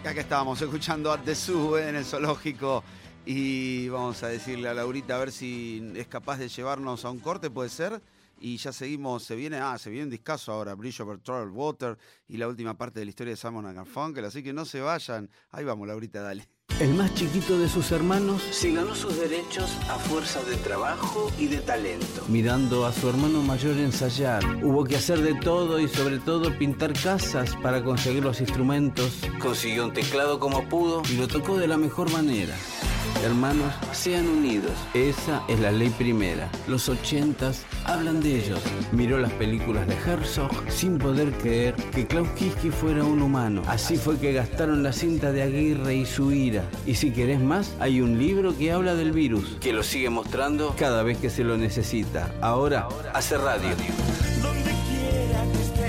Y 0.06 0.08
acá 0.08 0.20
estábamos 0.20 0.62
escuchando 0.62 1.10
a 1.10 1.20
The 1.20 1.32
eh, 1.32 1.88
en 1.88 1.96
el 1.96 2.04
zoológico 2.04 2.84
y 3.24 3.88
vamos 3.88 4.22
a 4.22 4.28
decirle 4.28 4.68
a 4.68 4.74
Laurita 4.74 5.16
a 5.16 5.18
ver 5.18 5.32
si 5.32 5.92
es 5.96 6.06
capaz 6.06 6.38
de 6.38 6.48
llevarnos 6.48 7.04
a 7.04 7.10
un 7.10 7.18
corte, 7.18 7.50
puede 7.50 7.70
ser. 7.70 8.00
Y 8.38 8.56
ya 8.56 8.72
seguimos, 8.72 9.24
se 9.24 9.34
viene, 9.34 9.58
ah, 9.58 9.76
se 9.78 9.90
viene 9.90 10.04
un 10.04 10.10
discazo 10.10 10.52
ahora, 10.52 10.76
Bridge 10.76 11.00
over 11.00 11.18
Troubled 11.18 11.52
Water 11.52 11.98
y 12.28 12.36
la 12.36 12.46
última 12.46 12.78
parte 12.78 13.00
de 13.00 13.06
la 13.06 13.10
historia 13.10 13.32
de 13.32 13.36
Simon 13.36 13.74
Garfunkel, 13.74 14.24
así 14.24 14.44
que 14.44 14.52
no 14.52 14.64
se 14.64 14.80
vayan. 14.80 15.28
Ahí 15.50 15.64
vamos, 15.64 15.88
Laurita, 15.88 16.22
dale. 16.22 16.55
El 16.78 16.93
más 16.93 17.14
chiquito 17.14 17.59
de 17.59 17.70
sus 17.70 17.90
hermanos 17.90 18.43
se 18.51 18.70
ganó 18.70 18.94
sus 18.94 19.18
derechos 19.18 19.74
a 19.88 19.98
fuerza 19.98 20.43
de 20.44 20.56
trabajo 20.56 21.32
y 21.38 21.47
de 21.47 21.56
talento. 21.56 22.22
Mirando 22.28 22.84
a 22.84 22.93
su 22.93 23.09
hermano 23.09 23.40
mayor 23.40 23.78
ensayar, 23.78 24.44
hubo 24.62 24.84
que 24.84 24.97
hacer 24.97 25.22
de 25.22 25.32
todo 25.40 25.80
y 25.80 25.88
sobre 25.88 26.18
todo 26.18 26.52
pintar 26.59 26.93
casas 26.93 27.56
para 27.62 27.82
conseguir 27.82 28.22
los 28.22 28.43
instrumentos. 28.43 29.10
Consiguió 29.38 29.86
un 29.86 29.94
teclado 29.94 30.38
como 30.38 30.68
pudo 30.68 31.01
y 31.10 31.16
lo 31.16 31.28
tocó 31.28 31.56
de 31.56 31.66
la 31.66 31.78
mejor 31.78 32.12
manera. 32.12 32.55
Hermanos, 33.24 33.72
sean 33.92 34.28
unidos. 34.28 34.72
Esa 34.94 35.42
es 35.48 35.58
la 35.60 35.72
ley 35.72 35.90
primera. 35.90 36.48
Los 36.68 36.88
ochentas 36.88 37.64
hablan 37.84 38.20
de 38.20 38.36
ellos. 38.36 38.60
Miró 38.92 39.18
las 39.18 39.32
películas 39.32 39.86
de 39.86 39.94
Herzog 39.94 40.50
sin 40.68 40.98
poder 40.98 41.32
creer 41.32 41.74
que 41.94 42.06
Klaus 42.06 42.28
Kinski 42.30 42.70
fuera 42.70 43.04
un 43.04 43.22
humano. 43.22 43.62
Así 43.66 43.96
fue 43.96 44.18
que 44.18 44.32
gastaron 44.32 44.82
la 44.82 44.92
cinta 44.92 45.32
de 45.32 45.42
Aguirre 45.42 45.96
y 45.96 46.06
su 46.06 46.32
ira. 46.32 46.64
Y 46.86 46.94
si 46.94 47.10
querés 47.10 47.40
más, 47.40 47.74
hay 47.80 48.00
un 48.00 48.18
libro 48.18 48.56
que 48.56 48.72
habla 48.72 48.94
del 48.94 49.12
virus, 49.12 49.56
que 49.60 49.72
lo 49.72 49.82
sigue 49.82 50.10
mostrando 50.10 50.74
cada 50.78 51.02
vez 51.02 51.18
que 51.18 51.30
se 51.30 51.44
lo 51.44 51.56
necesita. 51.56 52.32
Ahora 52.40 52.88
hace 53.12 53.36
radio. 53.38 53.70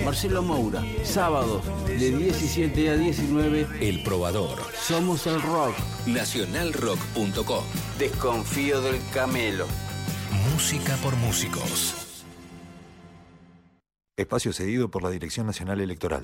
Marcelo 0.06 0.42
Moura, 0.42 0.82
sábados 1.04 1.62
de 2.00 2.16
17 2.16 2.90
a 2.90 2.96
19, 2.96 3.68
El 3.82 4.04
Probador. 4.04 4.60
somos 4.80 5.26
el 5.28 5.42
rock. 5.42 5.76
Nacionalrock.com. 6.06 7.64
Desconfío 7.98 8.82
del 8.82 9.00
camelo. 9.14 9.66
Música 10.54 10.96
por 10.98 11.16
músicos. 11.16 11.96
Espacio 14.16 14.54
cedido 14.54 14.90
por 14.90 15.04
la 15.04 15.10
Dirección 15.10 15.46
Nacional 15.46 15.80
Electoral. 15.82 16.24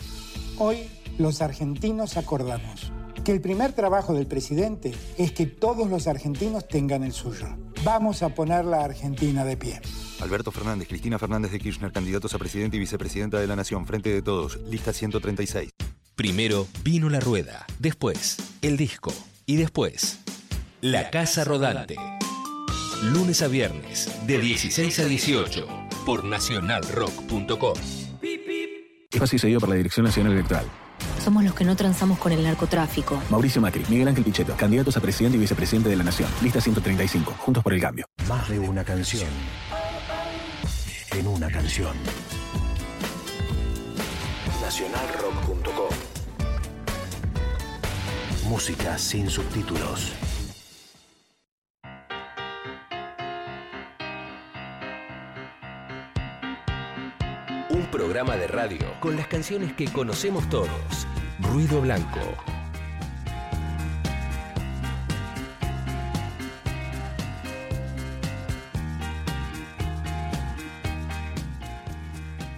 Hoy 0.57 0.89
los 1.17 1.41
argentinos 1.41 2.17
acordamos 2.17 2.91
que 3.23 3.31
el 3.31 3.41
primer 3.41 3.73
trabajo 3.73 4.13
del 4.13 4.27
presidente 4.27 4.93
es 5.17 5.31
que 5.31 5.45
todos 5.45 5.89
los 5.89 6.07
argentinos 6.07 6.67
tengan 6.67 7.03
el 7.03 7.13
suyo. 7.13 7.47
Vamos 7.83 8.21
a 8.21 8.29
poner 8.29 8.65
la 8.65 8.83
Argentina 8.83 9.45
de 9.45 9.57
pie. 9.57 9.81
Alberto 10.21 10.51
Fernández, 10.51 10.87
Cristina 10.87 11.19
Fernández 11.19 11.51
de 11.51 11.59
Kirchner, 11.59 11.91
candidatos 11.91 12.33
a 12.33 12.37
presidente 12.37 12.77
y 12.77 12.79
vicepresidenta 12.79 13.39
de 13.39 13.47
la 13.47 13.55
Nación, 13.55 13.85
Frente 13.85 14.09
de 14.09 14.21
Todos, 14.21 14.59
lista 14.69 14.93
136. 14.93 15.69
Primero 16.15 16.67
vino 16.83 17.09
la 17.09 17.19
rueda, 17.19 17.65
después 17.79 18.37
el 18.61 18.77
disco 18.77 19.11
y 19.45 19.55
después 19.55 20.19
la 20.81 21.09
casa 21.09 21.43
rodante. 21.43 21.95
Lunes 23.03 23.41
a 23.41 23.47
viernes 23.47 24.09
de 24.27 24.39
16 24.39 24.99
a 24.99 25.05
18 25.05 25.67
por 26.05 26.23
nacionalrock.com. 26.23 27.73
Espacio 29.11 29.39
cedido 29.39 29.59
por 29.59 29.69
la 29.69 29.75
Dirección 29.75 30.05
Nacional 30.05 30.33
Electoral. 30.33 30.82
Somos 31.23 31.41
los 31.45 31.53
que 31.53 31.63
no 31.63 31.73
transamos 31.77 32.19
con 32.19 32.33
el 32.33 32.43
narcotráfico. 32.43 33.21
Mauricio 33.29 33.61
Macri, 33.61 33.85
Miguel 33.87 34.09
Ángel 34.09 34.25
Pichetto, 34.25 34.57
candidatos 34.57 34.97
a 34.97 34.99
presidente 34.99 35.37
y 35.37 35.39
vicepresidente 35.39 35.87
de 35.87 35.95
la 35.95 36.03
Nación. 36.03 36.29
Lista 36.41 36.59
135, 36.59 37.35
Juntos 37.39 37.63
por 37.63 37.73
el 37.73 37.79
Cambio. 37.79 38.05
Más 38.27 38.49
de 38.49 38.59
una 38.59 38.83
canción. 38.83 39.29
En 41.11 41.25
una 41.25 41.49
canción. 41.49 41.95
Nacionalrock.com. 44.61 45.89
Música 48.49 48.97
sin 48.97 49.29
subtítulos. 49.29 50.11
Programa 57.93 58.35
de 58.35 58.47
radio 58.47 58.99
con 58.99 59.15
las 59.15 59.27
canciones 59.27 59.73
que 59.73 59.85
conocemos 59.85 60.49
todos. 60.49 60.71
Ruido 61.39 61.79
Blanco. 61.79 62.19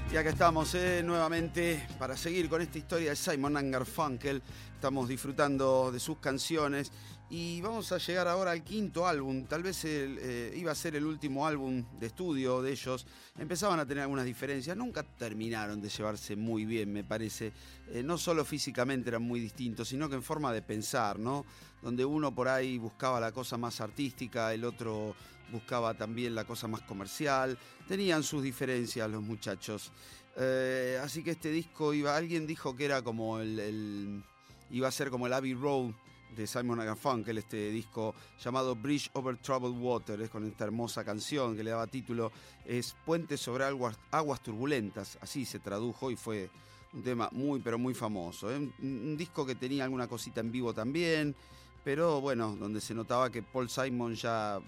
Y 0.10 0.16
acá 0.16 0.30
estamos 0.30 0.74
eh, 0.74 1.02
nuevamente 1.04 1.86
para 2.00 2.16
seguir 2.16 2.48
con 2.48 2.62
esta 2.62 2.78
historia 2.78 3.10
de 3.10 3.18
Simon 3.18 3.70
Garfunkel. 3.70 4.42
Estamos 4.76 5.10
disfrutando 5.10 5.92
de 5.92 6.00
sus 6.00 6.20
canciones 6.20 6.94
y 7.30 7.60
vamos 7.62 7.92
a 7.92 7.98
llegar 7.98 8.28
ahora 8.28 8.52
al 8.52 8.64
quinto 8.64 9.08
álbum. 9.08 9.46
Tal 9.46 9.64
vez 9.64 9.84
eh, 9.86 10.54
iba 10.56 10.72
a 10.72 10.76
ser 10.76 10.96
el 10.96 11.06
último 11.06 11.48
álbum 11.48 11.84
de 12.00 12.08
estudio 12.08 12.62
de 12.62 12.72
ellos. 12.72 13.08
Empezaban 13.38 13.80
a 13.80 13.86
tener 13.86 14.04
algunas 14.04 14.26
diferencias. 14.26 14.78
Nunca 14.78 15.02
terminaron 15.04 15.82
de 15.82 15.90
llevarse 15.90 16.36
muy 16.36 16.66
bien, 16.66 16.94
me 16.94 17.04
parece. 17.04 17.52
Eh, 17.90 18.04
no 18.04 18.18
solo 18.20 18.46
físicamente 18.46 19.10
eran 19.10 19.24
muy 19.24 19.40
distintos, 19.40 19.88
sino 19.88 20.08
que 20.08 20.16
en 20.16 20.24
forma 20.24 20.54
de 20.54 20.62
pensar, 20.62 21.18
¿no? 21.18 21.46
Donde 21.82 22.06
uno 22.06 22.34
por 22.34 22.48
ahí 22.48 22.78
buscaba 22.78 23.20
la 23.20 23.32
cosa 23.32 23.58
más 23.58 23.82
artística, 23.82 24.54
el 24.54 24.64
otro 24.64 25.16
buscaba 25.52 25.94
también 25.96 26.36
la 26.36 26.46
cosa 26.46 26.68
más 26.68 26.82
comercial. 26.82 27.58
Tenían 27.88 28.22
sus 28.24 28.44
diferencias 28.44 29.10
los 29.10 29.24
muchachos. 29.24 29.92
Eh, 30.38 31.00
así 31.02 31.24
que 31.24 31.32
este 31.32 31.50
disco 31.50 31.94
iba, 31.94 32.16
alguien 32.16 32.46
dijo 32.46 32.76
que 32.76 32.86
era 32.86 33.02
como 33.02 33.40
el, 33.40 33.60
el- 33.60 34.24
iba 34.70 34.88
a 34.88 34.92
ser 34.92 35.10
como 35.10 35.28
el 35.28 35.34
Abbey 35.34 35.54
Road 35.54 35.92
de 36.36 36.48
Simon 36.48 36.80
Garfunkel, 36.80 37.38
este 37.38 37.70
disco 37.70 38.14
llamado 38.44 38.76
Bridge 38.76 39.10
Over 39.14 39.38
Troubled 39.38 39.78
Water, 39.82 40.22
es 40.22 40.30
con 40.30 40.46
esta 40.46 40.66
hermosa 40.66 41.04
canción 41.04 41.56
que 41.56 41.64
le 41.64 41.72
daba 41.72 41.88
título, 41.88 42.32
es 42.66 42.96
Puente 43.06 43.38
sobre 43.38 43.64
aguas, 43.64 44.44
turbulentas, 44.44 45.18
así 45.22 45.46
se 45.46 45.60
tradujo 45.60 46.12
y 46.12 46.16
fue 46.16 46.50
un 46.94 47.04
tema 47.04 47.30
muy 47.32 47.60
pero 47.60 47.78
muy 47.78 47.94
famoso. 47.94 48.52
¿eh? 48.52 48.58
Un, 48.58 49.16
disco 49.18 49.46
que 49.46 49.56
tenía 49.56 49.86
alguna 49.86 50.08
cosita 50.08 50.42
en 50.42 50.52
vivo 50.52 50.74
también, 50.74 51.36
pero 51.84 52.20
bueno, 52.20 52.56
donde 52.56 52.82
se 52.82 52.94
notaba 52.94 53.30
que 53.30 53.42
Paul 53.42 53.70
Simon 53.70 54.16
ya 54.16 54.60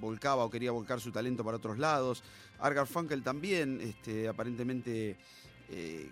volcaba 0.00 0.44
o 0.44 0.50
quería 0.50 0.72
volcar 0.72 1.00
su 1.00 1.12
talento 1.12 1.44
para 1.44 1.58
otros 1.58 1.78
lados. 1.78 2.24
Art 2.58 2.74
Garfunkel 2.74 3.22
también, 3.22 3.80
este, 3.80 4.28
aparentemente 4.28 5.16
eh, 5.68 6.10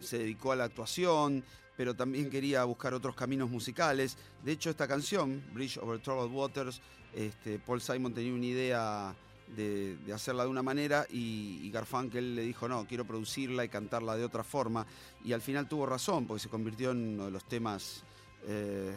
se 0.00 0.18
dedicó 0.18 0.52
a 0.52 0.56
la 0.56 0.64
actuación, 0.64 1.44
pero 1.76 1.94
también 1.94 2.30
quería 2.30 2.64
buscar 2.64 2.94
otros 2.94 3.14
caminos 3.14 3.50
musicales. 3.50 4.16
De 4.44 4.52
hecho, 4.52 4.70
esta 4.70 4.88
canción, 4.88 5.42
Bridge 5.52 5.78
Over 5.78 6.00
Troubled 6.00 6.34
Waters, 6.34 6.80
este, 7.14 7.58
Paul 7.58 7.80
Simon 7.80 8.14
tenía 8.14 8.32
una 8.32 8.46
idea 8.46 9.14
de, 9.54 9.96
de 9.98 10.12
hacerla 10.12 10.44
de 10.44 10.50
una 10.50 10.62
manera 10.62 11.06
y, 11.10 11.60
y 11.62 11.70
Garfunkel 11.70 12.34
le 12.34 12.42
dijo, 12.42 12.68
no, 12.68 12.86
quiero 12.86 13.04
producirla 13.04 13.64
y 13.64 13.68
cantarla 13.68 14.16
de 14.16 14.24
otra 14.24 14.42
forma. 14.42 14.86
Y 15.24 15.32
al 15.32 15.42
final 15.42 15.68
tuvo 15.68 15.86
razón, 15.86 16.26
porque 16.26 16.42
se 16.42 16.48
convirtió 16.48 16.90
en 16.90 17.14
uno 17.14 17.26
de 17.26 17.30
los 17.30 17.44
temas, 17.44 18.02
eh, 18.46 18.92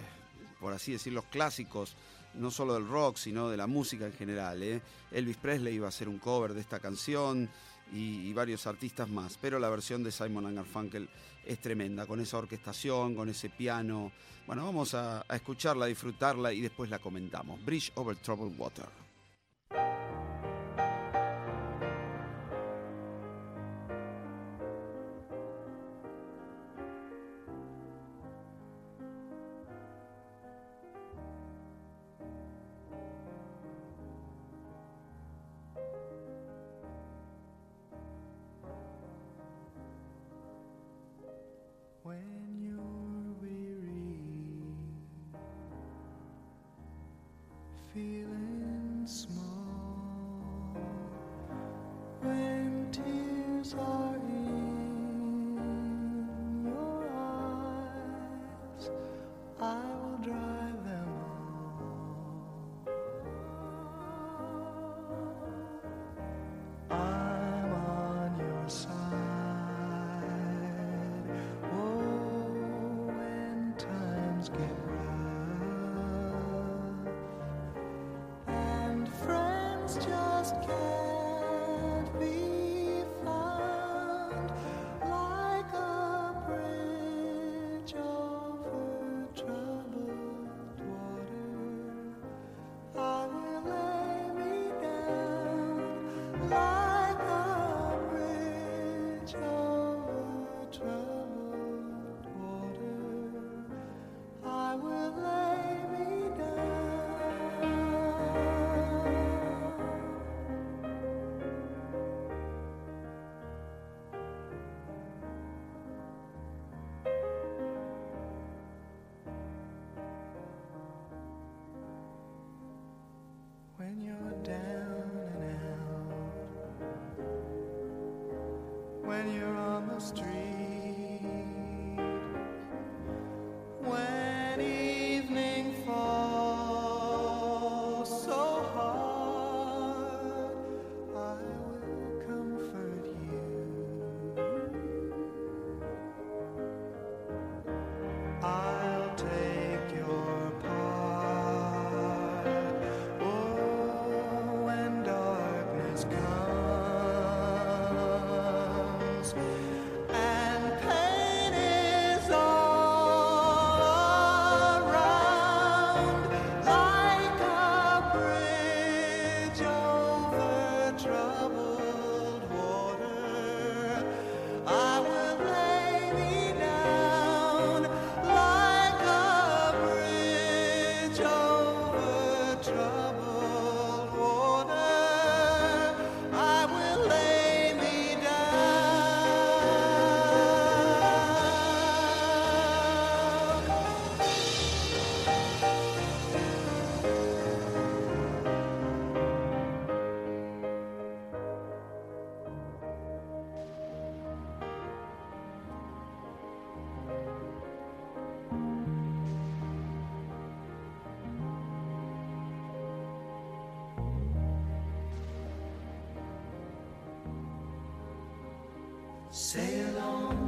por 0.59 0.73
así 0.73 0.93
decirlo, 0.93 1.23
clásicos, 1.29 1.95
no 2.35 2.51
solo 2.51 2.73
del 2.75 2.87
rock, 2.87 3.17
sino 3.17 3.49
de 3.49 3.57
la 3.57 3.67
música 3.67 4.05
en 4.05 4.13
general. 4.13 4.61
¿eh? 4.63 4.81
Elvis 5.11 5.37
Presley 5.37 5.75
iba 5.75 5.87
a 5.87 5.89
hacer 5.89 6.07
un 6.07 6.19
cover 6.19 6.53
de 6.53 6.61
esta 6.61 6.79
canción 6.79 7.49
y, 7.91 8.27
y 8.27 8.33
varios 8.33 8.67
artistas 8.67 9.09
más, 9.09 9.37
pero 9.41 9.59
la 9.59 9.69
versión 9.69 10.03
de 10.03 10.11
Simon 10.11 10.53
Garfunkel 10.53 11.09
es 11.45 11.59
tremenda, 11.59 12.05
con 12.05 12.19
esa 12.19 12.37
orquestación, 12.37 13.15
con 13.15 13.29
ese 13.29 13.49
piano. 13.49 14.11
Bueno, 14.45 14.65
vamos 14.65 14.93
a, 14.93 15.23
a 15.27 15.35
escucharla, 15.35 15.85
disfrutarla 15.85 16.53
y 16.53 16.61
después 16.61 16.89
la 16.89 16.99
comentamos. 16.99 17.63
Bridge 17.63 17.91
over 17.95 18.15
Troubled 18.17 18.57
Water. 18.57 19.08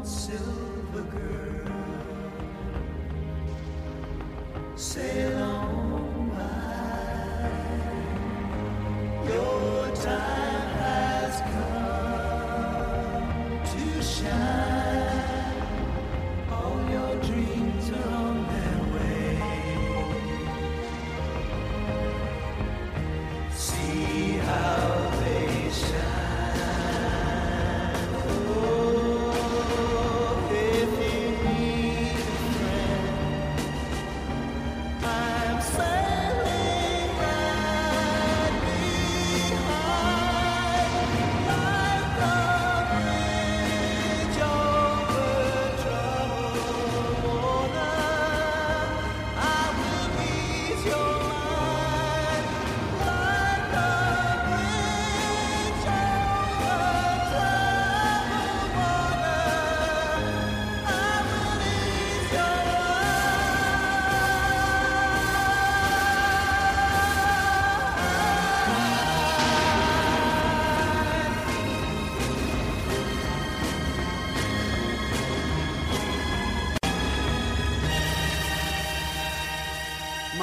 On, 0.01 0.60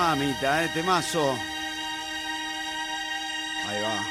Mamita, 0.09 0.65
eh, 0.65 0.71
temazo. 0.73 1.33
Ahí 3.67 3.83
va. 3.83 4.07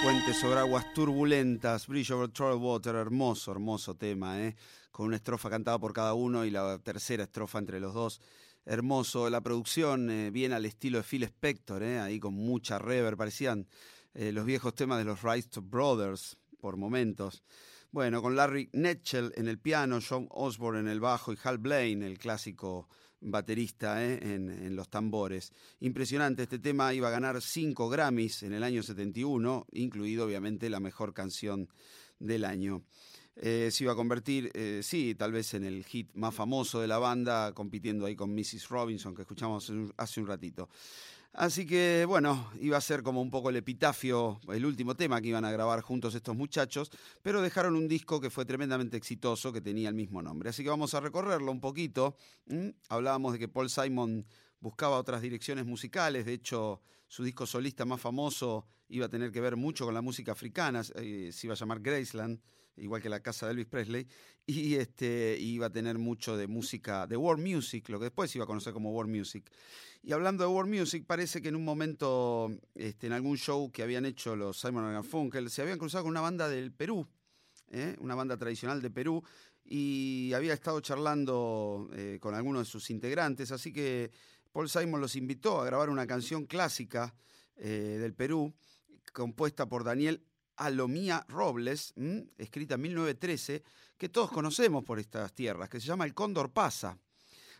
Puente 0.00 0.32
sobre 0.32 0.60
aguas 0.60 0.94
turbulentas, 0.94 1.88
Bridge 1.88 2.12
over 2.12 2.28
Troubled 2.28 2.62
Water, 2.62 2.94
hermoso, 2.94 3.50
hermoso 3.50 3.96
tema, 3.96 4.40
¿eh? 4.40 4.54
con 4.92 5.06
una 5.06 5.16
estrofa 5.16 5.50
cantada 5.50 5.76
por 5.80 5.92
cada 5.92 6.14
uno 6.14 6.44
y 6.44 6.52
la 6.52 6.78
tercera 6.78 7.24
estrofa 7.24 7.58
entre 7.58 7.80
los 7.80 7.94
dos. 7.94 8.20
Hermoso, 8.64 9.28
la 9.28 9.40
producción 9.40 10.08
eh, 10.08 10.30
bien 10.30 10.52
al 10.52 10.66
estilo 10.66 10.98
de 10.98 11.04
Phil 11.04 11.24
Spector, 11.24 11.82
¿eh? 11.82 11.98
ahí 11.98 12.20
con 12.20 12.34
mucha 12.34 12.78
reverb, 12.78 13.16
parecían 13.16 13.66
eh, 14.14 14.30
los 14.30 14.46
viejos 14.46 14.72
temas 14.76 14.98
de 14.98 15.04
los 15.04 15.20
Wright 15.24 15.52
Brothers 15.62 16.36
por 16.60 16.76
momentos. 16.76 17.42
Bueno, 17.90 18.22
con 18.22 18.36
Larry 18.36 18.70
Netchell 18.72 19.32
en 19.34 19.48
el 19.48 19.58
piano, 19.58 19.98
John 20.08 20.28
Osborne 20.30 20.78
en 20.78 20.86
el 20.86 21.00
bajo 21.00 21.32
y 21.32 21.38
Hal 21.42 21.58
Blaine, 21.58 22.06
el 22.06 22.18
clásico 22.18 22.88
baterista 23.22 24.04
¿eh? 24.04 24.18
en, 24.22 24.76
los 24.76 24.88
tambores. 24.88 25.52
Impresionante, 25.80 26.42
este 26.42 26.58
tema 26.58 26.92
iba 26.92 27.08
a 27.08 27.12
ganar 27.12 27.40
cinco 27.40 27.88
Grammys 27.88 28.42
en 28.42 28.52
el 28.52 28.62
año 28.62 28.82
71, 28.82 29.66
incluido 29.72 30.26
obviamente 30.26 30.68
la 30.68 30.80
mejor 30.80 31.14
canción 31.14 31.68
del 32.18 32.44
año. 32.44 32.82
eh, 33.36 33.70
se 33.72 33.84
iba 33.84 33.94
a 33.94 33.96
convertir, 33.96 34.50
eh, 34.52 34.80
sí, 34.82 35.14
tal 35.14 35.32
vez 35.32 35.54
en 35.54 35.64
el 35.64 35.84
hit 35.84 36.10
más 36.14 36.34
famoso 36.34 36.80
de 36.80 36.86
la 36.88 36.98
banda, 36.98 37.52
compitiendo 37.54 38.04
ahí 38.04 38.14
con 38.14 38.34
Mrs. 38.34 38.68
Robinson, 38.68 39.14
que 39.14 39.22
escuchamos 39.22 39.72
hace 39.96 40.20
un 40.20 40.26
ratito. 40.26 40.68
Así 41.34 41.64
que 41.64 42.04
bueno, 42.06 42.50
iba 42.60 42.76
a 42.76 42.80
ser 42.82 43.02
como 43.02 43.22
un 43.22 43.30
poco 43.30 43.48
el 43.48 43.56
epitafio, 43.56 44.38
el 44.52 44.66
último 44.66 44.94
tema 44.94 45.20
que 45.22 45.28
iban 45.28 45.46
a 45.46 45.50
grabar 45.50 45.80
juntos 45.80 46.14
estos 46.14 46.36
muchachos, 46.36 46.90
pero 47.22 47.40
dejaron 47.40 47.74
un 47.74 47.88
disco 47.88 48.20
que 48.20 48.28
fue 48.28 48.44
tremendamente 48.44 48.98
exitoso, 48.98 49.50
que 49.50 49.62
tenía 49.62 49.88
el 49.88 49.94
mismo 49.94 50.20
nombre. 50.20 50.50
Así 50.50 50.62
que 50.62 50.68
vamos 50.68 50.92
a 50.92 51.00
recorrerlo 51.00 51.50
un 51.50 51.60
poquito. 51.60 52.16
Hablábamos 52.90 53.32
de 53.32 53.38
que 53.38 53.48
Paul 53.48 53.70
Simon 53.70 54.26
buscaba 54.60 54.98
otras 54.98 55.22
direcciones 55.22 55.64
musicales, 55.64 56.26
de 56.26 56.34
hecho 56.34 56.82
su 57.08 57.24
disco 57.24 57.46
solista 57.46 57.84
más 57.84 58.00
famoso 58.00 58.66
iba 58.88 59.06
a 59.06 59.08
tener 59.08 59.32
que 59.32 59.40
ver 59.40 59.56
mucho 59.56 59.86
con 59.86 59.94
la 59.94 60.02
música 60.02 60.32
africana, 60.32 60.82
eh, 60.96 61.30
se 61.32 61.46
iba 61.46 61.54
a 61.54 61.56
llamar 61.56 61.80
Graceland, 61.80 62.40
igual 62.76 63.02
que 63.02 63.08
la 63.08 63.20
casa 63.20 63.46
de 63.46 63.52
Elvis 63.52 63.66
Presley, 63.66 64.06
y 64.46 64.74
este, 64.74 65.36
iba 65.38 65.66
a 65.66 65.70
tener 65.70 65.98
mucho 65.98 66.36
de 66.36 66.46
música, 66.46 67.06
de 67.06 67.16
world 67.16 67.46
music, 67.46 67.88
lo 67.88 67.98
que 67.98 68.04
después 68.04 68.34
iba 68.34 68.44
a 68.44 68.46
conocer 68.46 68.72
como 68.72 68.90
world 68.92 69.14
music. 69.14 69.50
Y 70.02 70.12
hablando 70.12 70.44
de 70.44 70.50
world 70.50 70.72
music, 70.72 71.04
parece 71.06 71.40
que 71.40 71.48
en 71.48 71.56
un 71.56 71.64
momento, 71.64 72.50
este, 72.74 73.06
en 73.06 73.12
algún 73.12 73.36
show 73.36 73.70
que 73.70 73.82
habían 73.82 74.04
hecho 74.04 74.34
los 74.34 74.58
Simon 74.58 74.92
Garfunkel, 74.92 75.48
se 75.50 75.62
habían 75.62 75.78
cruzado 75.78 76.04
con 76.04 76.10
una 76.10 76.20
banda 76.20 76.48
del 76.48 76.72
Perú, 76.72 77.06
¿eh? 77.70 77.96
una 78.00 78.14
banda 78.14 78.36
tradicional 78.36 78.82
de 78.82 78.90
Perú, 78.90 79.22
y 79.64 80.32
había 80.34 80.54
estado 80.54 80.80
charlando 80.80 81.88
eh, 81.92 82.18
con 82.20 82.34
algunos 82.34 82.66
de 82.66 82.70
sus 82.70 82.90
integrantes, 82.90 83.52
así 83.52 83.72
que 83.72 84.10
Paul 84.50 84.68
Simon 84.68 85.00
los 85.00 85.14
invitó 85.14 85.60
a 85.60 85.64
grabar 85.64 85.88
una 85.88 86.06
canción 86.06 86.46
clásica 86.46 87.14
eh, 87.56 87.98
del 88.00 88.12
Perú, 88.12 88.52
compuesta 89.12 89.68
por 89.68 89.84
Daniel 89.84 90.24
Alomía 90.56 91.24
Robles, 91.28 91.92
¿m? 91.96 92.26
escrita 92.38 92.74
en 92.74 92.82
1913, 92.82 93.62
que 93.96 94.08
todos 94.08 94.30
conocemos 94.30 94.84
por 94.84 94.98
estas 94.98 95.32
tierras, 95.32 95.68
que 95.68 95.80
se 95.80 95.86
llama 95.86 96.04
El 96.04 96.14
Cóndor 96.14 96.50
Pasa. 96.50 96.98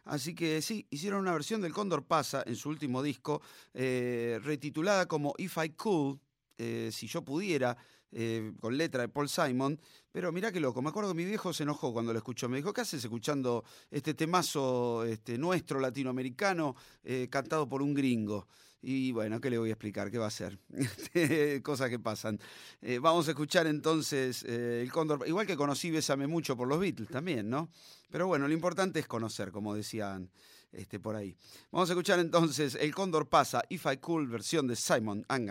Así 0.04 0.34
que 0.34 0.60
sí, 0.62 0.86
hicieron 0.90 1.20
una 1.20 1.32
versión 1.32 1.60
del 1.60 1.72
Cóndor 1.72 2.04
Pasa 2.04 2.42
en 2.44 2.56
su 2.56 2.68
último 2.68 3.02
disco, 3.02 3.40
eh, 3.72 4.40
retitulada 4.42 5.06
como 5.06 5.34
If 5.38 5.58
I 5.64 5.70
Could, 5.70 6.18
eh, 6.58 6.90
si 6.92 7.06
yo 7.06 7.22
pudiera, 7.22 7.76
eh, 8.10 8.52
con 8.60 8.76
letra 8.76 9.02
de 9.02 9.08
Paul 9.08 9.28
Simon. 9.28 9.80
Pero 10.10 10.32
mirá 10.32 10.50
qué 10.50 10.60
loco, 10.60 10.82
me 10.82 10.90
acuerdo 10.90 11.10
que 11.10 11.16
mi 11.16 11.24
viejo 11.24 11.52
se 11.52 11.62
enojó 11.62 11.92
cuando 11.92 12.12
lo 12.12 12.18
escuchó. 12.18 12.48
Me 12.48 12.56
dijo, 12.56 12.72
¿qué 12.72 12.80
haces 12.80 13.02
escuchando 13.04 13.64
este 13.90 14.14
temazo 14.14 15.04
este, 15.04 15.38
nuestro 15.38 15.80
latinoamericano 15.80 16.74
cantado 17.30 17.68
por 17.68 17.80
un 17.80 17.94
gringo? 17.94 18.48
Y 18.84 19.12
bueno, 19.12 19.40
¿qué 19.40 19.48
le 19.48 19.58
voy 19.58 19.70
a 19.70 19.74
explicar? 19.74 20.10
¿Qué 20.10 20.18
va 20.18 20.24
a 20.24 20.28
hacer? 20.28 20.58
Cosas 21.62 21.88
que 21.88 22.00
pasan. 22.00 22.40
Eh, 22.80 22.98
vamos 22.98 23.28
a 23.28 23.30
escuchar 23.30 23.68
entonces 23.68 24.44
eh, 24.46 24.82
el 24.82 24.90
Cóndor. 24.90 25.22
Igual 25.26 25.46
que 25.46 25.56
conocí 25.56 25.92
Bésame 25.92 26.26
mucho 26.26 26.56
por 26.56 26.66
los 26.66 26.80
Beatles 26.80 27.08
también, 27.08 27.48
¿no? 27.48 27.70
Pero 28.10 28.26
bueno, 28.26 28.48
lo 28.48 28.54
importante 28.54 28.98
es 28.98 29.06
conocer, 29.06 29.52
como 29.52 29.74
decían 29.74 30.30
este, 30.72 30.98
por 30.98 31.14
ahí. 31.14 31.36
Vamos 31.70 31.88
a 31.90 31.92
escuchar 31.92 32.18
entonces 32.18 32.74
El 32.74 32.92
Cóndor 32.92 33.28
pasa, 33.28 33.62
If 33.68 33.86
I 33.86 33.98
Cool, 33.98 34.26
versión 34.26 34.66
de 34.66 34.74
Simon 34.74 35.24
and 35.28 35.48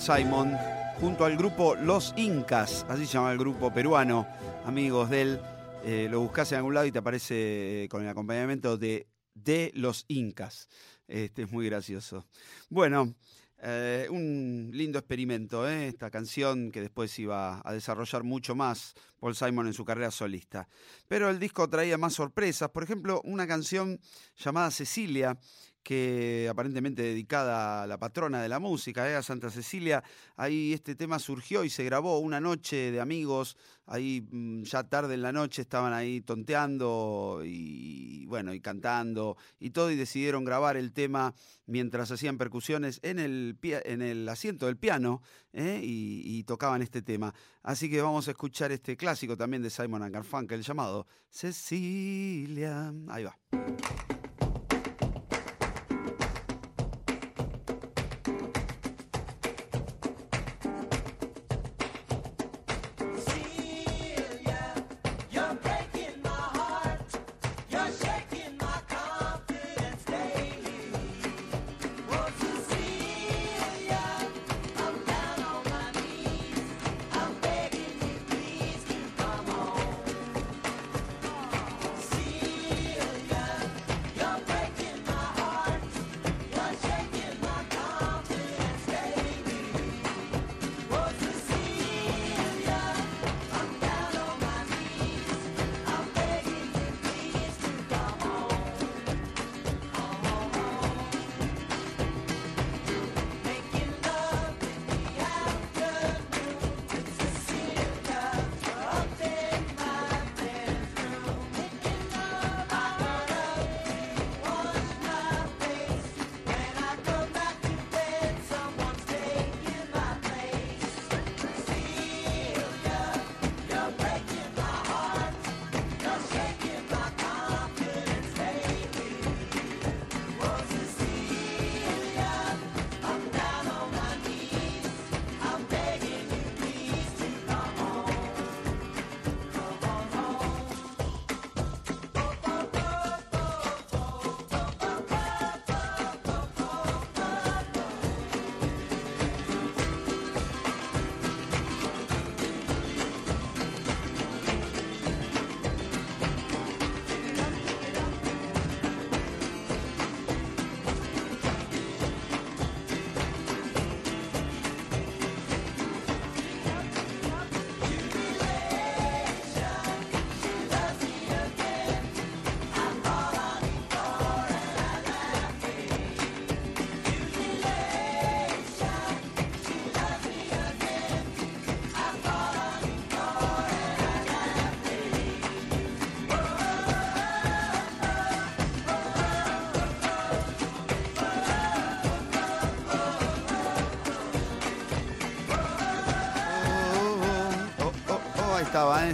Simon 0.00 0.56
junto 0.98 1.26
al 1.26 1.36
grupo 1.36 1.74
Los 1.74 2.14
Incas, 2.16 2.86
así 2.88 3.04
se 3.04 3.12
llama 3.12 3.32
el 3.32 3.38
grupo 3.38 3.72
peruano, 3.72 4.26
amigos 4.64 5.10
de 5.10 5.22
él. 5.22 5.40
Eh, 5.84 6.08
lo 6.10 6.20
buscas 6.20 6.50
en 6.52 6.58
algún 6.58 6.72
lado 6.72 6.86
y 6.86 6.92
te 6.92 6.98
aparece 6.98 7.84
eh, 7.84 7.88
con 7.88 8.02
el 8.02 8.08
acompañamiento 8.08 8.78
de, 8.78 9.06
de 9.34 9.70
Los 9.74 10.06
Incas. 10.08 10.68
Este 11.06 11.42
es 11.42 11.52
muy 11.52 11.66
gracioso. 11.66 12.26
Bueno, 12.70 13.14
eh, 13.62 14.06
un 14.10 14.70
lindo 14.72 14.98
experimento, 14.98 15.68
esta 15.68 16.10
canción 16.10 16.72
que 16.72 16.80
después 16.80 17.18
iba 17.18 17.60
a 17.62 17.72
desarrollar 17.74 18.22
mucho 18.22 18.54
más 18.54 18.94
Paul 19.18 19.36
Simon 19.36 19.66
en 19.66 19.74
su 19.74 19.84
carrera 19.84 20.10
solista. 20.10 20.66
Pero 21.08 21.28
el 21.28 21.38
disco 21.38 21.68
traía 21.68 21.98
más 21.98 22.14
sorpresas, 22.14 22.70
por 22.70 22.84
ejemplo, 22.84 23.20
una 23.24 23.46
canción 23.46 24.00
llamada 24.34 24.70
Cecilia, 24.70 25.38
que 25.82 26.48
aparentemente 26.50 27.02
dedicada 27.02 27.82
a 27.82 27.86
la 27.86 27.98
patrona 27.98 28.42
de 28.42 28.48
la 28.48 28.58
música, 28.58 29.08
¿eh? 29.10 29.14
a 29.14 29.22
Santa 29.22 29.50
Cecilia. 29.50 30.02
Ahí 30.36 30.72
este 30.72 30.94
tema 30.94 31.18
surgió 31.18 31.64
y 31.64 31.70
se 31.70 31.84
grabó 31.84 32.18
una 32.18 32.40
noche 32.40 32.90
de 32.90 33.00
amigos, 33.00 33.56
ahí 33.86 34.26
mm, 34.30 34.62
ya 34.62 34.84
tarde 34.84 35.14
en 35.14 35.22
la 35.22 35.32
noche 35.32 35.62
estaban 35.62 35.92
ahí 35.92 36.20
tonteando 36.20 37.42
y 37.44 38.24
bueno, 38.26 38.54
y 38.54 38.60
cantando 38.60 39.36
y 39.58 39.70
todo, 39.70 39.90
y 39.90 39.96
decidieron 39.96 40.44
grabar 40.44 40.76
el 40.76 40.92
tema 40.92 41.34
mientras 41.66 42.10
hacían 42.10 42.38
percusiones 42.38 43.00
en 43.02 43.18
el, 43.18 43.58
en 43.62 44.02
el 44.02 44.28
asiento 44.28 44.66
del 44.66 44.76
piano 44.76 45.22
¿eh? 45.52 45.80
y, 45.82 46.42
tocaban 46.44 46.82
este 46.82 47.02
tema. 47.02 47.32
Así 47.62 47.88
que 47.90 48.02
vamos 48.02 48.26
a 48.26 48.32
escuchar 48.32 48.72
este 48.72 48.96
clásico 48.96 49.36
también 49.36 49.62
de 49.62 49.70
Simon 49.70 50.10
Garfunkel 50.10 50.62
llamado 50.62 51.06
Cecilia. 51.28 52.92
Ahí 53.08 53.24
va. 53.24 53.36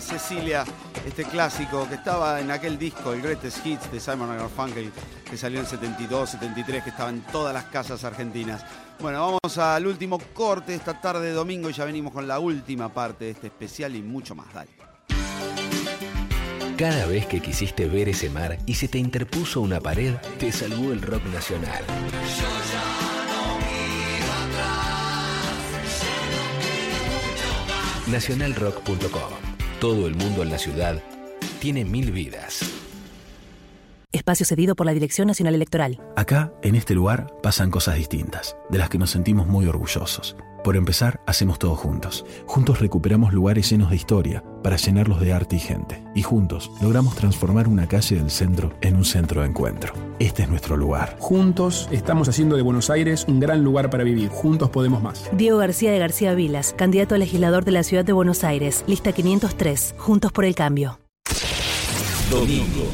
Cecilia, 0.01 0.65
este 1.07 1.25
clásico 1.25 1.89
que 1.89 1.95
estaba 1.97 2.41
en 2.41 2.51
aquel 2.51 2.79
disco, 2.79 3.13
el 3.13 3.23
Greatest 3.23 3.65
Hits 3.65 3.91
de 3.91 4.01
Simon 4.01 4.37
Garfunkel, 4.37 4.93
que 5.29 5.37
salió 5.37 5.61
en 5.61 5.67
72, 5.67 6.31
73, 6.31 6.85
que 6.85 6.91
estaba 6.91 7.11
en 7.11 7.21
todas 7.23 7.53
las 7.55 7.65
casas 7.65 8.05
argentinas. 8.05 8.65
Bueno, 9.01 9.21
vamos 9.21 9.59
al 9.59 9.87
último 9.87 10.19
corte 10.33 10.75
esta 10.75 11.01
tarde 11.01 11.27
de 11.27 11.33
domingo 11.33 11.69
y 11.71 11.73
ya 11.73 11.85
venimos 11.85 12.13
con 12.13 12.27
la 12.27 12.39
última 12.39 12.93
parte 12.93 13.27
de 13.27 13.31
este 13.33 13.49
especial 13.49 13.95
y 13.95 14.03
mucho 14.03 14.35
más. 14.35 14.53
Dale. 14.53 14.71
Cada 16.77 17.07
vez 17.07 17.27
que 17.27 17.41
quisiste 17.41 17.87
ver 17.87 18.11
ese 18.11 18.29
mar 18.29 18.59
y 18.67 18.75
se 18.75 18.87
te 18.87 18.99
interpuso 18.99 19.63
una 19.63 19.81
pared, 19.81 20.15
te 20.39 20.53
salvó 20.53 20.93
el 20.93 21.01
rock 21.01 21.25
nacional. 21.27 21.83
Nacionalrock.com. 28.07 29.46
Todo 29.87 30.09
el 30.09 30.17
mundo 30.17 30.43
en 30.43 30.51
la 30.51 30.59
ciudad 30.59 31.01
tiene 31.61 31.85
mil 31.85 32.11
vidas. 32.11 32.76
Espacio 34.27 34.45
cedido 34.45 34.75
por 34.75 34.87
la 34.87 34.93
Dirección 34.93 35.29
Nacional 35.29 35.55
Electoral. 35.55 36.01
Acá, 36.17 36.53
en 36.65 36.75
este 36.75 36.95
lugar, 36.95 37.33
pasan 37.45 37.71
cosas 37.71 37.95
distintas, 37.95 38.57
de 38.69 38.79
las 38.79 38.91
que 38.91 38.99
nos 38.99 39.11
sentimos 39.11 39.47
muy 39.47 39.67
orgullosos. 39.67 40.37
Por 40.65 40.75
empezar, 40.75 41.21
hacemos 41.29 41.61
todo 41.61 41.77
juntos. 41.77 42.27
Juntos 42.45 42.81
recuperamos 42.81 43.33
lugares 43.33 43.71
llenos 43.71 43.91
de 43.91 43.95
historia, 43.95 44.43
para 44.65 44.79
llenarlos 44.79 45.21
de 45.21 45.33
arte 45.33 45.55
y 45.55 45.59
gente. 45.61 46.03
Y 46.17 46.23
juntos 46.23 46.73
logramos 46.83 47.15
transformar 47.15 47.69
una 47.69 47.87
calle 47.87 48.17
del 48.17 48.33
centro 48.33 48.73
en 48.81 48.97
un 48.97 49.05
centro 49.05 49.43
de 49.43 49.47
encuentro. 49.47 49.95
Este 50.19 50.43
es 50.43 50.49
nuestro 50.49 50.77
lugar. 50.77 51.15
Juntos 51.21 51.89
estamos 51.93 52.29
haciendo 52.29 52.57
de 52.57 52.63
Buenos 52.63 52.91
Aires 52.91 53.27
un 53.29 53.39
gran 53.39 53.63
lugar 53.63 53.91
para 53.91 54.03
vivir. 54.03 54.29
Juntos 54.31 54.71
podemos 54.71 55.01
más. 55.01 55.31
Diego 55.35 55.59
García 55.59 55.93
de 55.93 56.01
García 56.01 56.35
Vilas, 56.35 56.75
candidato 56.77 57.15
a 57.15 57.19
legislador 57.19 57.65
de 57.65 57.71
la 57.71 57.85
ciudad 57.85 58.05
de 58.05 58.13
Buenos 58.13 58.43
Aires, 58.43 58.83
lista 58.89 59.13
503, 59.13 59.95
Juntos 59.99 60.33
por 60.33 60.45
el 60.45 60.57
Cambio. 60.57 60.99
Domingo, 62.29 62.91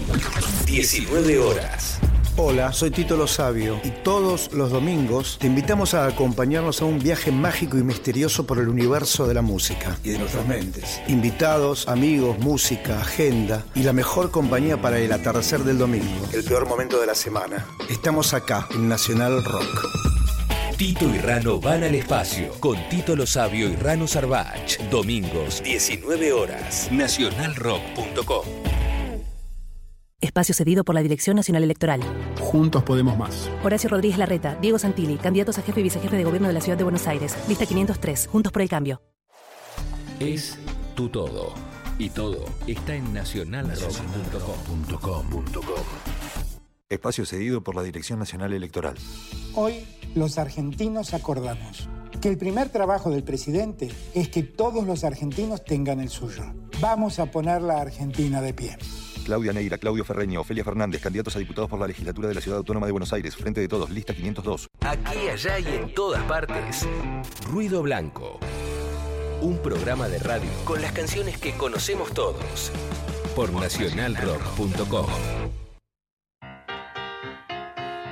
19 0.73 1.39
horas. 1.39 1.99
Hola, 2.39 2.73
soy 2.73 2.91
Tito 2.91 3.15
Lo 3.15 3.27
Sabio 3.27 3.79
y 3.85 3.91
todos 3.91 4.55
los 4.55 4.71
domingos 4.71 5.37
te 5.39 5.47
invitamos 5.47 5.93
a 5.93 6.07
acompañarnos 6.07 6.81
a 6.81 6.87
un 6.87 6.99
viaje 6.99 7.31
mágico 7.31 7.77
y 7.77 7.83
misterioso 7.83 8.47
por 8.47 8.59
el 8.59 8.71
universo 8.71 9.29
de 9.29 9.35
la 9.35 9.43
música 9.43 9.99
y 10.03 10.13
de 10.13 10.19
nuestras 10.19 10.47
mentes. 10.47 11.03
Invitados, 11.09 11.89
amigos, 11.89 12.39
música, 12.39 13.03
agenda 13.03 13.67
y 13.75 13.83
la 13.83 13.93
mejor 13.93 14.31
compañía 14.31 14.81
para 14.81 14.99
el 14.99 15.13
atardecer 15.13 15.61
del 15.61 15.77
domingo, 15.77 16.27
el 16.33 16.43
peor 16.43 16.67
momento 16.67 16.99
de 16.99 17.07
la 17.07 17.15
semana. 17.15 17.67
Estamos 17.91 18.33
acá 18.33 18.67
en 18.71 18.89
Nacional 18.89 19.45
Rock. 19.45 19.87
Tito 20.79 21.05
y 21.05 21.19
Rano 21.19 21.61
van 21.61 21.85
al 21.85 21.95
espacio 21.95 22.51
con 22.61 22.79
Tito 22.89 23.15
Lo 23.15 23.27
Sabio 23.27 23.69
y 23.69 23.77
Rano 23.77 24.09
Sarbach. 24.09 24.79
Domingos, 24.91 25.63
19 25.63 26.33
horas. 26.33 26.89
Nacionalrock.com. 26.91 28.62
Espacio 30.33 30.55
cedido 30.55 30.83
por 30.83 30.95
la 30.95 31.03
Dirección 31.03 31.37
Nacional 31.37 31.63
Electoral. 31.63 32.01
Juntos 32.41 32.83
podemos 32.85 33.19
más. 33.19 33.51
Horacio 33.63 33.91
Rodríguez 33.91 34.17
Larreta, 34.17 34.57
Diego 34.63 34.79
Santilli, 34.79 35.19
candidatos 35.19 35.59
a 35.59 35.63
jefe 35.63 35.81
y 35.81 35.83
vicejefe 35.83 36.17
de 36.17 36.25
gobierno 36.25 36.49
de 36.49 36.55
la 36.55 36.63
ciudad 36.63 36.79
de 36.79 36.85
Buenos 36.85 37.07
Aires, 37.07 37.37
lista 37.49 37.67
503, 37.67 38.29
Juntos 38.29 38.51
por 38.51 38.63
el 38.63 38.71
Cambio. 38.71 39.03
Es 40.21 40.59
tu 40.95 41.11
todo. 41.11 41.53
Y 41.99 42.09
todo 42.09 42.47
está 42.67 42.95
en 42.95 43.13
nacionalrock.com. 43.13 45.45
Espacio 46.89 47.27
cedido 47.27 47.63
por 47.63 47.75
la 47.75 47.83
Dirección 47.83 48.19
Nacional 48.19 48.55
Electoral. 48.55 48.95
Hoy 49.55 49.85
los 50.15 50.39
argentinos 50.39 51.13
acordamos 51.13 51.91
que 52.23 52.31
el 52.31 52.39
primer 52.39 52.71
trabajo 52.71 53.11
del 53.11 53.23
presidente 53.23 53.91
es 54.15 54.31
que 54.31 54.43
todos 54.43 54.87
los 54.87 55.05
argentinos 55.05 55.63
tengan 55.63 56.01
el 56.01 56.09
suyo. 56.09 56.55
Vamos 56.81 57.19
a 57.19 57.27
poner 57.27 57.61
la 57.61 57.83
Argentina 57.83 58.41
de 58.41 58.55
pie. 58.55 58.79
Claudia 59.23 59.53
Neira, 59.53 59.79
Claudio 59.79 60.05
Ferreño, 60.05 60.41
Ofelia 60.41 60.65
Fernández, 60.65 61.01
candidatos 61.03 61.37
a 61.37 61.39
diputados 61.39 61.71
por 61.71 61.79
la 61.81 61.87
legislatura 61.87 62.29
de 62.29 62.35
la 62.35 62.41
Ciudad 62.41 62.59
Autónoma 62.59 62.87
de 62.87 62.93
Buenos 62.93 63.13
Aires, 63.13 63.37
Frente 63.37 63.61
de 63.61 63.69
Todos, 63.69 63.91
lista 63.91 64.15
502. 64.15 64.69
Aquí, 64.81 65.29
allá 65.29 65.59
y 65.59 65.67
en 65.67 65.95
todas 65.95 66.23
partes. 66.25 66.87
Ruido 67.47 67.83
Blanco. 67.83 68.39
Un 69.41 69.59
programa 69.59 70.09
de 70.09 70.19
radio 70.19 70.51
con 70.65 70.81
las 70.81 70.93
canciones 70.93 71.39
que 71.39 71.53
conocemos 71.57 72.13
todos. 72.13 72.71
Por 73.35 73.53
nacionalrock.com. 73.53 75.07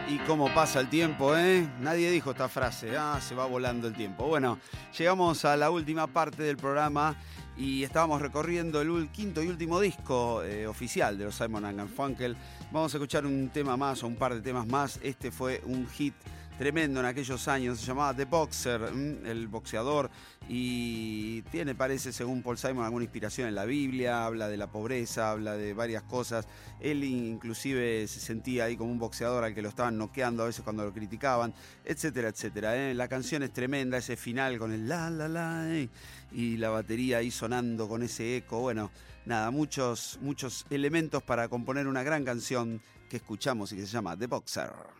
Y 0.09 0.19
cómo 0.27 0.53
pasa 0.53 0.81
el 0.81 0.89
tiempo, 0.89 1.37
¿eh? 1.37 1.69
Nadie 1.79 2.11
dijo 2.11 2.33
esta 2.33 2.49
frase, 2.49 2.97
ah, 2.97 3.21
se 3.21 3.37
va 3.37 3.47
volando 3.47 3.87
el 3.87 3.95
tiempo. 3.95 4.27
Bueno, 4.27 4.59
llegamos 4.99 5.45
a 5.45 5.57
la 5.57 5.71
última 5.71 6.09
parte 6.09 6.43
del 6.43 6.57
programa 6.57 7.17
y 7.61 7.85
estábamos 7.85 8.23
recorriendo 8.23 8.81
el 8.81 9.09
quinto 9.11 9.43
y 9.43 9.49
último 9.49 9.81
disco 9.81 10.43
eh, 10.43 10.67
oficial 10.67 11.19
de 11.19 11.25
los 11.25 11.35
Simon 11.35 11.67
and 11.67 11.77
Garfunkel. 11.77 12.35
Vamos 12.73 12.95
a 12.95 12.97
escuchar 12.97 13.27
un 13.27 13.51
tema 13.51 13.77
más 13.77 14.03
o 14.03 14.07
un 14.07 14.17
par 14.17 14.35
de 14.35 14.41
temas 14.41 14.67
más. 14.67 14.99
Este 15.03 15.31
fue 15.31 15.61
un 15.67 15.87
hit 15.89 16.15
tremendo 16.61 17.01
en 17.01 17.07
aquellos 17.07 17.49
años, 17.49 17.81
se 17.81 17.87
llamaba 17.87 18.13
The 18.13 18.27
Boxer, 18.27 18.83
el 19.25 19.49
boxeador, 19.49 20.11
y 20.47 21.41
tiene, 21.51 21.75
parece, 21.75 22.13
según 22.13 22.43
Paul 22.43 22.59
Simon, 22.59 22.85
alguna 22.85 23.03
inspiración 23.03 23.49
en 23.49 23.55
la 23.55 23.65
Biblia, 23.65 24.27
habla 24.27 24.47
de 24.47 24.59
la 24.59 24.67
pobreza, 24.67 25.31
habla 25.31 25.57
de 25.57 25.73
varias 25.73 26.03
cosas. 26.03 26.47
Él 26.79 27.03
inclusive 27.03 28.07
se 28.07 28.21
sentía 28.21 28.65
ahí 28.65 28.77
como 28.77 28.93
un 28.93 28.99
boxeador 28.99 29.43
al 29.43 29.55
que 29.55 29.63
lo 29.63 29.71
estaban 29.71 29.97
noqueando 29.97 30.43
a 30.43 30.47
veces 30.49 30.63
cuando 30.63 30.85
lo 30.85 30.93
criticaban, 30.93 31.55
etcétera, 31.83 32.29
etcétera. 32.29 32.77
¿eh? 32.77 32.93
La 32.93 33.09
canción 33.09 33.43
es 33.43 33.55
tremenda, 33.55 33.97
ese 33.97 34.19
final 34.19 34.59
con 34.59 34.71
el 34.71 34.87
la, 34.87 35.09
la, 35.09 35.29
la, 35.29 35.75
eh, 35.75 35.89
y 36.31 36.59
la 36.59 36.69
batería 36.69 37.19
ahí 37.19 37.31
sonando 37.31 37.89
con 37.89 38.03
ese 38.03 38.37
eco. 38.37 38.61
Bueno, 38.61 38.91
nada, 39.25 39.51
muchos, 39.51 40.19
muchos 40.21 40.67
elementos 40.69 41.23
para 41.23 41.49
componer 41.49 41.87
una 41.87 42.03
gran 42.03 42.23
canción 42.23 42.83
que 43.09 43.17
escuchamos 43.17 43.73
y 43.73 43.77
que 43.77 43.87
se 43.87 43.93
llama 43.93 44.15
The 44.15 44.27
Boxer. 44.27 45.00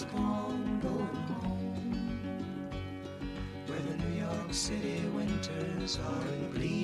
Gone, 0.00 0.80
going 0.80 1.06
home. 1.42 1.76
Where 3.66 3.78
the 3.78 3.94
New 4.02 4.20
York 4.20 4.54
City 4.54 5.02
winters 5.14 5.98
are 5.98 6.48
bleeding 6.50 6.80
me. 6.80 6.81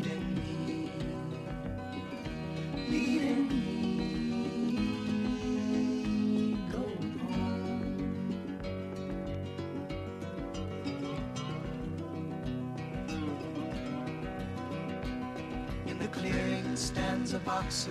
Stands 17.28 17.34
a 17.34 17.50
boxer 17.50 17.90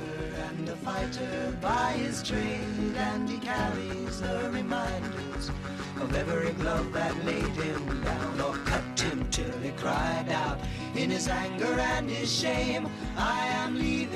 and 0.49 0.69
a 0.69 0.75
fighter 0.77 1.57
by 1.61 1.91
his 1.93 2.23
trade, 2.23 2.95
and 2.95 3.29
he 3.29 3.37
carries 3.37 4.21
the 4.21 4.49
reminders 4.51 5.49
of 6.01 6.15
every 6.15 6.51
glove 6.53 6.91
that 6.93 7.13
laid 7.25 7.43
him 7.43 8.03
down 8.03 8.41
or 8.41 8.55
cut 8.65 8.99
him 8.99 9.27
till 9.29 9.59
he 9.59 9.71
cried 9.71 10.29
out 10.29 10.59
in 10.95 11.09
his 11.09 11.27
anger 11.27 11.79
and 11.79 12.09
his 12.09 12.31
shame. 12.33 12.87
I 13.17 13.47
am 13.47 13.77
leaving, 13.77 14.06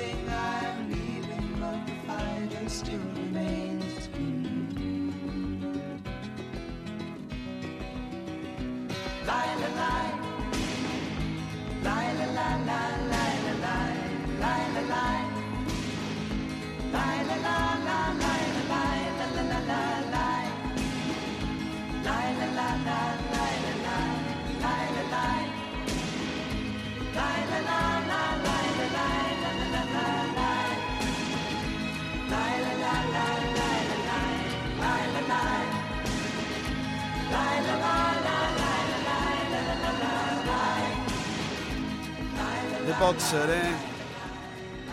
Boxer, 43.01 43.49
¿eh? 43.49 43.75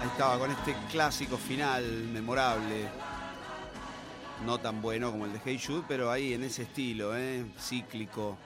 Ahí 0.00 0.08
estaba 0.08 0.38
con 0.38 0.50
este 0.50 0.74
clásico 0.90 1.36
final 1.36 1.84
memorable. 2.10 2.88
No 4.46 4.56
tan 4.56 4.80
bueno 4.80 5.10
como 5.10 5.26
el 5.26 5.34
de 5.34 5.40
Hey 5.44 5.60
Jude, 5.62 5.84
pero 5.86 6.10
ahí 6.10 6.32
en 6.32 6.42
ese 6.42 6.62
estilo, 6.62 7.14
¿eh? 7.14 7.44
Cíclico, 7.60 8.38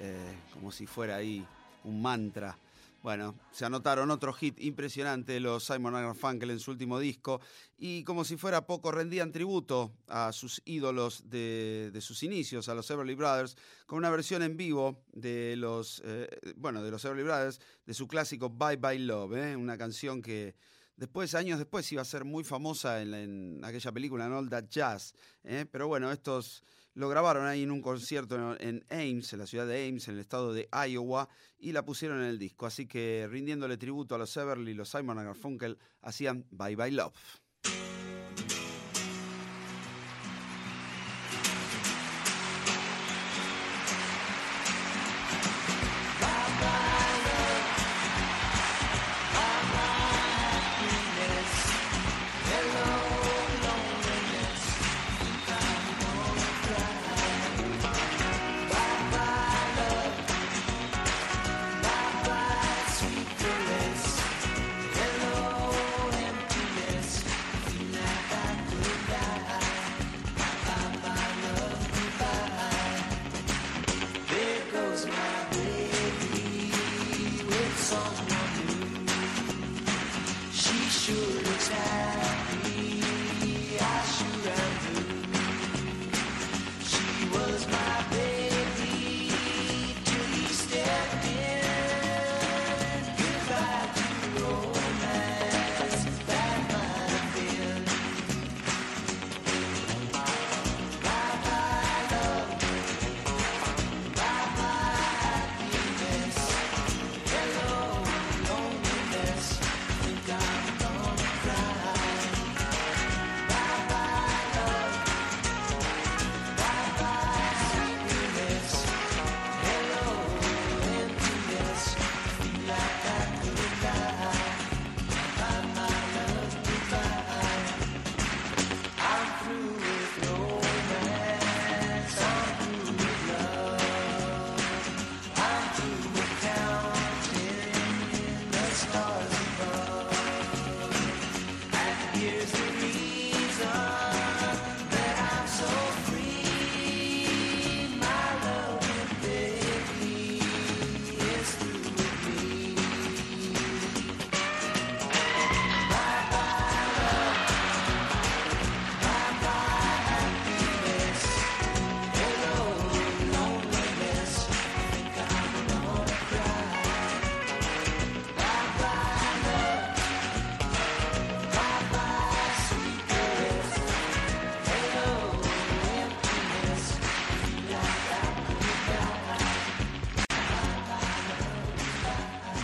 eh, 0.00 0.38
como 0.54 0.72
si 0.72 0.86
fuera 0.86 1.16
ahí 1.16 1.44
un 1.84 2.00
mantra. 2.00 2.56
Bueno, 3.00 3.38
se 3.52 3.64
anotaron 3.64 4.10
otro 4.10 4.32
hit 4.32 4.60
impresionante 4.60 5.38
los 5.38 5.64
Simon 5.64 5.92
Garfunkel 5.92 6.50
en 6.50 6.58
su 6.58 6.72
último 6.72 6.98
disco 6.98 7.40
y 7.78 8.02
como 8.02 8.24
si 8.24 8.36
fuera 8.36 8.66
poco 8.66 8.90
rendían 8.90 9.30
tributo 9.30 9.92
a 10.08 10.32
sus 10.32 10.60
ídolos 10.64 11.30
de, 11.30 11.96
sus 12.00 12.24
inicios, 12.24 12.68
a 12.68 12.74
los 12.74 12.90
Everly 12.90 13.14
Brothers, 13.14 13.56
con 13.86 13.98
una 13.98 14.10
versión 14.10 14.42
en 14.42 14.56
vivo 14.56 15.04
de 15.12 15.54
los, 15.56 16.02
eh, 16.04 16.28
bueno, 16.56 16.82
de 16.82 16.90
los 16.90 17.04
Everly 17.04 17.22
Brothers, 17.22 17.60
de 17.86 17.94
su 17.94 18.08
clásico 18.08 18.50
Bye 18.50 18.76
Bye 18.76 18.98
Love, 18.98 19.36
¿eh? 19.36 19.56
una 19.56 19.78
canción 19.78 20.20
que 20.20 20.56
después, 20.96 21.36
años 21.36 21.60
después, 21.60 21.90
iba 21.92 22.02
a 22.02 22.04
ser 22.04 22.24
muy 22.24 22.42
famosa 22.42 23.00
en 23.00 23.60
aquella 23.64 23.92
película, 23.92 24.26
en 24.26 24.32
All 24.32 24.50
That 24.50 24.64
Jazz. 24.68 25.14
¿eh? 25.44 25.66
Pero 25.70 25.86
bueno, 25.86 26.10
estos 26.10 26.64
lo 26.94 27.08
grabaron 27.08 27.46
ahí 27.46 27.62
en 27.62 27.70
un 27.70 27.80
concierto 27.80 28.56
en, 28.58 28.84
Ames, 28.90 29.32
en 29.32 29.38
la 29.38 29.46
ciudad 29.46 29.66
de 29.66 29.88
Ames, 29.88 30.08
en 30.08 30.14
el 30.14 30.20
estado 30.20 30.52
de 30.52 30.68
Iowa, 30.88 31.28
y 31.58 31.72
la 31.72 31.84
pusieron 31.84 32.20
en 32.20 32.26
el 32.26 32.38
disco. 32.38 32.66
Así 32.66 32.86
que 32.86 33.28
rindiéndole 33.30 33.76
tributo 33.76 34.14
a 34.14 34.18
los 34.18 34.36
Everly, 34.36 34.74
los 34.74 34.88
Simon 34.88 35.16
Garfunkel 35.16 35.78
hacían 36.02 36.46
Bye 36.50 36.76
Bye 36.76 36.92
Love. 36.92 37.14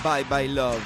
Bye 0.05 0.25
Bye 0.25 0.49
Love, 0.49 0.83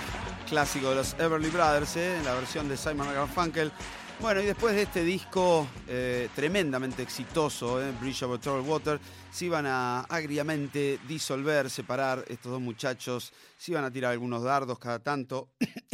clásico 0.49 0.91
de 0.91 0.95
los 0.95 1.17
Everly 1.19 1.51
Brothers, 1.51 1.97
¿eh? 1.97 2.19
en 2.19 2.25
la 2.25 2.35
versión 2.35 2.69
de 2.69 2.77
Simon 2.77 3.13
Garfunkel. 3.13 3.73
Bueno, 4.21 4.41
y 4.41 4.45
después 4.45 4.77
de 4.77 4.83
este 4.83 5.03
disco 5.03 5.67
eh, 5.89 6.29
tremendamente 6.37 7.03
exitoso, 7.03 7.83
¿eh? 7.83 7.93
Bridge 8.01 8.23
Over 8.23 8.39
Troubled 8.39 8.71
Water, 8.71 9.01
se 9.33 9.47
iban 9.47 9.67
a 9.67 10.03
agriamente 10.03 11.01
disolver, 11.09 11.69
separar 11.69 12.25
estos 12.29 12.53
dos 12.53 12.61
muchachos, 12.61 13.33
se 13.57 13.73
iban 13.73 13.85
a 13.85 13.91
tirar 13.91 14.13
algunos 14.13 14.45
dardos 14.45 14.79
cada 14.79 15.01
tanto. 15.01 15.49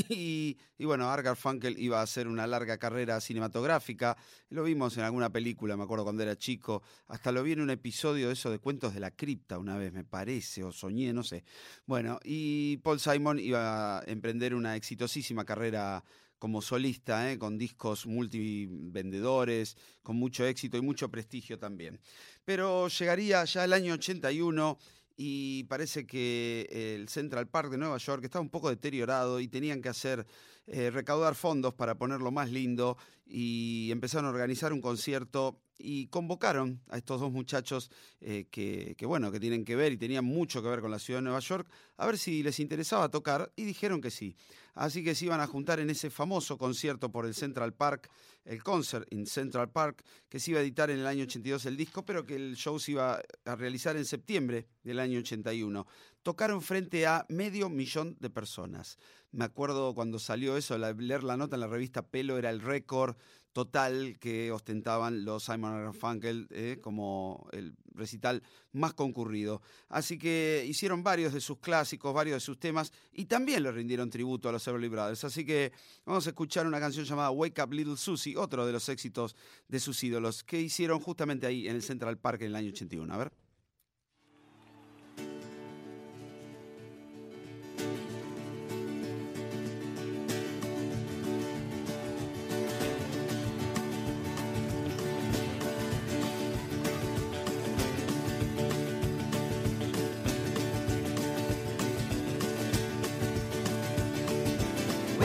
Y, 0.09 0.57
bueno, 0.79 1.09
Art 1.09 1.25
Garfunkel 1.25 1.79
iba 1.79 2.01
a 2.01 2.03
hacer 2.03 2.27
una 2.27 2.47
larga 2.47 2.79
carrera 2.79 3.21
cinematográfica. 3.21 4.17
Lo 4.51 4.65
vimos 4.65 4.97
en 4.97 5.05
alguna 5.05 5.31
película, 5.31 5.77
me 5.77 5.85
acuerdo 5.85 6.05
cuando 6.05 6.23
era 6.23 6.37
chico. 6.37 6.83
Hasta 7.09 7.33
lo 7.33 7.43
vi 7.43 7.53
en 7.53 7.61
un 7.61 7.71
episodio 7.71 8.29
de 8.29 8.35
eso 8.35 8.51
de 8.51 8.59
Cuentos 8.59 8.95
de 8.95 9.01
la 9.01 9.11
Cripta 9.11 9.59
una 9.59 9.77
vez, 9.77 9.93
me 9.93 10.05
parece, 10.05 10.65
o 10.65 10.73
soñé, 10.73 11.13
no 11.13 11.23
sé. 11.23 11.45
Bueno, 11.87 12.19
y 12.25 12.79
Paul 12.79 12.99
Simon 12.99 13.39
iba 13.39 13.99
a 13.99 14.03
emprender 14.07 14.55
una 14.55 14.77
exitosísima 14.77 15.45
carrera 15.45 16.05
como 16.39 16.61
solista, 16.61 17.31
¿eh? 17.31 17.39
con 17.39 17.57
discos 17.57 18.07
multivendedores, 18.07 19.77
con 20.03 20.17
mucho 20.17 20.45
éxito 20.45 20.77
y 20.77 20.83
mucho 20.83 21.09
prestigio 21.11 21.59
también. 21.59 22.01
Pero 22.45 22.89
llegaría 22.89 23.45
ya 23.45 23.65
el 23.65 23.73
año 23.73 23.95
81 23.95 24.79
y 25.17 25.65
parece 25.65 26.07
que 26.07 26.69
el 26.71 27.09
Central 27.09 27.49
Park 27.49 27.71
de 27.71 27.79
Nueva 27.79 27.99
York 27.99 28.25
estaba 28.25 28.43
un 28.43 28.51
poco 28.51 28.69
deteriorado 28.69 29.41
y 29.41 29.49
tenían 29.49 29.81
que 29.81 29.89
hacer 29.89 30.27
eh, 30.67 30.91
recaudar 30.91 31.35
fondos 31.35 31.75
para 31.75 31.97
ponerlo 31.97 32.31
más 32.31 32.51
lindo 32.51 32.97
y 33.27 33.91
empezaron 33.93 34.27
a 34.27 34.31
organizar 34.31 34.73
un 34.73 34.81
concierto 34.81 35.61
y 35.79 36.07
convocaron 36.09 36.81
a 36.89 36.97
estos 36.97 37.21
dos 37.21 37.33
muchachos 37.33 37.91
eh, 38.21 38.47
que, 38.51 38.95
que, 38.97 39.07
bueno, 39.07 39.31
que 39.33 39.41
tienen 39.41 39.65
que 39.65 39.77
ver 39.77 39.93
y 39.93 39.97
tenían 39.97 40.25
mucho 40.25 40.63
que 40.63 40.69
ver 40.69 40.81
con 40.81 40.91
la 40.91 40.99
ciudad 40.99 41.19
de 41.19 41.25
Nueva 41.25 41.41
York, 41.41 41.69
a 41.97 42.07
ver 42.07 42.19
si 42.19 42.43
les 42.43 42.61
interesaba 42.61 43.09
tocar 43.09 43.53
y 43.57 43.65
dijeron 43.65 44.01
que 44.01 44.11
sí. 44.11 44.37
Así 44.75 45.05
que 45.05 45.15
se 45.15 45.27
iban 45.27 45.41
a 45.41 45.47
juntar 45.47 45.79
en 45.79 45.89
ese 45.89 46.11
famoso 46.11 46.59
concierto 46.59 47.11
por 47.11 47.27
el 47.27 47.35
Central 47.35 47.75
Park, 47.75 48.11
el 48.45 48.63
Concert 48.63 49.07
in 49.13 49.27
Central 49.27 49.71
Park, 49.71 50.05
que 50.29 50.41
se 50.41 50.51
iba 50.51 50.61
a 50.61 50.63
editar 50.63 50.91
en 50.91 50.99
el 50.99 51.07
año 51.07 51.25
82 51.25 51.67
el 51.67 51.77
disco, 51.77 52.05
pero 52.05 52.27
que 52.27 52.35
el 52.35 52.57
show 52.57 52.79
se 52.81 52.93
iba 52.93 53.23
a 53.45 53.57
realizar 53.57 53.97
en 53.97 54.05
septiembre 54.05 54.67
del 54.83 54.99
año 54.99 55.21
81. 55.21 55.87
Tocaron 56.25 56.61
frente 56.61 57.07
a 57.07 57.25
medio 57.29 57.69
millón 57.69 58.17
de 58.19 58.31
personas. 58.31 58.99
Me 59.31 59.45
acuerdo 59.45 59.95
cuando 59.95 60.19
salió 60.19 60.57
eso, 60.57 60.77
leer 60.77 61.23
la 61.23 61.37
nota 61.37 61.57
en 61.57 61.61
la 61.61 61.67
revista 61.69 62.03
Pelo 62.03 62.37
era 62.37 62.51
el 62.51 62.61
récord 62.61 63.17
total 63.55 64.19
que 64.19 64.51
ostentaban 64.51 65.25
los 65.25 65.45
Simon 65.45 65.85
Garfunkel 65.85 66.49
eh, 66.51 66.79
como 66.83 67.49
el 67.53 67.77
recital 67.95 68.43
más 68.73 68.95
concurrido. 68.95 69.63
Así 69.89 70.19
que 70.19 70.67
hicieron 70.69 71.05
varios 71.05 71.33
de 71.33 71.41
sus 71.41 71.61
clásicos, 71.61 72.13
varios 72.13 72.35
de 72.35 72.41
sus 72.41 72.59
temas 72.59 72.93
y 73.13 73.27
también 73.27 73.63
le 73.63 73.71
rindieron 73.71 74.11
tributo 74.11 74.49
a 74.49 74.53
los 74.53 74.67
Everly 74.67 74.89
Brothers. 74.89 75.23
Así 75.23 75.47
que 75.47 75.73
vamos 76.05 76.27
a 76.27 76.31
escuchar 76.31 76.67
una 76.67 76.81
canción 76.81 77.07
llamada 77.07 77.31
Wake 77.31 77.63
Up 77.63 77.73
Little 77.73 77.97
Susie, 77.97 78.37
otro 78.37 78.67
de 78.67 78.73
los 78.73 78.89
éxitos 78.89 79.37
de 79.69 79.79
sus 79.79 80.03
ídolos 80.03 80.43
que 80.43 80.61
hicieron 80.61 80.99
justamente 80.99 81.47
ahí 81.47 81.69
en 81.69 81.77
el 81.77 81.83
Central 81.83 82.19
Park 82.19 82.43
en 82.43 82.49
el 82.49 82.57
año 82.57 82.71
81. 82.71 83.15
A 83.15 83.17
ver. 83.17 83.44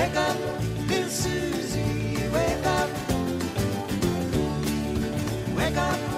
Wake 0.10 0.18
up, 0.18 0.38
little 0.88 1.08
Susie, 1.08 2.28
wake 2.34 2.66
up. 2.66 2.90
Wake 5.56 5.78
up, 5.78 6.09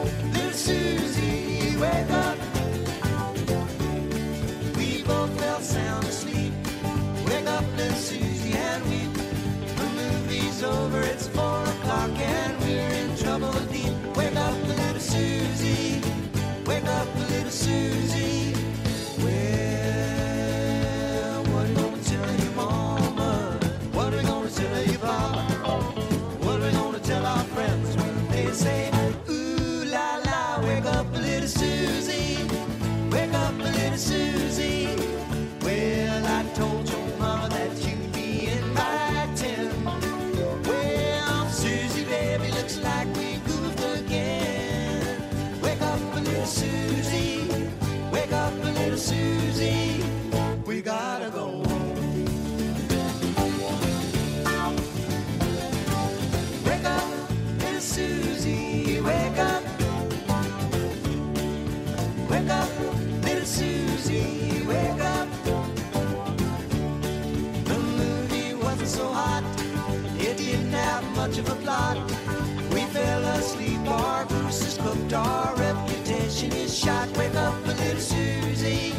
Wake 76.71 77.35
up, 77.35 77.67
little 77.67 77.99
Susie, 77.99 78.93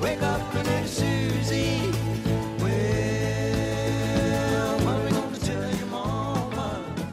wake 0.00 0.22
up, 0.22 0.54
little 0.54 0.88
Susie. 0.88 1.82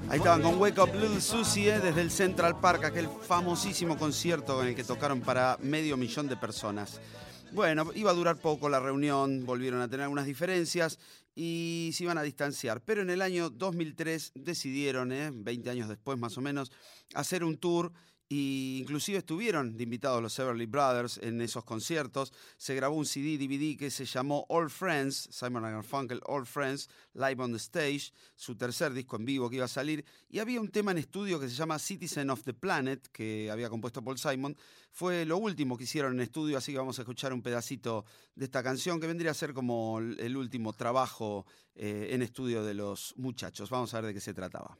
Ahí 0.07 0.17
estaban 0.17 0.41
con 0.41 0.61
Wake 0.61 0.79
Up 0.79 0.93
Little 0.93 1.19
Susie 1.19 1.75
eh, 1.75 1.79
desde 1.81 1.99
el 1.99 2.09
Central 2.09 2.61
Park, 2.61 2.85
aquel 2.85 3.09
famosísimo 3.09 3.97
concierto 3.97 4.61
en 4.61 4.69
el 4.69 4.75
que 4.75 4.85
tocaron 4.85 5.19
para 5.19 5.57
medio 5.61 5.97
millón 5.97 6.29
de 6.29 6.37
personas. 6.37 7.01
Bueno, 7.51 7.91
iba 7.93 8.11
a 8.11 8.13
durar 8.13 8.37
poco 8.37 8.69
la 8.69 8.79
reunión, 8.79 9.45
volvieron 9.45 9.81
a 9.81 9.89
tener 9.89 10.05
algunas 10.05 10.25
diferencias 10.25 10.99
y 11.35 11.91
se 11.93 12.05
iban 12.05 12.17
a 12.17 12.21
distanciar. 12.21 12.79
Pero 12.79 13.01
en 13.01 13.09
el 13.09 13.21
año 13.21 13.49
2003 13.49 14.31
decidieron, 14.35 15.11
eh, 15.11 15.31
20 15.33 15.69
años 15.69 15.89
después 15.89 16.17
más 16.17 16.37
o 16.37 16.41
menos, 16.41 16.71
hacer 17.13 17.43
un 17.43 17.57
tour 17.57 17.91
y 18.33 18.77
inclusive 18.79 19.17
estuvieron 19.17 19.75
de 19.75 19.83
invitados 19.83 20.23
los 20.23 20.39
Everly 20.39 20.65
Brothers 20.65 21.17
en 21.21 21.41
esos 21.41 21.65
conciertos. 21.65 22.31
Se 22.55 22.73
grabó 22.73 22.95
un 22.95 23.05
CD, 23.05 23.37
DVD 23.37 23.77
que 23.77 23.91
se 23.91 24.05
llamó 24.05 24.45
All 24.47 24.69
Friends, 24.69 25.27
Simon 25.31 25.63
Garfunkel 25.63 26.21
All 26.23 26.45
Friends, 26.45 26.89
Live 27.13 27.43
on 27.43 27.51
the 27.51 27.57
Stage, 27.57 28.13
su 28.37 28.55
tercer 28.55 28.93
disco 28.93 29.17
en 29.17 29.25
vivo 29.25 29.49
que 29.49 29.57
iba 29.57 29.65
a 29.65 29.67
salir. 29.67 30.05
Y 30.29 30.39
había 30.39 30.61
un 30.61 30.69
tema 30.69 30.91
en 30.91 30.99
estudio 30.99 31.41
que 31.41 31.49
se 31.49 31.55
llama 31.55 31.77
Citizen 31.77 32.29
of 32.29 32.41
the 32.43 32.53
Planet, 32.53 33.05
que 33.11 33.51
había 33.51 33.69
compuesto 33.69 34.01
Paul 34.01 34.17
Simon. 34.17 34.55
Fue 34.91 35.25
lo 35.25 35.37
último 35.37 35.77
que 35.77 35.83
hicieron 35.83 36.13
en 36.13 36.21
estudio, 36.21 36.57
así 36.57 36.71
que 36.71 36.77
vamos 36.77 36.99
a 36.99 37.01
escuchar 37.01 37.33
un 37.33 37.41
pedacito 37.41 38.05
de 38.35 38.45
esta 38.45 38.63
canción 38.63 39.01
que 39.01 39.07
vendría 39.07 39.31
a 39.31 39.33
ser 39.33 39.53
como 39.53 39.99
el 39.99 40.37
último 40.37 40.71
trabajo 40.71 41.45
eh, 41.75 42.07
en 42.11 42.21
estudio 42.21 42.63
de 42.63 42.75
los 42.75 43.13
muchachos. 43.17 43.69
Vamos 43.69 43.93
a 43.93 43.99
ver 43.99 44.07
de 44.07 44.13
qué 44.13 44.21
se 44.21 44.33
trataba. 44.33 44.77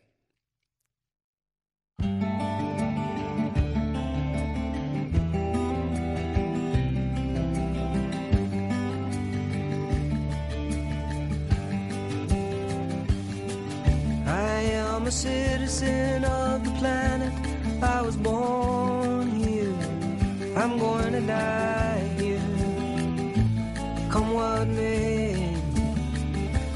A 15.11 15.13
citizen 15.13 16.23
of 16.23 16.63
the 16.63 16.71
planet. 16.79 17.33
I 17.83 18.01
was 18.01 18.15
born 18.15 19.29
here. 19.43 19.75
I'm 20.55 20.79
going 20.79 21.11
to 21.11 21.21
die 21.21 22.03
here. 22.17 22.53
Come 24.09 24.29
what 24.33 24.67
may. 24.69 25.53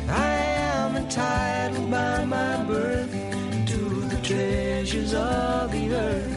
I 0.09 0.31
am 0.73 0.97
entitled 0.97 1.89
by 1.89 2.25
my 2.25 2.63
birth 2.65 3.13
to 3.71 3.81
the 4.11 4.19
treasures 4.21 5.13
of 5.13 5.71
the 5.71 5.85
earth. 5.95 6.35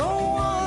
No 0.00 0.10
one 0.46 0.63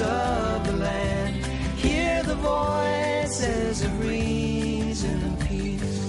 of 0.00 0.66
the 0.66 0.72
land 0.72 1.44
hear 1.76 2.22
the 2.22 2.34
voices 2.36 3.82
of 3.82 4.00
reason 4.00 5.16
and 5.22 5.40
peace? 5.48 6.00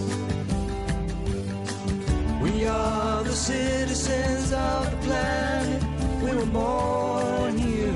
We 2.41 2.65
are 2.65 3.23
the 3.23 3.31
citizens 3.31 4.51
of 4.53 4.91
the 4.91 4.97
planet. 5.07 5.83
We 6.23 6.31
were 6.35 6.45
born 6.45 7.57
here, 7.57 7.93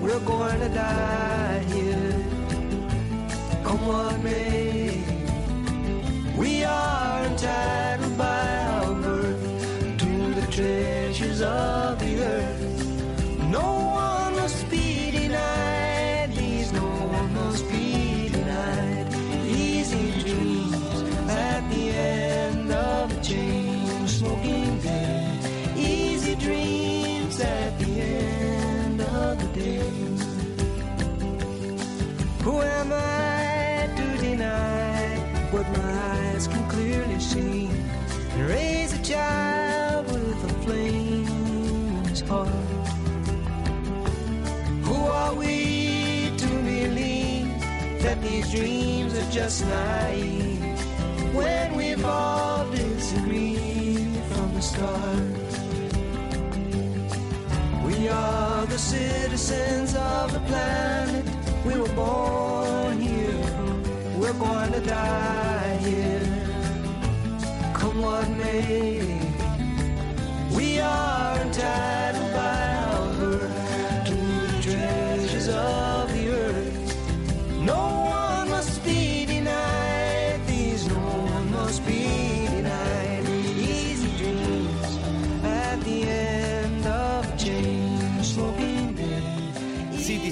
we're 0.00 0.20
going 0.20 0.60
to 0.60 0.68
die 0.68 1.64
here. 1.74 2.14
Come 3.64 3.86
what 3.86 4.22
may, 4.22 4.49
these 48.22 48.50
dreams 48.50 49.16
are 49.18 49.30
just 49.30 49.64
naive 49.66 50.80
when 51.34 51.74
we've 51.74 52.04
all 52.04 52.68
disagreed 52.70 54.16
from 54.32 54.54
the 54.54 54.60
start? 54.60 55.40
We 57.84 58.08
are 58.08 58.66
the 58.66 58.78
citizens 58.78 59.94
of 59.94 60.32
the 60.32 60.40
planet. 60.40 61.24
We 61.64 61.78
were 61.80 61.94
born 61.94 63.00
here. 63.00 63.40
We're 64.16 64.32
going 64.34 64.72
to 64.72 64.80
die 64.80 65.76
here. 65.82 66.20
Come 67.74 68.02
what 68.02 68.28
may. 68.30 69.18
We 70.54 70.80
are 70.80 71.40
entitled 71.40 71.99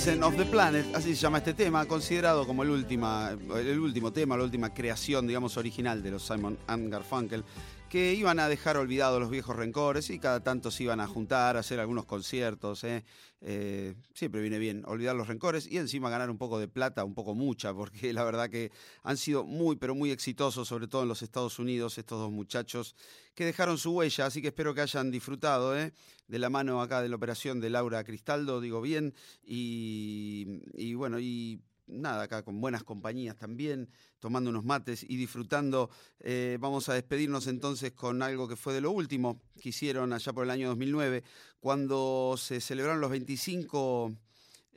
Of 0.09 0.37
the 0.37 0.47
Planet, 0.47 0.87
así 0.95 1.15
se 1.15 1.21
llama 1.21 1.37
este 1.37 1.53
tema, 1.53 1.85
considerado 1.85 2.47
como 2.47 2.63
el, 2.63 2.71
última, 2.71 3.31
el 3.31 3.79
último 3.79 4.11
tema, 4.11 4.39
la 4.39 4.45
última 4.45 4.73
creación, 4.73 5.27
digamos, 5.27 5.59
original 5.59 6.03
de 6.03 6.13
los 6.13 6.23
Simon 6.23 6.57
and 6.67 6.91
Garfunkel, 6.91 7.45
que 7.89 8.13
iban 8.13 8.39
a 8.39 8.49
dejar 8.49 8.77
olvidados 8.77 9.19
los 9.19 9.31
viejos 9.31 9.57
rencores 9.57 10.11
y 10.11 10.19
cada 10.19 10.41
tanto 10.41 10.71
se 10.71 10.85
iban 10.85 11.01
a 11.01 11.07
juntar, 11.07 11.57
a 11.57 11.61
hacer 11.61 11.81
algunos 11.81 12.05
conciertos. 12.05 12.85
¿eh? 12.85 13.05
Eh, 13.41 13.95
siempre 14.15 14.43
viene 14.43 14.59
bien 14.59 14.83
olvidar 14.87 15.17
los 15.17 15.27
rencores 15.27 15.67
y 15.67 15.79
encima 15.79 16.11
ganar 16.11 16.29
un 16.29 16.37
poco 16.37 16.59
de 16.59 16.69
plata, 16.69 17.05
un 17.05 17.15
poco 17.15 17.35
mucha, 17.35 17.73
porque 17.73 18.13
la 18.13 18.25
verdad 18.25 18.51
que 18.51 18.71
han 19.03 19.17
sido 19.17 19.45
muy, 19.45 19.77
pero 19.77 19.95
muy 19.95 20.11
exitosos, 20.11 20.69
sobre 20.69 20.87
todo 20.87 21.03
en 21.03 21.09
los 21.09 21.23
Estados 21.23 21.59
Unidos, 21.59 21.97
estos 21.97 22.19
dos 22.19 22.31
muchachos 22.31 22.95
que 23.35 23.47
dejaron 23.47 23.79
su 23.79 23.93
huella, 23.93 24.27
así 24.27 24.43
que 24.43 24.49
espero 24.49 24.75
que 24.75 24.83
hayan 24.83 25.11
disfrutado 25.11 25.79
¿eh? 25.79 25.93
de 26.27 26.39
la 26.39 26.51
mano 26.51 26.83
acá 26.83 27.01
de 27.01 27.09
la 27.09 27.17
operación 27.17 27.61
de 27.61 27.71
Laura 27.71 28.05
Cristaldo, 28.05 28.61
digo 28.61 28.83
bien, 28.83 29.15
y, 29.45 30.61
y 30.75 30.95
bueno, 30.95 31.19
y 31.21 31.61
nada, 31.89 32.25
acá 32.25 32.43
con 32.43 32.61
buenas 32.61 32.85
compañías 32.85 33.37
también, 33.37 33.89
tomando 34.19 34.51
unos 34.51 34.65
mates 34.65 35.05
y 35.09 35.17
disfrutando. 35.17 35.91
Eh, 36.21 36.59
vamos 36.61 36.89
a 36.89 36.95
despedirnos 36.95 37.47
entonces 37.47 37.93
con 37.93 38.23
algo 38.23 38.49
que 38.49 38.57
fue 38.57 38.75
de 38.75 38.81
lo 38.81 38.91
último 38.91 39.41
que 39.61 39.71
hicieron 39.71 40.13
allá 40.13 40.33
por 40.33 40.45
el 40.45 40.51
año 40.51 40.69
2009, 40.69 41.25
cuando 41.61 42.37
se 42.39 42.61
celebraron 42.61 43.01
los 43.01 43.11
25 43.11 44.13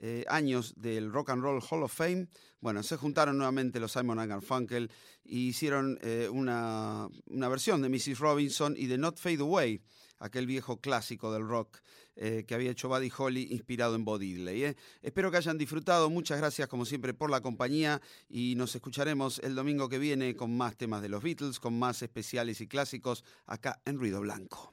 eh, 0.04 0.26
años 0.30 0.74
del 0.78 1.12
Rock 1.12 1.30
and 1.30 1.44
Roll 1.44 1.62
Hall 1.70 1.84
of 1.84 1.94
Fame. 1.94 2.28
Bueno, 2.60 2.82
se 2.82 2.98
juntaron 2.98 3.38
nuevamente 3.38 3.80
los 3.80 3.92
Simon 3.92 4.28
Garfunkel 4.28 4.92
y 5.24 5.50
hicieron 5.50 6.00
eh, 6.02 6.28
una, 6.32 7.08
una 7.28 7.50
versión 7.50 7.82
de 7.82 7.90
Mrs. 7.90 8.20
Robinson 8.20 8.76
y 8.78 8.88
de 8.88 8.98
Not 8.98 9.18
Fade 9.18 9.42
Away, 9.42 9.82
aquel 10.18 10.48
viejo 10.48 10.80
clásico 10.80 11.32
del 11.32 11.48
rock 11.48 11.80
eh, 12.16 12.44
que 12.48 12.56
había 12.56 12.72
hecho 12.72 12.90
Buddy 12.90 13.12
Holly 13.16 13.48
inspirado 13.52 13.96
en 13.96 14.06
Bo 14.06 14.20
Diddley. 14.20 14.64
¿eh? 14.64 14.76
Espero 15.02 15.32
que 15.32 15.38
hayan 15.38 15.58
disfrutado. 15.58 16.10
Muchas 16.10 16.38
gracias 16.38 16.68
como 16.68 16.86
siempre 16.86 17.14
por 17.14 17.30
la 17.30 17.42
compañía 17.42 18.02
y 18.30 18.56
nos 18.56 18.76
escucharemos 18.76 19.40
el 19.40 19.56
domingo 19.56 19.90
que 19.90 20.00
viene 20.00 20.36
con 20.36 20.56
más 20.56 20.76
temas 20.76 21.02
de 21.02 21.10
los 21.10 21.24
Beatles, 21.24 21.60
con 21.60 21.78
más 21.78 22.02
especiales 22.02 22.62
y 22.62 22.68
clásicos 22.68 23.24
acá 23.46 23.82
en 23.86 23.98
Ruido 23.98 24.22
Blanco. 24.22 24.71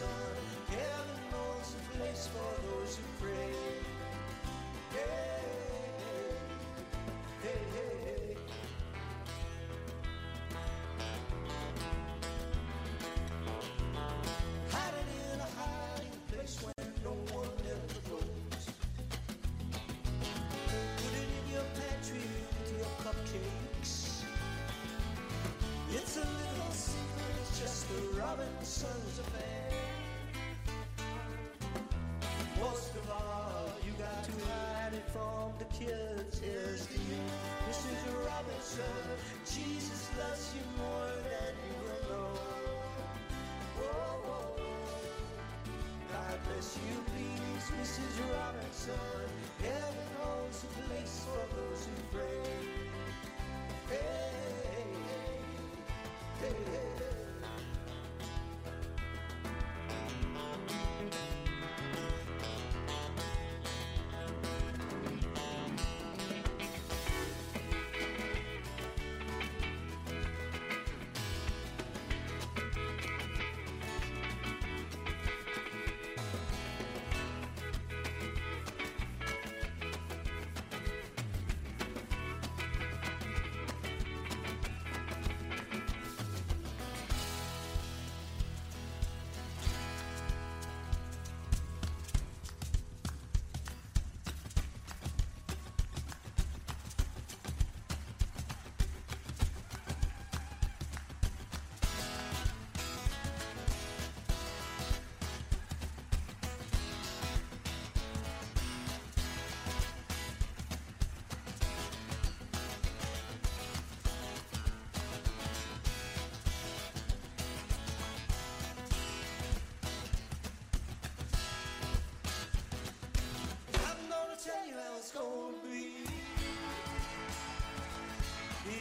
Robinson. 0.00 0.29
The 35.58 35.64
kids. 35.66 36.40
Here's 36.40 36.86
to 36.86 36.94
you, 36.94 37.20
Mrs. 37.68 38.26
Robinson. 38.26 39.06
Jesus 39.46 40.10
loves 40.18 40.54
you 40.54 40.62
more 40.78 41.12
than 41.30 41.52
you 41.66 41.74
will 41.84 42.02
know. 42.10 42.40
Whoa, 43.78 44.20
whoa. 44.24 44.62
God 46.12 46.38
bless 46.48 46.76
you, 46.76 46.96
please, 47.12 47.66
Mrs. 47.80 48.14
Robinson. 48.32 49.28
Heaven 49.62 50.08
holds 50.20 50.64
a 50.64 50.68
place 50.88 51.26
for 51.26 51.56
those 51.56 51.86
who 51.86 51.99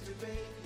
yesterday 0.00 0.59